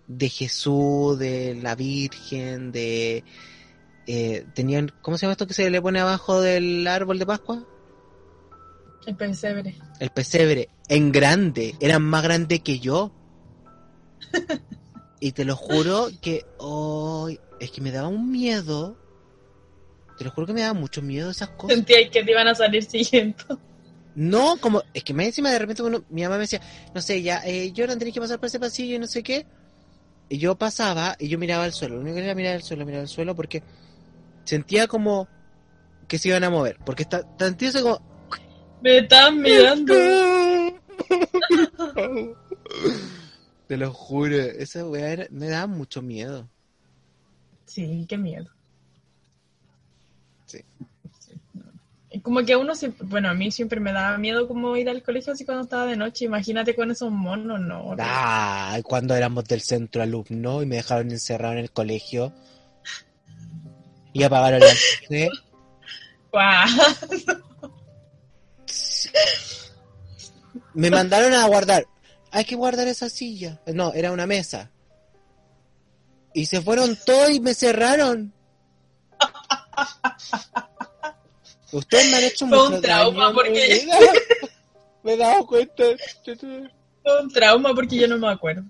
de 0.06 0.28
Jesús, 0.30 1.18
de 1.18 1.54
la 1.62 1.74
Virgen, 1.74 2.72
de. 2.72 3.22
eh, 4.06 4.46
tenían. 4.54 4.90
¿Cómo 5.02 5.18
se 5.18 5.26
llama 5.26 5.32
esto 5.32 5.46
que 5.46 5.52
se 5.54 5.68
le 5.68 5.82
pone 5.82 6.00
abajo 6.00 6.40
del 6.40 6.86
árbol 6.88 7.18
de 7.18 7.26
Pascua? 7.26 7.62
El 9.04 9.16
pesebre. 9.16 9.76
El 10.00 10.10
pesebre, 10.10 10.68
en 10.88 11.12
grande, 11.12 11.74
eran 11.80 12.02
más 12.02 12.22
grandes 12.22 12.60
que 12.60 12.78
yo. 12.80 13.12
Y 15.20 15.30
te 15.30 15.44
lo 15.44 15.54
juro 15.54 16.08
que 16.20 16.44
hoy 16.58 17.38
es 17.60 17.70
que 17.70 17.80
me 17.80 17.92
daba 17.92 18.08
un 18.08 18.32
miedo. 18.32 18.96
Te 20.22 20.28
lo 20.28 20.34
juro 20.34 20.46
que 20.46 20.52
me 20.52 20.60
daba 20.60 20.74
mucho 20.74 21.02
miedo 21.02 21.32
esas 21.32 21.48
cosas. 21.48 21.78
Sentía 21.78 22.08
que 22.08 22.22
te 22.22 22.30
iban 22.30 22.46
a 22.46 22.54
salir 22.54 22.84
siguiendo. 22.84 23.42
No, 24.14 24.56
como, 24.60 24.84
es 24.94 25.02
que 25.02 25.12
más 25.12 25.26
encima 25.26 25.50
de 25.50 25.58
repente 25.58 25.82
uno- 25.82 26.04
mi 26.10 26.22
mamá 26.22 26.36
me 26.36 26.42
decía, 26.42 26.60
no 26.94 27.00
sé, 27.00 27.22
ya, 27.22 27.42
eh, 27.44 27.72
Jordan 27.76 27.98
tenés 27.98 28.14
que 28.14 28.20
pasar 28.20 28.38
por 28.38 28.46
ese 28.46 28.60
pasillo 28.60 28.94
y 28.94 28.98
no 29.00 29.08
sé 29.08 29.24
qué. 29.24 29.44
Y 30.28 30.38
yo 30.38 30.54
pasaba 30.54 31.16
y 31.18 31.28
yo 31.28 31.40
miraba 31.40 31.64
al 31.64 31.72
suelo. 31.72 31.96
Lo 31.96 32.02
único 32.02 32.18
que 32.18 32.24
era 32.24 32.36
mirar 32.36 32.54
al 32.54 32.62
suelo, 32.62 32.86
mirar 32.86 33.00
al 33.00 33.08
suelo 33.08 33.34
porque 33.34 33.64
sentía 34.44 34.86
como 34.86 35.26
que 36.06 36.20
se 36.20 36.28
iban 36.28 36.44
a 36.44 36.50
mover. 36.50 36.76
Porque 36.86 37.02
está 37.02 37.24
tan 37.36 37.56
tieso 37.56 37.82
como, 37.82 38.00
Me 38.80 38.98
estaban 38.98 39.42
mirando. 39.42 39.92
Te 43.66 43.76
lo 43.76 43.92
juro, 43.92 44.36
esa 44.36 44.86
weá 44.86 45.26
me 45.32 45.48
daba 45.48 45.66
mucho 45.66 46.00
miedo. 46.00 46.48
Sí, 47.66 48.06
qué 48.08 48.18
miedo. 48.18 48.46
Sí. 50.52 50.64
Como 52.22 52.44
que 52.44 52.52
a 52.52 52.58
uno 52.58 52.74
siempre, 52.74 53.06
bueno, 53.06 53.30
a 53.30 53.34
mí 53.34 53.50
siempre 53.50 53.80
me 53.80 53.92
daba 53.92 54.18
miedo 54.18 54.46
como 54.46 54.76
ir 54.76 54.88
al 54.90 55.02
colegio 55.02 55.32
así 55.32 55.44
cuando 55.44 55.64
estaba 55.64 55.86
de 55.86 55.96
noche. 55.96 56.26
Imagínate 56.26 56.74
con 56.74 56.90
esos 56.90 57.10
monos, 57.10 57.60
no. 57.60 57.96
Ah, 57.98 58.78
cuando 58.84 59.14
éramos 59.14 59.44
del 59.44 59.62
centro 59.62 60.02
alumno 60.02 60.62
y 60.62 60.66
me 60.66 60.76
dejaron 60.76 61.10
encerrado 61.10 61.54
en 61.54 61.60
el 61.60 61.70
colegio 61.70 62.32
y 64.12 64.22
apagaron 64.22 64.60
la 64.60 64.66
luz. 64.68 65.00
Me 70.74 70.90
mandaron 70.90 71.34
a 71.34 71.46
guardar. 71.46 71.86
Hay 72.30 72.44
que 72.44 72.56
guardar 72.56 72.88
esa 72.88 73.08
silla. 73.10 73.60
No, 73.66 73.92
era 73.92 74.12
una 74.12 74.26
mesa. 74.26 74.70
Y 76.34 76.46
se 76.46 76.62
fueron 76.62 76.96
todos 77.04 77.30
y 77.30 77.40
me 77.40 77.54
cerraron. 77.54 78.32
Ustedes 81.72 82.10
me 82.10 82.16
han 82.16 82.24
hecho 82.24 82.46
Fue 82.46 82.68
un 82.68 82.80
trauma, 82.82 83.24
daño, 83.24 83.34
porque- 83.34 83.86
¿no? 83.86 84.48
Me 85.02 85.14
he 85.14 85.16
dado 85.16 85.44
cuenta. 85.46 85.82
Fue 86.24 87.20
un 87.22 87.32
trauma 87.32 87.74
porque 87.74 87.96
yo 87.96 88.06
no 88.06 88.18
me 88.18 88.28
acuerdo. 88.28 88.62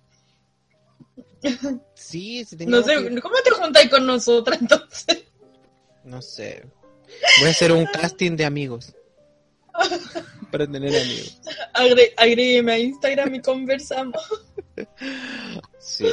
Sí, 1.95 2.45
sí 2.45 2.57
No 2.67 2.83
sé, 2.83 2.95
que- 3.09 3.21
¿cómo 3.21 3.35
te 3.45 3.51
juntáis 3.51 3.91
con 3.91 4.07
nosotras 4.07 4.59
entonces? 4.61 5.25
No 6.05 6.23
sé. 6.23 6.65
Voy 7.41 7.49
a 7.49 7.51
hacer 7.51 7.73
un 7.73 7.85
casting 7.87 8.37
de 8.37 8.45
amigos. 8.47 8.95
Para 10.51 10.67
tener 10.67 10.95
amigos. 10.97 11.39
Agre- 11.75 12.13
agrégueme 12.17 12.73
a 12.73 12.79
Instagram 12.79 13.35
y 13.35 13.41
conversamos. 13.43 14.23
Sí. 15.79 16.07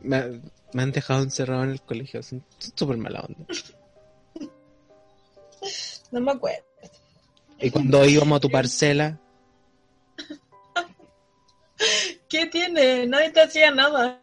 Me, 0.00 0.40
me 0.72 0.82
han 0.82 0.92
dejado 0.92 1.22
encerrado 1.22 1.64
en 1.64 1.70
el 1.70 1.82
colegio. 1.82 2.22
Son 2.22 2.44
súper 2.74 2.96
mala 2.96 3.20
onda. 3.20 3.46
No 6.10 6.20
me 6.20 6.32
acuerdo. 6.32 6.64
Y 7.60 7.70
cuando 7.70 8.04
íbamos 8.04 8.36
a 8.36 8.40
tu 8.40 8.50
parcela, 8.50 9.18
¿Qué 12.28 12.46
tiene? 12.46 13.06
Nadie 13.06 13.30
te 13.30 13.42
hacía 13.42 13.70
nada. 13.70 14.18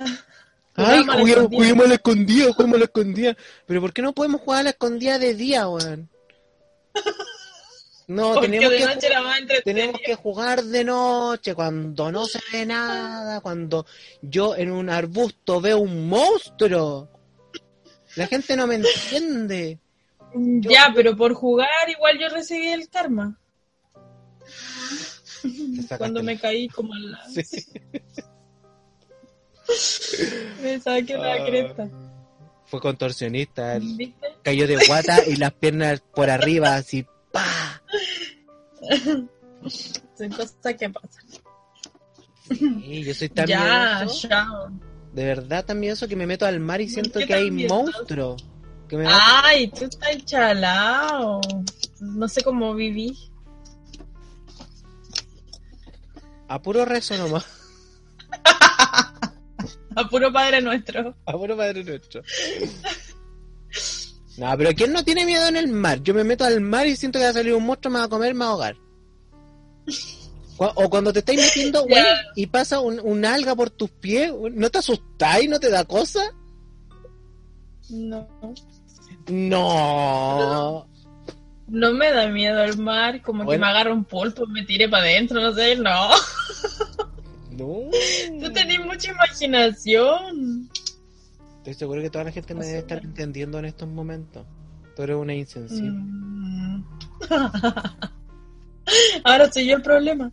Ay, 0.76 1.06
juguemos 1.06 1.86
a 1.86 1.90
la 1.90 1.96
escondida, 1.96 2.54
juguemos 2.54 2.76
a 2.76 2.80
la 2.80 2.86
escondida. 2.86 3.38
Pero 3.66 3.82
¿por 3.82 3.94
qué 3.94 4.02
no 4.02 4.14
podemos 4.14 4.42
jugar 4.42 4.62
a 4.62 4.64
la 4.64 4.70
escondida 4.72 5.20
de 5.20 5.36
día, 5.36 5.68
weón? 5.68 6.10
No, 8.10 8.34
Porque 8.34 8.48
tenemos 8.48 8.72
de 8.72 8.78
que, 8.78 8.86
noche 8.86 9.62
tenemos 9.64 10.02
que 10.04 10.16
jugar 10.16 10.64
de 10.64 10.84
noche, 10.84 11.54
cuando 11.54 12.12
no 12.12 12.26
se 12.26 12.40
ve 12.52 12.66
nada, 12.66 13.40
cuando 13.40 13.86
yo 14.24 14.56
en 14.56 14.72
un 14.72 14.90
arbusto 14.90 15.62
veo 15.62 15.78
un 15.78 16.10
monstruo. 16.10 17.08
La 18.16 18.26
gente 18.26 18.56
no 18.56 18.66
me 18.66 18.76
entiende. 18.76 19.78
Ya, 20.34 20.92
pero 20.96 21.16
por 21.16 21.36
jugar 21.36 21.88
igual 21.88 22.18
yo 22.20 22.30
recibí 22.30 22.70
el 22.70 22.90
karma. 22.90 23.38
Cuando 25.98 26.24
me 26.24 26.40
caí 26.40 26.68
como 26.68 26.94
al 26.96 27.12
lado. 27.12 27.32
Sí. 27.32 27.66
Me 30.64 30.80
saqué 30.80 31.16
la 31.16 31.34
Ah. 31.36 31.46
cresta. 31.46 31.88
Fue 32.66 32.80
contorsionista, 32.82 33.80
cayó 34.42 34.66
de 34.68 34.78
guata 34.88 35.20
y 35.28 35.36
las 35.36 35.54
piernas 35.54 36.02
por 36.14 36.30
arriba, 36.32 36.74
así, 36.76 37.06
¡pa! 37.32 37.46
Son 40.18 40.30
cosas 40.30 40.76
que 40.78 40.90
pasan. 40.90 41.26
Sí, 42.50 43.04
yo 43.04 43.14
soy 43.14 43.30
tan 43.30 43.46
Ya, 43.46 43.98
miedoso, 44.00 44.28
de 45.14 45.24
verdad 45.24 45.66
tan 45.66 45.80
miedoso 45.80 46.08
que 46.08 46.16
me 46.16 46.26
meto 46.26 46.46
al 46.46 46.60
mar 46.60 46.82
y 46.82 46.90
siento 46.90 47.20
que 47.20 47.34
hay 47.34 47.52
monstruos. 47.52 48.44
Que 48.88 48.98
me 48.98 49.04
matan. 49.04 49.22
Ay, 49.44 49.68
tú 49.68 49.86
estás 49.86 50.26
chalao. 50.26 51.42
No 52.00 52.28
sé 52.28 52.42
cómo 52.44 52.74
viví. 52.74 53.16
A 56.48 56.60
puro 56.62 56.86
rezo 56.86 57.16
nomás. 57.18 57.46
A 59.96 60.08
puro 60.08 60.32
Padre 60.32 60.62
Nuestro. 60.62 61.16
A 61.26 61.34
puro 61.34 61.58
Padre 61.58 61.84
Nuestro. 61.84 62.22
No, 64.40 64.58
pero 64.58 64.72
¿quién 64.74 64.94
no 64.94 65.04
tiene 65.04 65.26
miedo 65.26 65.48
en 65.48 65.58
el 65.58 65.68
mar? 65.68 66.02
Yo 66.02 66.14
me 66.14 66.24
meto 66.24 66.46
al 66.46 66.62
mar 66.62 66.88
y 66.88 66.96
siento 66.96 67.20
que 67.20 67.26
va 67.26 67.32
a 67.32 67.34
salir 67.34 67.54
un 67.54 67.66
monstruo, 67.66 67.92
me 67.92 68.00
va 68.00 68.06
a 68.06 68.10
comer, 68.10 68.34
me 68.34 68.40
va 68.40 68.46
a 68.46 68.50
ahogar. 68.52 68.76
O 70.58 70.90
cuando 70.90 71.12
te 71.12 71.20
estáis 71.20 71.40
metiendo, 71.42 71.84
güey, 71.88 72.04
y 72.36 72.48
pasa 72.48 72.80
un, 72.80 73.00
un 73.02 73.26
alga 73.26 73.54
por 73.56 73.70
tus 73.70 73.90
pies, 73.90 74.32
¿no 74.54 74.70
te 74.70 74.78
asustáis? 74.78 75.50
¿No 75.50 75.60
te 75.60 75.70
da 75.70 75.84
cosa? 75.84 76.22
No. 77.90 78.28
No. 79.28 80.88
No 81.68 81.94
me 81.94 82.12
da 82.12 82.28
miedo 82.30 82.64
el 82.64 82.78
mar, 82.78 83.22
como 83.22 83.48
que 83.48 83.58
me 83.58 83.68
agarra 83.68 83.94
un 83.94 84.06
pulpo, 84.06 84.48
me 84.48 84.64
tire 84.64 84.88
para 84.88 85.04
adentro, 85.04 85.42
no 85.42 85.54
sé, 85.54 85.76
no. 85.76 86.10
No. 87.52 87.92
Tú 88.42 88.54
tenés 88.54 88.80
mucha 88.86 89.12
imaginación. 89.12 90.70
Estoy 91.60 91.74
seguro 91.74 92.02
que 92.02 92.10
toda 92.10 92.24
la 92.24 92.32
gente 92.32 92.56
me 92.56 92.66
debe 92.66 92.80
estar 92.80 93.04
entendiendo 93.04 93.60
en 93.60 93.66
estos 93.66 93.88
momentos. 93.88 94.46
Tú 94.96 95.04
eres 95.04 95.18
una 95.18 95.36
insensible. 95.36 95.92
Mm. 95.92 96.84
Ahora 99.24 99.52
soy 99.52 99.68
yo 99.68 99.76
el 99.76 99.82
problema. 99.82 100.32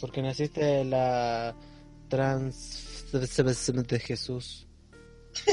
Porque 0.00 0.22
naciste 0.22 0.64
de 0.64 0.84
la 0.84 1.54
trans 2.08 3.04
de 3.12 4.00
Jesús. 4.00 4.66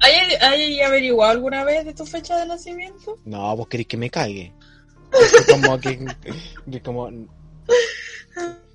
¿Hay, 0.00 0.14
hay 0.40 0.80
averiguado 0.80 1.32
alguna 1.32 1.62
vez 1.64 1.84
de 1.84 1.94
tu 1.94 2.04
fecha 2.04 2.36
de 2.36 2.46
nacimiento? 2.46 3.18
No, 3.24 3.54
vos 3.56 3.68
querés 3.68 3.86
que 3.86 3.96
me 3.96 4.10
cague. 4.10 4.52
Como 5.50 5.78
que 5.78 6.04
como 6.82 7.10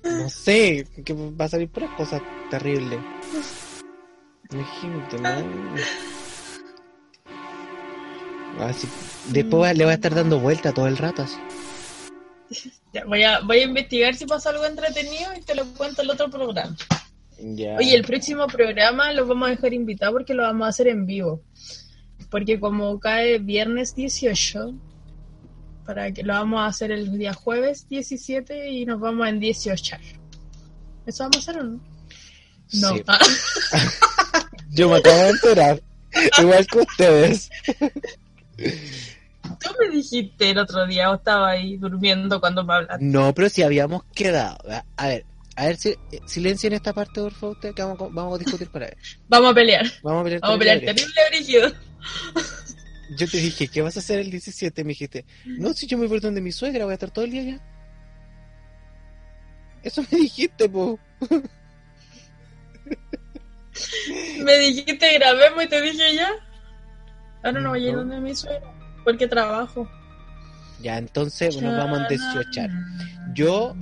no 0.06 0.28
sé, 0.28 0.86
que 1.04 1.12
va 1.12 1.44
a 1.44 1.48
salir 1.48 1.68
puras 1.68 1.90
cosas 1.96 2.22
terribles. 2.50 3.00
Imagínate, 4.50 5.18
¿no? 5.18 5.74
Así, 8.60 8.88
después 9.30 9.76
le 9.76 9.84
voy 9.84 9.92
a 9.92 9.96
estar 9.96 10.14
dando 10.14 10.40
vuelta 10.40 10.72
todo 10.72 10.86
el 10.86 10.96
rato 10.96 11.22
así. 11.22 11.36
Ya, 12.92 13.04
voy, 13.04 13.24
a, 13.24 13.40
voy 13.40 13.58
a 13.58 13.64
investigar 13.64 14.14
si 14.14 14.24
pasa 14.24 14.48
algo 14.48 14.64
entretenido 14.64 15.34
y 15.36 15.42
te 15.42 15.54
lo 15.54 15.66
cuento 15.74 16.00
en 16.00 16.06
el 16.06 16.12
otro 16.12 16.30
programa. 16.30 16.74
Ya. 17.38 17.76
Oye, 17.76 17.94
el 17.94 18.04
próximo 18.04 18.46
programa 18.46 19.12
lo 19.12 19.26
vamos 19.26 19.48
a 19.48 19.50
dejar 19.50 19.74
invitado 19.74 20.12
porque 20.12 20.32
lo 20.32 20.44
vamos 20.44 20.64
a 20.64 20.70
hacer 20.70 20.88
en 20.88 21.04
vivo. 21.04 21.42
Porque 22.30 22.58
como 22.58 22.98
cae 22.98 23.38
viernes 23.38 23.94
18, 23.94 24.72
para 25.86 26.12
que 26.12 26.22
lo 26.22 26.32
vamos 26.34 26.60
a 26.60 26.66
hacer 26.66 26.90
el 26.90 27.16
día 27.16 27.32
jueves 27.32 27.88
17 27.88 28.68
y 28.70 28.84
nos 28.84 29.00
vamos 29.00 29.26
en 29.28 29.38
18. 29.40 29.96
¿Eso 31.06 31.24
vamos 31.24 31.36
a 31.36 31.38
hacer 31.50 31.62
o 31.62 31.64
no? 31.64 31.80
No. 32.72 32.94
Sí. 32.96 33.02
Ah, 33.12 33.18
Yo 34.70 34.88
me 34.90 34.96
acabo 34.98 35.16
de 35.16 35.28
enterar. 35.30 35.82
Igual 36.38 36.66
que 36.66 36.78
ustedes. 36.78 37.50
Tú 38.58 39.70
me 39.80 39.88
dijiste 39.96 40.50
el 40.50 40.58
otro 40.58 40.86
día, 40.86 41.10
o 41.10 41.14
estaba 41.14 41.50
ahí 41.50 41.76
durmiendo 41.76 42.40
cuando 42.40 42.64
me 42.64 42.74
hablaste. 42.74 43.04
No, 43.04 43.32
pero 43.34 43.48
si 43.48 43.62
habíamos 43.62 44.02
quedado. 44.14 44.58
A 44.96 45.06
ver, 45.06 45.24
a 45.56 45.66
ver, 45.66 45.76
si, 45.76 45.94
silencio 46.26 46.66
en 46.66 46.72
esta 46.74 46.92
parte, 46.92 47.20
por 47.20 47.32
favor, 47.32 47.56
ustedes, 47.56 47.74
que 47.74 47.82
vamos, 47.82 48.00
a- 48.00 48.08
vamos 48.10 48.34
a 48.34 48.38
discutir 48.44 48.68
para 48.68 48.86
ver. 48.86 48.96
Vamos 49.28 49.52
a 49.52 49.54
pelear. 49.54 49.86
Vamos 50.02 50.20
a 50.20 50.24
pelear. 50.24 50.40
Vamos 50.40 50.56
a 50.56 50.58
pelear 50.58 50.80
terrible. 50.80 50.94
terrible 51.14 51.20
brígido. 51.30 51.72
Yo 53.10 53.28
te 53.28 53.38
dije, 53.38 53.68
¿qué 53.68 53.82
vas 53.82 53.96
a 53.96 54.00
hacer 54.00 54.18
el 54.18 54.30
17? 54.30 54.84
Me 54.84 54.88
dijiste, 54.88 55.24
no, 55.44 55.72
si 55.72 55.86
yo 55.86 55.96
me 55.96 56.06
voy 56.06 56.20
donde 56.20 56.40
mi 56.40 56.52
suegra, 56.52 56.84
voy 56.84 56.92
a 56.92 56.94
estar 56.94 57.10
todo 57.10 57.24
el 57.24 57.30
día 57.30 57.42
allá. 57.42 57.60
Eso 59.82 60.02
me 60.10 60.18
dijiste, 60.18 60.68
po. 60.68 60.98
Me 64.42 64.58
dijiste 64.58 65.18
grabemos 65.18 65.64
y 65.64 65.68
te 65.68 65.80
dije 65.82 66.14
ya. 66.14 66.30
Ahora 67.42 67.60
no 67.60 67.70
voy 67.70 67.86
a 67.86 67.90
ir 67.90 67.96
donde 67.96 68.20
mi 68.20 68.34
suegra. 68.34 68.72
Porque 69.04 69.28
trabajo. 69.28 69.88
Ya, 70.80 70.98
entonces 70.98 71.60
nos 71.60 71.76
vamos 71.76 72.00
a 72.00 72.08
18. 72.08 72.62
Yo 73.34 73.76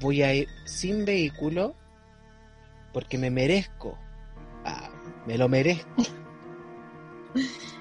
voy 0.00 0.22
a 0.22 0.34
ir 0.34 0.48
sin 0.64 1.04
vehículo 1.04 1.74
porque 2.92 3.16
me 3.18 3.30
merezco. 3.30 3.98
Ah, 4.64 4.90
me 5.26 5.38
lo 5.38 5.48
merezco. 5.48 6.02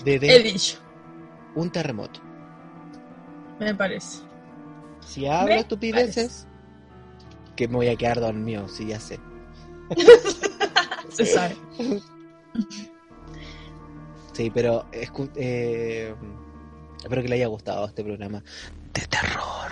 He 0.06 0.40
dicho, 0.40 0.78
un 1.56 1.72
terremoto. 1.72 2.20
me 3.60 3.74
parece. 3.76 4.20
Si 5.06 5.28
hablo 5.28 5.54
estupideces, 5.54 6.48
que 7.56 7.68
me 7.68 7.76
voy 7.76 7.88
a 7.90 7.96
quedar 7.96 8.20
dormido, 8.20 8.68
si 8.68 8.88
ya 8.88 9.00
sé. 9.00 9.20
Se 11.10 11.26
sabe. 11.26 11.56
Sí, 14.34 14.52
pero 14.52 14.88
eh, 14.92 16.16
espero 16.98 17.22
que 17.22 17.28
le 17.28 17.36
haya 17.36 17.46
gustado 17.46 17.86
este 17.86 18.04
programa 18.04 18.44
de 18.92 19.02
terror. 19.06 19.72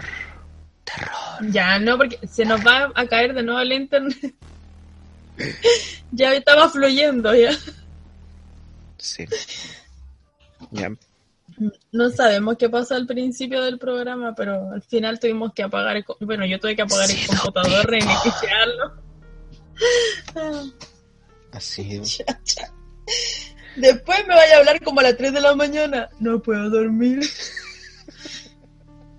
Terror. 0.84 1.52
Ya, 1.52 1.80
no, 1.80 1.98
porque 1.98 2.20
se 2.28 2.46
nos 2.46 2.62
va 2.66 2.92
a 2.94 3.08
caer 3.08 3.34
de 3.34 3.42
nuevo 3.42 3.60
el 3.60 3.72
internet. 3.74 4.36
ya 6.12 6.34
estaba 6.34 6.70
fluyendo, 6.70 7.34
ya. 7.34 7.58
Sí. 9.02 9.26
No 11.92 12.10
sabemos 12.10 12.56
qué 12.58 12.70
pasó 12.70 12.96
al 12.96 13.06
principio 13.06 13.62
del 13.62 13.78
programa, 13.78 14.34
pero 14.34 14.72
al 14.72 14.82
final 14.82 15.20
tuvimos 15.20 15.54
que 15.54 15.64
apagar 15.64 15.98
el... 15.98 16.06
Bueno, 16.22 16.46
yo 16.46 16.58
tuve 16.60 16.78
que 16.78 16.82
apagar 16.82 17.12
el 17.12 17.28
computador, 17.28 17.86
reiniciarlo. 17.88 18.94
Así. 21.52 22.02
Después 23.76 24.28
me 24.28 24.36
vaya 24.36 24.56
a 24.56 24.60
hablar 24.60 24.82
como 24.82 25.02
a 25.02 25.04
las 25.04 25.18
3 25.18 25.34
de 25.34 25.42
la 25.42 25.54
mañana. 25.54 26.10
No 26.20 26.42
puedo 26.42 26.70
dormir. 26.70 27.20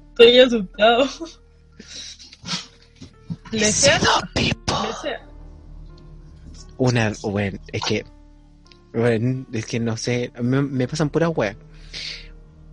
Estoy 0.08 0.40
asustado. 0.40 1.08
¿Le 3.50 3.70
sea? 3.70 4.00
Una, 6.78 7.12
bueno, 7.22 7.58
es 7.72 7.82
que, 7.82 8.04
bueno, 8.94 9.46
es 9.52 9.66
que 9.66 9.80
no 9.80 9.96
sé, 9.96 10.32
me, 10.40 10.62
me 10.62 10.86
pasan 10.88 11.10
puras 11.10 11.30
weas. 11.34 11.56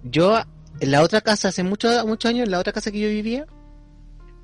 Yo, 0.03 0.39
en 0.79 0.91
la 0.91 1.01
otra 1.01 1.21
casa, 1.21 1.49
hace 1.49 1.63
muchos 1.63 2.05
muchos 2.05 2.29
años, 2.29 2.45
en 2.45 2.51
la 2.51 2.59
otra 2.59 2.73
casa 2.73 2.91
que 2.91 2.99
yo 2.99 3.09
vivía, 3.09 3.45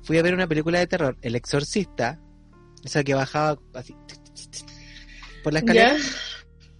fui 0.02 0.18
a 0.18 0.22
ver 0.22 0.34
una 0.34 0.46
película 0.46 0.78
de 0.78 0.86
terror, 0.86 1.16
El 1.22 1.34
Exorcista, 1.34 2.20
esa 2.84 3.02
que 3.04 3.14
bajaba 3.14 3.58
así, 3.74 3.94
por 5.42 5.52
la 5.52 5.60
escalera, 5.60 5.96
¿Ya? 5.96 6.04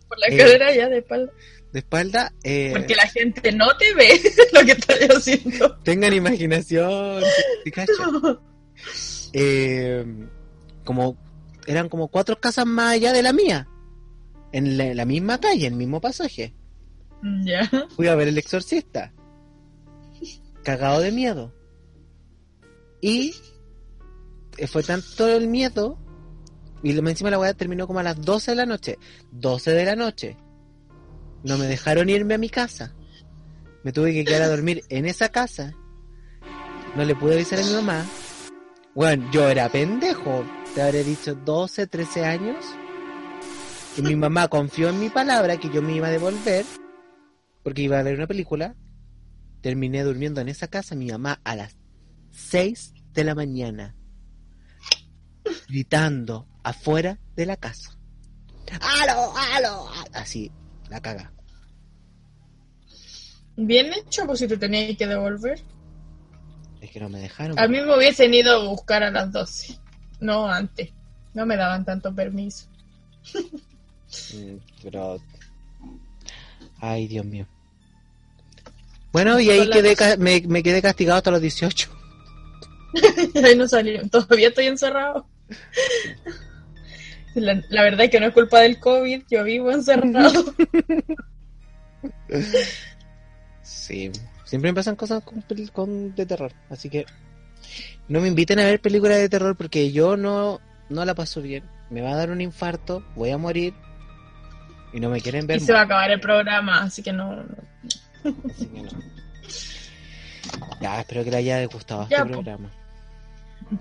Por 0.09 0.19
la 0.19 0.27
Eh, 0.29 0.37
escalera 0.37 0.75
ya 0.75 0.89
de 0.89 0.99
espalda. 0.99 1.33
de 1.73 1.79
espalda, 1.81 2.33
eh, 2.45 2.71
Porque 2.73 2.95
la 2.95 3.07
gente 3.09 3.53
no 3.53 3.67
te 3.77 3.93
ve 3.95 4.21
lo 4.53 4.61
que 4.65 4.73
estoy 4.73 5.09
haciendo. 5.17 5.77
tengan 5.79 6.13
imaginación, 6.15 7.23
¿te? 7.65 8.41
Eh, 9.33 10.05
como, 10.85 11.17
eran 11.67 11.89
como 11.89 12.09
cuatro 12.09 12.39
casas 12.41 12.65
más 12.67 12.93
allá 12.95 13.13
de 13.13 13.23
la 13.23 13.33
mía, 13.33 13.67
en 14.57 14.97
la, 14.97 15.05
misma 15.05 15.39
calle, 15.41 15.67
en 15.67 15.75
el 15.75 15.79
mismo 15.79 16.01
pasaje. 16.01 16.55
Ya. 17.45 17.69
fui 17.97 18.09
a 18.09 18.15
ver 18.15 18.29
El 18.29 18.39
Exorcista. 18.39 19.13
Cagado 20.63 21.01
de 21.01 21.13
miedo. 21.13 21.53
Y 23.01 23.35
fue 24.69 24.83
tanto 24.83 25.29
el 25.29 25.49
miedo. 25.49 25.99
Y 26.83 26.93
lo- 26.93 27.09
encima 27.09 27.31
la 27.31 27.39
weá 27.39 27.55
terminó 27.55 27.87
como 27.87 27.99
a 28.01 28.03
las 28.03 28.21
12 28.21 28.53
de 28.53 28.57
la 28.57 28.67
noche. 28.67 28.99
12 29.33 29.71
de 29.73 29.85
la 29.85 29.97
noche. 29.97 30.37
No 31.45 31.59
me 31.59 31.67
dejaron 31.67 32.09
irme 32.09 32.35
a 32.35 32.39
mi 32.39 32.49
casa. 32.49 32.95
Me 33.85 33.93
tuve 33.93 34.13
que 34.13 34.25
quedar 34.25 34.43
a 34.43 34.49
dormir 34.49 34.83
en 34.89 35.07
esa 35.07 35.29
casa. 35.29 35.73
No 36.97 37.05
le 37.05 37.15
pude 37.15 37.35
avisar 37.35 37.59
a 37.61 37.63
mi 37.65 37.73
mamá. 37.73 38.05
Bueno, 38.95 39.29
yo 39.31 39.49
era 39.49 39.69
pendejo. 39.69 40.45
Te 40.75 40.83
habré 40.83 41.05
dicho 41.05 41.35
12, 41.35 41.87
13 41.87 42.25
años. 42.25 42.57
Y 43.97 44.03
mi 44.03 44.15
mamá 44.15 44.49
confió 44.49 44.91
en 44.91 45.01
mi 45.01 45.09
palabra 45.09 45.57
que 45.57 45.71
yo 45.71 45.81
me 45.81 45.95
iba 45.95 46.09
a 46.09 46.11
devolver 46.11 46.67
porque 47.67 47.83
iba 47.83 47.99
a 47.99 48.03
ver 48.03 48.15
una 48.15 48.27
película. 48.27 48.77
Terminé 49.61 50.05
durmiendo 50.05 50.41
en 50.41 50.49
esa 50.49 50.69
casa, 50.69 50.95
mi 50.95 51.11
mamá 51.11 51.41
a 51.43 51.57
las 51.57 51.77
6 52.31 52.95
de 53.13 53.25
la 53.25 53.35
mañana, 53.35 53.97
gritando 55.67 56.47
afuera 56.63 57.19
de 57.35 57.47
la 57.47 57.57
casa. 57.57 57.99
¡Aló, 59.01 59.33
aló! 59.37 59.89
Así, 60.13 60.53
la 60.91 61.01
caga. 61.01 61.33
Bien 63.57 63.93
hecho, 63.95 64.27
pues 64.27 64.39
si 64.39 64.47
te 64.47 64.59
tenías 64.59 64.97
que 64.97 65.07
devolver. 65.07 65.61
Es 66.81 66.91
que 66.91 67.01
no 67.01 67.09
me 67.09 67.19
dejaron. 67.19 67.59
A 67.59 67.67
mí 67.67 67.81
me 67.81 67.97
hubiesen 67.97 68.33
ido 68.35 68.61
a 68.61 68.69
buscar 68.69 69.03
a 69.03 69.11
las 69.11 69.33
12. 69.33 69.77
No 70.21 70.47
antes. 70.47 70.93
No 71.35 71.47
me 71.47 71.57
daban 71.57 71.85
tanto 71.85 72.15
permiso. 72.15 72.69
Mm, 74.35 74.57
Pero. 74.83 75.21
Ay, 76.81 77.07
Dios 77.09 77.25
mío. 77.25 77.47
Bueno, 79.13 79.41
y 79.41 79.51
ahí 79.51 79.69
quedé, 79.71 79.97
ca- 79.97 80.17
me, 80.19 80.43
me 80.43 80.63
quedé 80.63 80.83
castigado 80.83 81.17
hasta 81.19 81.31
los 81.31 81.41
18. 81.41 81.89
Y 83.35 83.39
ahí 83.45 83.57
no 83.57 83.67
salieron. 83.67 84.09
Todavía 84.11 84.49
estoy 84.49 84.67
encerrado. 84.67 85.27
La, 87.35 87.63
la 87.69 87.83
verdad 87.83 88.03
es 88.07 88.11
que 88.11 88.21
no 88.21 88.27
es 88.27 88.35
culpa 88.35 88.61
del 88.61 88.79
COVID. 88.79 89.23
Yo 89.31 89.45
vivo 89.45 89.71
encerrado. 89.71 90.45
Sí, 93.63 94.11
siempre 94.45 94.71
me 94.71 94.75
pasan 94.77 94.97
cosas 94.97 95.23
con, 95.25 95.43
con- 95.73 96.15
de 96.15 96.27
terror, 96.27 96.53
así 96.71 96.89
que 96.89 97.05
no 98.09 98.21
me 98.21 98.29
inviten 98.29 98.59
a 98.61 98.65
ver 98.65 98.81
películas 98.81 99.19
de 99.19 99.29
terror 99.29 99.57
porque 99.57 99.91
yo 99.93 100.17
no, 100.17 100.61
no 100.89 101.05
la 101.05 101.15
paso 101.15 101.43
bien. 101.43 101.65
Me 101.91 102.01
va 102.01 102.13
a 102.13 102.17
dar 102.17 102.31
un 102.31 102.41
infarto, 102.41 103.05
voy 103.17 103.31
a 103.31 103.39
morir 103.39 103.75
y 104.97 105.01
no 105.01 105.11
me 105.11 105.21
quieren 105.21 105.47
ver. 105.47 105.59
y 105.59 105.61
se 105.61 105.75
va 105.75 105.81
a 105.81 105.83
acabar 105.83 106.11
el 106.11 106.21
programa, 106.21 106.83
así 106.83 107.03
que 107.03 107.13
no. 107.13 107.45
Así 108.25 108.67
que 108.67 108.83
no. 108.83 108.89
Ya, 110.81 111.01
espero 111.01 111.23
que 111.23 111.31
les 111.31 111.39
haya 111.41 111.65
gustado 111.67 112.07
Ya, 112.09 112.19
este 112.19 112.29
po. 112.29 112.33
programa. 112.43 112.71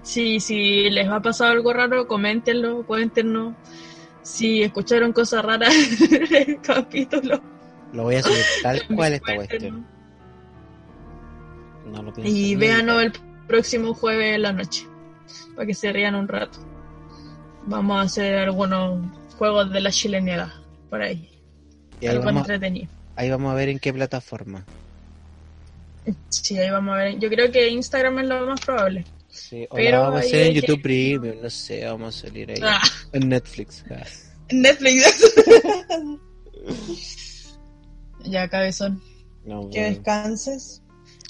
Sí, 0.04 0.40
si 0.42 0.90
les 0.90 1.08
ha 1.08 1.22
pasado 1.22 1.52
algo 1.52 1.72
raro, 1.72 2.06
coméntenlo, 2.08 2.86
cuéntenos. 2.86 3.54
Si 4.24 4.62
escucharon 4.62 5.14
cosas 5.14 5.46
raras 5.46 5.74
en 6.12 6.36
el 6.36 6.62
capítulo. 6.62 7.42
Lo 7.94 8.04
voy 8.04 8.16
a 8.16 8.24
subir 8.24 8.44
tal 8.64 8.82
cual 8.94 9.14
esta 9.14 9.36
cuestión. 9.36 9.88
No 11.86 12.04
lo 12.04 12.14
pienso 12.14 12.36
Y 12.36 12.56
véanos 12.56 13.04
el 13.04 13.14
próximo 13.48 13.94
jueves 13.94 14.36
en 14.36 14.42
la 14.42 14.52
noche. 14.52 14.86
Para 15.56 15.66
que 15.66 15.74
se 15.74 15.94
rían 15.94 16.16
un 16.16 16.28
rato. 16.28 16.60
Vamos 17.68 17.98
a 17.98 18.02
hacer 18.02 18.36
algunos 18.38 19.00
juegos 19.38 19.72
de 19.72 19.80
la 19.80 19.92
chileniada. 19.92 20.65
Por 20.96 21.04
ahí. 21.04 21.30
Y 22.00 22.06
ahí 22.06 22.12
Algo 22.14 22.24
vamos, 22.26 22.42
entretenido. 22.44 22.88
ahí 23.18 23.30
vamos 23.30 23.52
a 23.52 23.56
ver 23.56 23.68
en 23.68 23.80
qué 23.80 23.92
plataforma. 23.92 24.66
Sí, 26.30 26.58
ahí 26.58 26.70
vamos 26.70 26.94
a 26.94 26.98
ver. 27.00 27.20
Yo 27.20 27.28
creo 27.30 27.52
que 27.52 27.68
Instagram 27.70 28.20
es 28.20 28.28
lo 28.28 28.46
más 28.48 28.62
probable. 28.62 29.04
Sí, 29.30 29.66
o 29.70 29.76
Pero 29.76 30.02
vamos 30.04 30.16
a 30.16 30.20
hacer 30.20 30.36
en 30.36 30.48
hay 30.48 30.54
que- 30.54 30.62
YouTube 30.62 30.82
Premium, 30.82 31.36
no 31.42 31.50
sé, 31.50 31.84
vamos 31.84 32.16
a 32.16 32.28
salir 32.28 32.50
ahí. 32.52 32.60
Ah, 32.64 32.80
En 33.12 33.28
Netflix. 33.28 33.84
ah. 33.92 34.06
Netflix. 34.52 35.34
ya, 38.24 38.48
cabezón. 38.48 39.02
No, 39.44 39.70
Que 39.70 39.80
bueno, 39.82 39.96
descanses. 39.96 40.82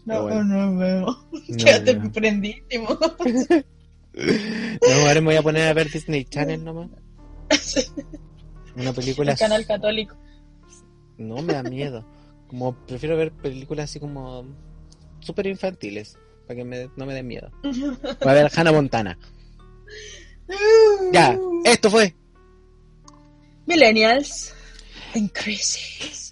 No, 0.05 0.21
bueno. 0.23 0.43
nos 0.43 0.79
vemos. 0.79 1.25
no, 1.49 1.57
Quédate 1.57 1.95
no. 1.95 2.11
prendísimo. 2.11 2.99
No, 4.17 4.93
ahora 5.07 5.19
me 5.19 5.25
voy 5.27 5.35
a 5.35 5.41
poner 5.41 5.67
a 5.67 5.73
ver 5.73 5.91
Disney 5.91 6.23
Channel 6.23 6.63
nomás. 6.63 6.89
Una 8.75 8.93
película. 8.93 9.31
El 9.33 9.37
canal 9.37 9.65
católico. 9.65 10.15
No 11.17 11.41
me 11.41 11.53
da 11.53 11.63
miedo. 11.63 12.05
Como 12.47 12.75
prefiero 12.85 13.15
ver 13.17 13.31
películas 13.31 13.89
así 13.89 13.99
como 13.99 14.45
súper 15.19 15.47
infantiles. 15.47 16.17
Para 16.47 16.57
que 16.57 16.63
me- 16.65 16.89
no 16.95 17.05
me 17.05 17.13
den 17.13 17.27
miedo. 17.27 17.49
Voy 17.63 18.29
a 18.29 18.33
ver 18.33 18.51
Hannah 18.55 18.71
Montana. 18.71 19.17
Ya, 21.11 21.37
esto 21.63 21.89
fue. 21.89 22.15
Millennials 23.65 24.53
en 25.15 25.27
crisis. 25.29 26.24